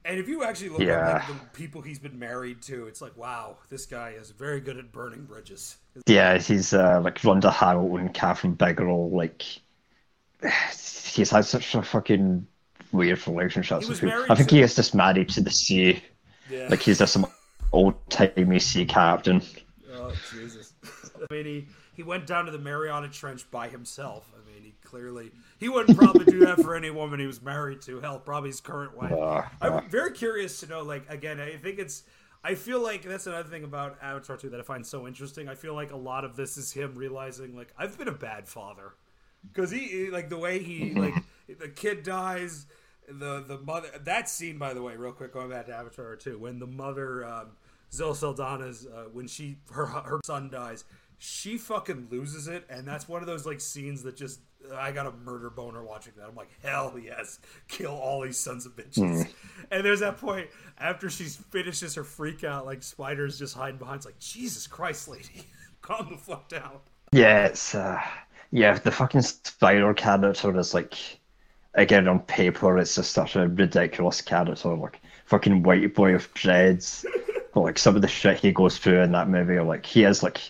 and 0.05 0.18
if 0.18 0.26
you 0.28 0.43
actually 0.43 0.70
look 0.70 0.80
Yeah. 0.80 1.16
at 1.22 1.28
like, 1.28 1.41
the 1.41 1.47
people 1.53 1.83
he's 1.83 1.99
been 1.99 2.18
married 2.18 2.62
to, 2.62 2.87
it's 2.87 3.01
like 3.03 3.16
wow, 3.16 3.59
this 3.68 3.85
guy 3.87 4.11
is 4.18 4.30
very 4.30 4.61
good 4.61 4.78
at 4.78 4.91
burning 4.93 5.24
bridges. 5.24 5.76
Yeah, 6.07 6.39
he's 6.39 6.72
uh, 6.72 7.01
like 7.05 7.18
Rhonda 7.20 7.53
Hamilton, 7.53 8.09
Kathryn 8.09 8.57
Bigelow. 8.57 9.09
Like, 9.14 9.43
he's 11.12 11.30
had 11.30 11.45
such 11.45 11.74
a 11.74 11.83
fucking 11.83 12.47
weird 12.93 13.26
relationships 13.26 13.88
with 13.88 14.01
people. 14.01 14.24
I 14.30 14.34
think 14.34 14.49
to- 14.49 14.55
he 14.57 14.62
is 14.62 14.74
just 14.74 14.95
married 14.95 15.28
to 15.30 15.40
the 15.40 15.51
sea. 15.51 16.03
Yeah. 16.51 16.68
Like 16.70 16.80
he's 16.80 16.99
just 16.99 17.12
some 17.12 17.26
old 17.72 17.95
timey 18.11 18.59
sea 18.59 18.84
captain. 18.84 19.43
Oh 19.93 20.12
Jesus! 20.32 20.72
I 20.84 21.32
mean, 21.34 21.45
he 21.47 21.68
he 21.95 22.03
went 22.03 22.26
down 22.26 22.47
to 22.47 22.51
the 22.53 22.59
Mariana 22.59 23.09
Trench 23.09 23.51
by 23.51 23.68
himself. 23.68 24.30
I 24.34 24.45
mean, 24.53 24.62
he 24.64 24.74
clearly 24.84 25.30
he 25.59 25.68
wouldn't 25.68 25.97
probably 25.97 26.24
do 26.26 26.40
that 26.47 26.61
for 26.61 26.74
any 26.74 26.90
woman 26.90 27.20
he 27.20 27.26
was 27.26 27.40
married 27.43 27.80
to. 27.82 28.01
Hell, 28.01 28.18
probably 28.18 28.51
his 28.51 28.61
current 28.61 28.97
wife. 28.97 29.12
Uh, 29.12 29.43
I'm 29.61 29.88
very 29.88 30.12
curious 30.12 30.61
to 30.61 30.66
know. 30.66 30.82
Like 30.82 31.09
again, 31.09 31.40
I 31.40 31.57
think 31.57 31.78
it's. 31.78 32.03
I 32.45 32.57
feel 32.57 32.80
like 32.82 33.03
that's 33.05 33.28
another 33.28 33.49
thing 33.49 33.62
about 33.62 33.99
Avatar 34.03 34.36
2 34.36 34.51
that 34.51 34.59
I 34.59 34.64
find 34.64 34.84
so 34.84 35.07
interesting. 35.07 35.49
I 35.49 35.55
feel 35.55 35.74
like 35.74 35.93
a 35.93 35.97
lot 35.97 36.24
of 36.24 36.34
this 36.34 36.57
is 36.57 36.72
him 36.72 36.97
realizing, 36.97 37.55
like, 37.55 37.72
I've 37.78 37.97
been 37.97 38.09
a 38.09 38.12
bad 38.12 38.49
father, 38.49 38.95
because 39.53 39.70
he, 39.70 39.78
he- 39.86 40.11
like, 40.11 40.28
the 40.28 40.36
way 40.38 40.59
he, 40.61 40.93
like, 40.93 41.14
the 41.61 41.68
kid 41.68 42.03
dies, 42.03 42.66
the 43.09 43.44
the 43.46 43.59
mother. 43.59 43.88
That 44.05 44.28
scene, 44.28 44.59
by 44.59 44.74
the 44.74 44.82
way, 44.82 44.96
real 44.96 45.12
quick, 45.12 45.32
going 45.32 45.50
back 45.50 45.66
to 45.66 45.74
Avatar 45.74 46.16
2, 46.16 46.38
when 46.38 46.59
the 46.59 46.66
mother, 46.66 47.24
um, 47.24 47.50
Zoe 47.92 48.12
Saldana's, 48.12 48.86
uh, 48.86 49.05
when 49.12 49.26
she 49.26 49.59
her 49.72 49.86
her 49.86 50.20
son 50.24 50.50
dies, 50.50 50.84
she 51.18 51.59
fucking 51.59 52.09
loses 52.11 52.48
it, 52.48 52.64
and 52.68 52.86
that's 52.86 53.09
one 53.09 53.20
of 53.22 53.26
those 53.26 53.46
like 53.46 53.61
scenes 53.61 54.03
that 54.03 54.16
just 54.16 54.40
I 54.74 54.92
got 54.92 55.07
a 55.07 55.12
murder 55.12 55.50
boner 55.50 55.82
watching 55.82 56.12
that. 56.16 56.28
I'm 56.28 56.34
like, 56.34 56.50
hell 56.62 56.94
yes, 57.03 57.40
kill 57.68 57.92
all 57.92 58.22
these 58.22 58.38
sons 58.38 58.66
of 58.66 58.76
bitches. 58.76 59.28
And 59.70 59.84
there's 59.84 60.00
that 60.00 60.18
point 60.18 60.48
after 60.78 61.11
she 61.11 61.24
finishes 61.24 61.94
her 61.94 62.05
freak 62.05 62.44
out, 62.44 62.66
like 62.66 62.82
spiders 62.82 63.38
just 63.38 63.57
hiding 63.57 63.78
behind. 63.78 63.96
It's 63.96 64.07
like, 64.07 64.18
Jesus 64.18 64.66
Christ, 64.66 65.09
lady, 65.09 65.46
calm 65.82 66.09
the 66.11 66.16
fuck 66.16 66.48
down. 66.48 66.78
yeah, 67.12 67.46
it's 67.46 67.74
uh, 67.74 68.00
yeah. 68.50 68.78
The 68.78 68.90
fucking 68.90 69.22
spider 69.22 69.92
character 69.94 70.57
is 70.59 70.74
like, 70.74 70.94
again 71.75 72.09
on 72.09 72.20
paper, 72.20 72.79
it's 72.79 72.95
just 72.95 73.12
such 73.12 73.37
a 73.37 73.49
ridiculous 73.49 74.20
character. 74.20 74.75
Like 74.75 75.01
fucking 75.27 75.62
white 75.62 75.95
boy 75.95 76.14
of 76.14 76.33
dreads. 76.35 77.05
but 77.55 77.61
like 77.61 77.79
some 77.79 77.97
of 77.97 78.03
the 78.03 78.09
shit 78.09 78.39
he 78.39 78.53
goes 78.53 78.79
through 78.79 79.01
in 79.03 79.12
that 79.12 79.29
movie, 79.29 79.59
like 79.61 79.85
he 79.87 80.05
is 80.05 80.23
like, 80.23 80.41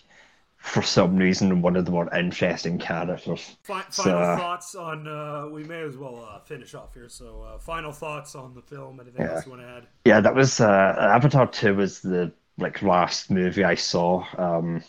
for 0.59 0.81
some 0.83 1.17
reason, 1.17 1.61
one 1.61 1.75
of 1.75 1.85
the 1.85 1.91
more 1.91 2.13
interesting 2.15 2.79
characters. 2.79 3.57
Fi- 3.65 3.85
So, 3.91 4.05
final 4.05 4.23
uh, 4.23 4.37
thoughts 4.37 4.75
on? 4.77 5.09
Uh, 5.09 5.49
we 5.51 5.65
may 5.65 5.81
as 5.83 5.97
well 5.97 6.25
uh, 6.25 6.39
finish 6.39 6.75
off 6.75 6.95
here. 6.95 7.09
So, 7.09 7.43
uh, 7.43 7.59
final 7.59 7.91
thoughts 7.91 8.37
on 8.37 8.55
the 8.55 8.63
film? 8.63 9.01
Anything 9.01 9.23
Yeah. 9.27 9.33
else 9.35 9.45
you 9.47 9.51
want 9.53 9.63
to 9.63 9.69
add? 9.69 9.87
Yeah, 10.05 10.21
that 10.21 10.35
was 10.37 10.61
uh, 10.61 10.95
Avatar 11.01 11.49
Two 11.49 11.75
was 11.75 12.01
the 12.01 12.31
like 12.59 12.81
last 12.83 13.29
movie 13.31 13.65
I 13.65 13.75
saw 13.75 14.25
um, 14.39 14.85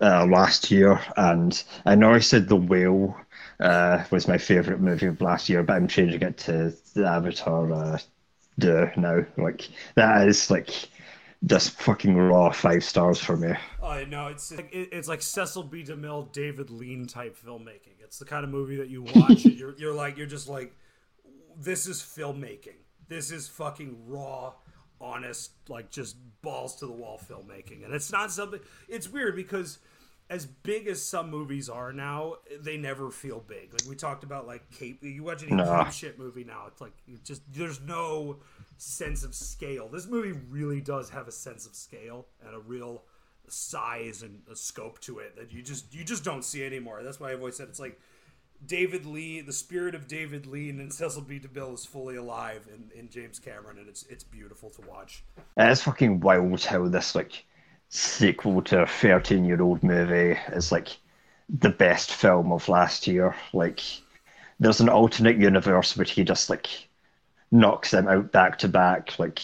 uh, 0.00 0.26
last 0.26 0.70
year, 0.70 1.00
and 1.16 1.62
I 1.84 1.94
know 1.94 2.12
I 2.12 2.20
said 2.20 2.48
The 2.48 2.56
Whale 2.56 3.16
uh, 3.60 4.04
was 4.10 4.28
my 4.28 4.38
favorite 4.38 4.80
movie 4.80 5.06
of 5.06 5.20
last 5.20 5.48
year, 5.48 5.62
but 5.62 5.74
I'm 5.74 5.88
changing 5.88 6.22
it 6.22 6.36
to 6.38 6.74
the 6.94 7.06
Avatar 7.06 7.72
uh, 7.72 7.98
now. 8.58 9.24
Like 9.36 9.68
that 9.94 10.28
is 10.28 10.50
like 10.50 10.70
just 11.44 11.70
fucking 11.72 12.16
raw 12.16 12.50
five 12.50 12.84
stars 12.84 13.18
for 13.18 13.36
me. 13.36 13.52
Uh, 13.82 14.04
no, 14.08 14.28
it's 14.28 14.52
like, 14.52 14.68
it's 14.72 15.08
like 15.08 15.22
Cecil 15.22 15.64
B. 15.64 15.82
DeMille, 15.82 16.32
David 16.32 16.70
Lean 16.70 17.06
type 17.06 17.36
filmmaking. 17.36 17.98
It's 18.00 18.18
the 18.18 18.24
kind 18.24 18.44
of 18.44 18.50
movie 18.50 18.76
that 18.76 18.88
you 18.88 19.02
watch 19.14 19.44
and 19.44 19.54
you're 19.54 19.76
you're 19.78 19.94
like 19.94 20.16
you're 20.16 20.26
just 20.26 20.48
like, 20.48 20.74
this 21.58 21.86
is 21.86 22.00
filmmaking. 22.00 22.76
This 23.08 23.30
is 23.30 23.48
fucking 23.48 24.06
raw, 24.06 24.54
honest, 25.02 25.50
like 25.68 25.90
just 25.90 26.16
balls 26.40 26.76
to 26.76 26.86
the 26.86 26.92
wall 26.92 27.20
filmmaking. 27.28 27.84
And 27.84 27.92
it's 27.92 28.12
not 28.12 28.30
something. 28.30 28.60
It's 28.88 29.08
weird 29.08 29.36
because 29.36 29.78
as 30.30 30.46
big 30.46 30.86
as 30.86 31.02
some 31.02 31.30
movies 31.30 31.68
are 31.68 31.92
now, 31.92 32.36
they 32.60 32.76
never 32.76 33.10
feel 33.10 33.40
big. 33.40 33.72
Like 33.72 33.88
we 33.88 33.96
talked 33.96 34.24
about, 34.24 34.46
like 34.46 34.70
Cape. 34.70 35.02
You 35.02 35.24
watch 35.24 35.42
any. 35.46 35.62
Cape 35.62 35.92
shit 35.92 36.18
movie 36.18 36.44
now, 36.44 36.64
it's 36.68 36.80
like 36.80 36.94
you 37.06 37.18
just 37.22 37.42
there's 37.52 37.80
no 37.80 38.38
sense 38.78 39.24
of 39.24 39.34
scale. 39.34 39.88
This 39.88 40.06
movie 40.06 40.38
really 40.48 40.80
does 40.80 41.10
have 41.10 41.28
a 41.28 41.32
sense 41.32 41.66
of 41.66 41.74
scale 41.74 42.26
and 42.46 42.54
a 42.54 42.58
real 42.58 43.02
size 43.48 44.22
and 44.22 44.40
a 44.50 44.56
scope 44.56 44.98
to 45.00 45.18
it 45.18 45.36
that 45.36 45.52
you 45.52 45.62
just 45.62 45.92
you 45.94 46.04
just 46.04 46.24
don't 46.24 46.44
see 46.44 46.64
anymore. 46.64 47.02
That's 47.02 47.20
why 47.20 47.32
I've 47.32 47.40
always 47.40 47.56
said 47.56 47.68
it's 47.68 47.80
like 47.80 48.00
David 48.66 49.06
Lean, 49.06 49.46
the 49.46 49.52
spirit 49.52 49.94
of 49.94 50.08
David 50.08 50.46
Lean 50.46 50.78
and 50.80 50.92
Cecil 50.92 51.22
B. 51.22 51.40
DeMille 51.40 51.74
is 51.74 51.84
fully 51.84 52.16
alive 52.16 52.68
in, 52.72 52.98
in 52.98 53.08
James 53.08 53.38
Cameron, 53.38 53.78
and 53.78 53.88
it's 53.88 54.04
it's 54.04 54.24
beautiful 54.24 54.70
to 54.70 54.82
watch. 54.82 55.24
It's 55.56 55.82
fucking 55.82 56.20
wild 56.20 56.64
how 56.64 56.86
this 56.88 57.14
like 57.14 57.44
sequel 57.88 58.62
to 58.62 58.82
a 58.82 58.86
13 58.86 59.44
year 59.44 59.60
old 59.60 59.82
movie 59.82 60.38
is 60.52 60.72
like 60.72 60.88
the 61.48 61.68
best 61.68 62.12
film 62.12 62.52
of 62.52 62.68
last 62.68 63.06
year. 63.06 63.34
Like 63.52 63.80
there's 64.60 64.80
an 64.80 64.88
alternate 64.88 65.38
universe 65.38 65.96
which 65.96 66.12
he 66.12 66.24
just 66.24 66.48
like 66.48 66.68
knocks 67.50 67.90
them 67.90 68.08
out 68.08 68.32
back 68.32 68.58
to 68.58 68.68
back 68.68 69.18
like 69.18 69.40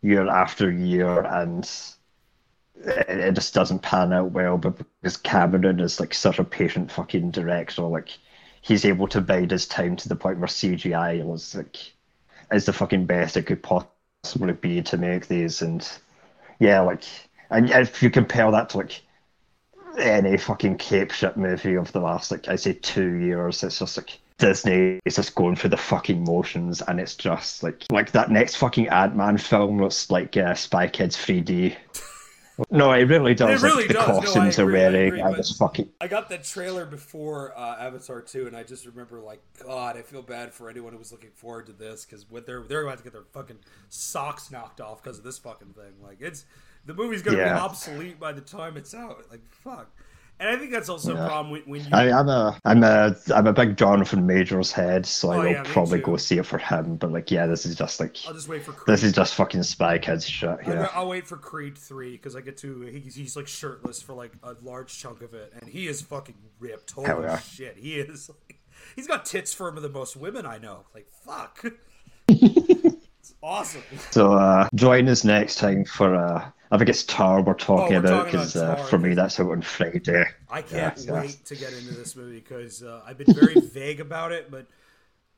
year 0.00 0.28
after 0.28 0.70
year 0.70 1.22
and 1.22 1.70
it, 2.76 3.08
it 3.08 3.34
just 3.34 3.52
doesn't 3.52 3.82
pan 3.82 4.12
out 4.12 4.30
well 4.32 4.56
but 4.56 4.78
because 5.02 5.16
Cameron 5.18 5.80
is 5.80 6.00
like 6.00 6.14
such 6.14 6.38
a 6.38 6.44
patient 6.44 6.90
fucking 6.90 7.32
director 7.32 7.82
like 7.82 8.10
he's 8.60 8.84
able 8.84 9.08
to 9.08 9.20
bide 9.20 9.50
his 9.50 9.66
time 9.66 9.96
to 9.96 10.08
the 10.08 10.16
point 10.16 10.38
where 10.38 10.48
CGI 10.48 11.24
was 11.24 11.54
like 11.54 11.76
is 12.52 12.66
the 12.66 12.72
fucking 12.72 13.06
best 13.06 13.36
it 13.36 13.46
could 13.46 13.62
possibly 13.62 14.52
be 14.52 14.82
to 14.82 14.96
make 14.96 15.28
these. 15.28 15.62
And 15.62 15.86
yeah 16.58 16.80
like 16.80 17.04
and 17.50 17.70
if 17.70 18.02
you 18.02 18.10
compare 18.10 18.50
that 18.50 18.70
to 18.70 18.78
like 18.78 19.02
any 19.98 20.36
fucking 20.36 20.78
cape 20.78 21.10
shit 21.10 21.36
movie 21.36 21.74
of 21.74 21.90
the 21.92 22.00
last 22.00 22.30
like 22.30 22.48
I 22.48 22.56
say 22.56 22.74
two 22.74 23.14
years 23.14 23.62
it's 23.62 23.78
just 23.78 23.96
like 23.96 24.20
Disney 24.40 24.98
is 25.04 25.16
just 25.16 25.34
going 25.34 25.54
through 25.54 25.70
the 25.70 25.76
fucking 25.76 26.24
motions. 26.24 26.82
And 26.82 26.98
it's 26.98 27.14
just 27.14 27.62
like 27.62 27.84
like 27.92 28.10
that 28.12 28.30
next 28.30 28.56
fucking 28.56 28.88
Ant-Man 28.88 29.38
film 29.38 29.80
looks 29.80 30.10
like 30.10 30.36
uh, 30.36 30.54
Spy 30.54 30.88
Kids 30.88 31.16
3D 31.16 31.76
no 32.70 32.92
it 32.92 33.04
really 33.04 33.34
does 33.34 33.62
It 33.62 33.66
really 33.66 33.82
like, 33.82 33.88
the 33.88 33.94
does. 33.94 34.08
No, 34.08 34.18
I 34.18 34.20
costumes 34.24 34.58
agree, 34.58 34.80
I 34.84 34.90
wearing 34.90 35.20
and 35.20 35.36
but- 35.36 35.46
fucking 35.46 35.88
I 36.00 36.08
got 36.08 36.28
that 36.30 36.44
trailer 36.44 36.86
before 36.86 37.56
uh, 37.58 37.76
Avatar 37.78 38.20
2, 38.22 38.46
and 38.46 38.56
I 38.56 38.62
just 38.62 38.86
remember, 38.86 39.20
like, 39.20 39.40
God, 39.64 39.96
I 39.96 40.02
feel 40.02 40.22
bad 40.22 40.52
for 40.52 40.68
anyone 40.70 40.92
who 40.92 40.98
was 40.98 41.12
looking 41.12 41.30
forward 41.30 41.66
to 41.66 41.72
this 41.72 42.04
because 42.04 42.24
they're 42.46 42.62
they're 42.62 42.82
about 42.82 42.98
to 42.98 43.04
get 43.04 43.12
their 43.12 43.24
fucking 43.32 43.58
socks 43.88 44.50
knocked 44.50 44.80
off 44.80 45.02
because 45.02 45.18
of 45.18 45.24
this 45.24 45.38
fucking 45.38 45.74
thing. 45.74 45.92
Like, 46.02 46.20
it's 46.20 46.44
the 46.86 46.94
movie's 46.94 47.22
gonna 47.22 47.36
be 47.36 47.42
obsolete 47.44 48.18
by 48.18 48.32
the 48.32 48.40
time 48.40 48.76
it's 48.76 48.94
out. 48.94 49.24
Like, 49.30 49.42
fuck. 49.50 49.90
And 50.40 50.48
I 50.48 50.56
think 50.56 50.70
that's 50.70 50.88
also 50.88 51.12
a 51.12 51.26
problem 51.26 51.50
when, 51.50 51.62
when 51.66 51.80
you. 51.82 51.88
I, 51.92 52.18
I'm 52.18 52.30
a 52.30 52.58
I'm 52.64 52.82
a 52.82 53.14
I'm 53.34 53.46
a 53.46 53.52
big 53.52 53.76
Jonathan 53.76 54.26
Majors 54.26 54.72
head, 54.72 55.04
so 55.04 55.30
I 55.30 55.36
Oh, 55.36 55.40
will 55.40 55.50
yeah, 55.50 55.62
probably 55.66 56.00
go 56.00 56.16
see 56.16 56.38
it 56.38 56.46
for 56.46 56.56
him. 56.56 56.96
But 56.96 57.12
like, 57.12 57.30
yeah, 57.30 57.46
this 57.46 57.66
is 57.66 57.74
just 57.76 58.00
like 58.00 58.16
I'll 58.26 58.32
just 58.32 58.48
wait 58.48 58.62
for 58.64 58.72
Creed. 58.72 58.86
this 58.86 59.04
is 59.04 59.12
just 59.12 59.34
fucking 59.34 59.62
Spy 59.64 59.98
Kids 59.98 60.26
shit. 60.26 60.48
I'll, 60.48 60.58
Yeah, 60.74 60.88
I'll 60.94 61.08
wait 61.08 61.26
for 61.26 61.36
Creed 61.36 61.76
3 61.76 62.12
because 62.12 62.34
I 62.34 62.40
get 62.40 62.56
to. 62.58 62.80
He's, 62.80 63.14
he's 63.14 63.36
like 63.36 63.48
shirtless 63.48 64.00
for 64.00 64.14
like 64.14 64.32
a 64.42 64.56
large 64.62 64.98
chunk 64.98 65.20
of 65.20 65.34
it, 65.34 65.52
and 65.60 65.68
he 65.68 65.86
is 65.86 66.00
fucking 66.00 66.36
ripped. 66.58 66.92
Holy 66.92 67.22
yeah. 67.22 67.38
shit, 67.38 67.76
he 67.76 67.96
is. 68.00 68.30
Like, 68.30 68.60
he's 68.96 69.06
got 69.06 69.26
tits 69.26 69.52
firmer 69.52 69.80
than 69.80 69.92
most 69.92 70.16
women 70.16 70.46
I 70.46 70.56
know. 70.56 70.86
Like, 70.94 71.08
fuck. 71.22 71.62
it's 72.28 73.34
awesome. 73.42 73.82
So 74.10 74.32
uh, 74.32 74.68
join 74.74 75.06
us 75.08 75.22
next 75.22 75.56
time 75.56 75.84
for 75.84 76.14
uh, 76.14 76.50
I 76.70 76.78
think 76.78 76.88
it's 76.88 77.02
Tar 77.04 77.42
we're 77.42 77.54
talking 77.54 77.96
Oh, 77.96 78.00
we're 78.00 78.06
about 78.06 78.26
because 78.26 78.54
uh, 78.56 78.76
for 78.76 78.98
me 78.98 79.14
that's 79.14 79.40
out 79.40 79.50
on 79.50 79.62
Friday. 79.62 80.24
I 80.48 80.62
can't 80.62 80.96
Yeah, 80.98 81.14
yeah. 81.14 81.20
wait 81.22 81.44
to 81.46 81.56
get 81.56 81.72
into 81.72 81.92
this 81.92 82.14
movie 82.14 82.38
because 82.40 82.82
uh, 82.82 83.02
I've 83.04 83.18
been 83.18 83.32
very 83.32 83.56
vague 83.74 84.00
about 84.00 84.30
it, 84.32 84.50
but 84.50 84.66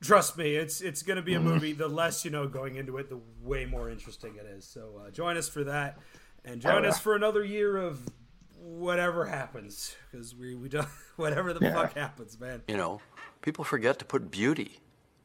trust 0.01 0.37
me, 0.37 0.55
it's 0.55 0.81
it's 0.81 1.01
going 1.01 1.15
to 1.17 1.23
be 1.23 1.33
a 1.33 1.39
movie. 1.39 1.73
The 1.73 1.87
less 1.87 2.23
you 2.23 2.31
know 2.31 2.47
going 2.47 2.75
into 2.75 2.97
it, 2.97 3.09
the 3.09 3.19
way 3.41 3.65
more 3.65 3.89
interesting 3.89 4.35
it 4.35 4.45
is. 4.45 4.65
So 4.65 5.01
uh, 5.05 5.09
join 5.11 5.37
us 5.37 5.49
for 5.49 5.63
that, 5.63 5.97
and 6.45 6.61
join 6.61 6.85
Oh, 6.85 6.89
us 6.89 6.99
for 6.99 7.15
another 7.15 7.43
year 7.43 7.77
of 7.77 7.99
whatever 8.59 9.25
happens 9.25 9.95
because 10.11 10.35
we 10.35 10.53
we 10.55 10.69
don't 10.69 10.87
whatever 11.15 11.51
the 11.53 11.65
Yeah. 11.65 11.73
fuck 11.73 11.95
happens, 11.95 12.39
man. 12.39 12.61
You 12.67 12.77
know, 12.77 13.01
people 13.41 13.63
forget 13.63 13.97
to 13.99 14.05
put 14.05 14.29
beauty 14.29 14.79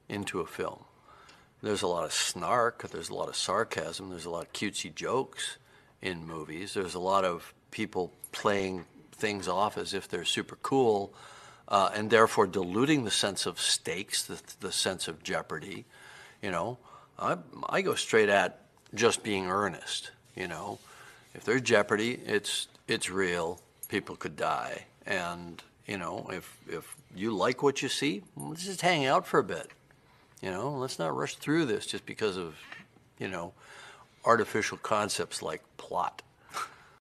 into 0.08 0.40
a 0.40 0.46
film. 0.46 0.84
There's 1.60 1.82
a 1.82 1.86
lot 1.88 2.04
of 2.04 2.12
snark, 2.12 2.88
there's 2.88 3.08
a 3.10 3.14
lot 3.14 3.28
of 3.28 3.36
sarcasm, 3.36 4.10
there's 4.10 4.24
a 4.24 4.30
lot 4.30 4.44
of 4.46 4.52
cutesy 4.52 4.94
jokes 4.94 5.58
in 6.02 6.26
movies. 6.26 6.74
There's 6.74 6.94
a 6.94 7.00
lot 7.00 7.24
of 7.24 7.52
people 7.70 8.12
playing 8.32 8.84
things 9.12 9.48
off 9.48 9.76
as 9.76 9.94
if 9.94 10.08
they're 10.08 10.24
super 10.24 10.56
cool, 10.62 11.12
uh, 11.66 11.90
and 11.94 12.10
therefore 12.10 12.46
diluting 12.46 13.04
the 13.04 13.10
sense 13.10 13.46
of 13.46 13.60
stakes, 13.60 14.24
the, 14.24 14.40
the 14.60 14.72
sense 14.72 15.08
of 15.08 15.22
jeopardy. 15.22 15.84
You 16.42 16.50
know, 16.50 16.78
I, 17.18 17.36
I 17.68 17.82
go 17.82 17.94
straight 17.94 18.28
at 18.28 18.60
just 18.94 19.22
being 19.22 19.46
earnest. 19.46 20.12
You 20.34 20.48
know, 20.48 20.78
if 21.34 21.44
there's 21.44 21.62
jeopardy, 21.62 22.12
it's 22.12 22.68
it's 22.86 23.10
real. 23.10 23.60
People 23.88 24.16
could 24.16 24.36
die, 24.36 24.84
and 25.06 25.62
you 25.86 25.98
know, 25.98 26.28
if 26.32 26.56
if 26.68 26.96
you 27.14 27.32
like 27.32 27.62
what 27.62 27.82
you 27.82 27.88
see, 27.88 28.22
let's 28.36 28.64
just 28.64 28.82
hang 28.82 29.06
out 29.06 29.26
for 29.26 29.40
a 29.40 29.44
bit. 29.44 29.70
You 30.40 30.50
know, 30.52 30.70
let's 30.70 30.98
not 30.98 31.16
rush 31.16 31.36
through 31.36 31.66
this 31.66 31.86
just 31.86 32.06
because 32.06 32.36
of, 32.36 32.54
you 33.18 33.26
know, 33.26 33.52
artificial 34.24 34.78
concepts 34.78 35.42
like 35.42 35.62
plot. 35.76 36.22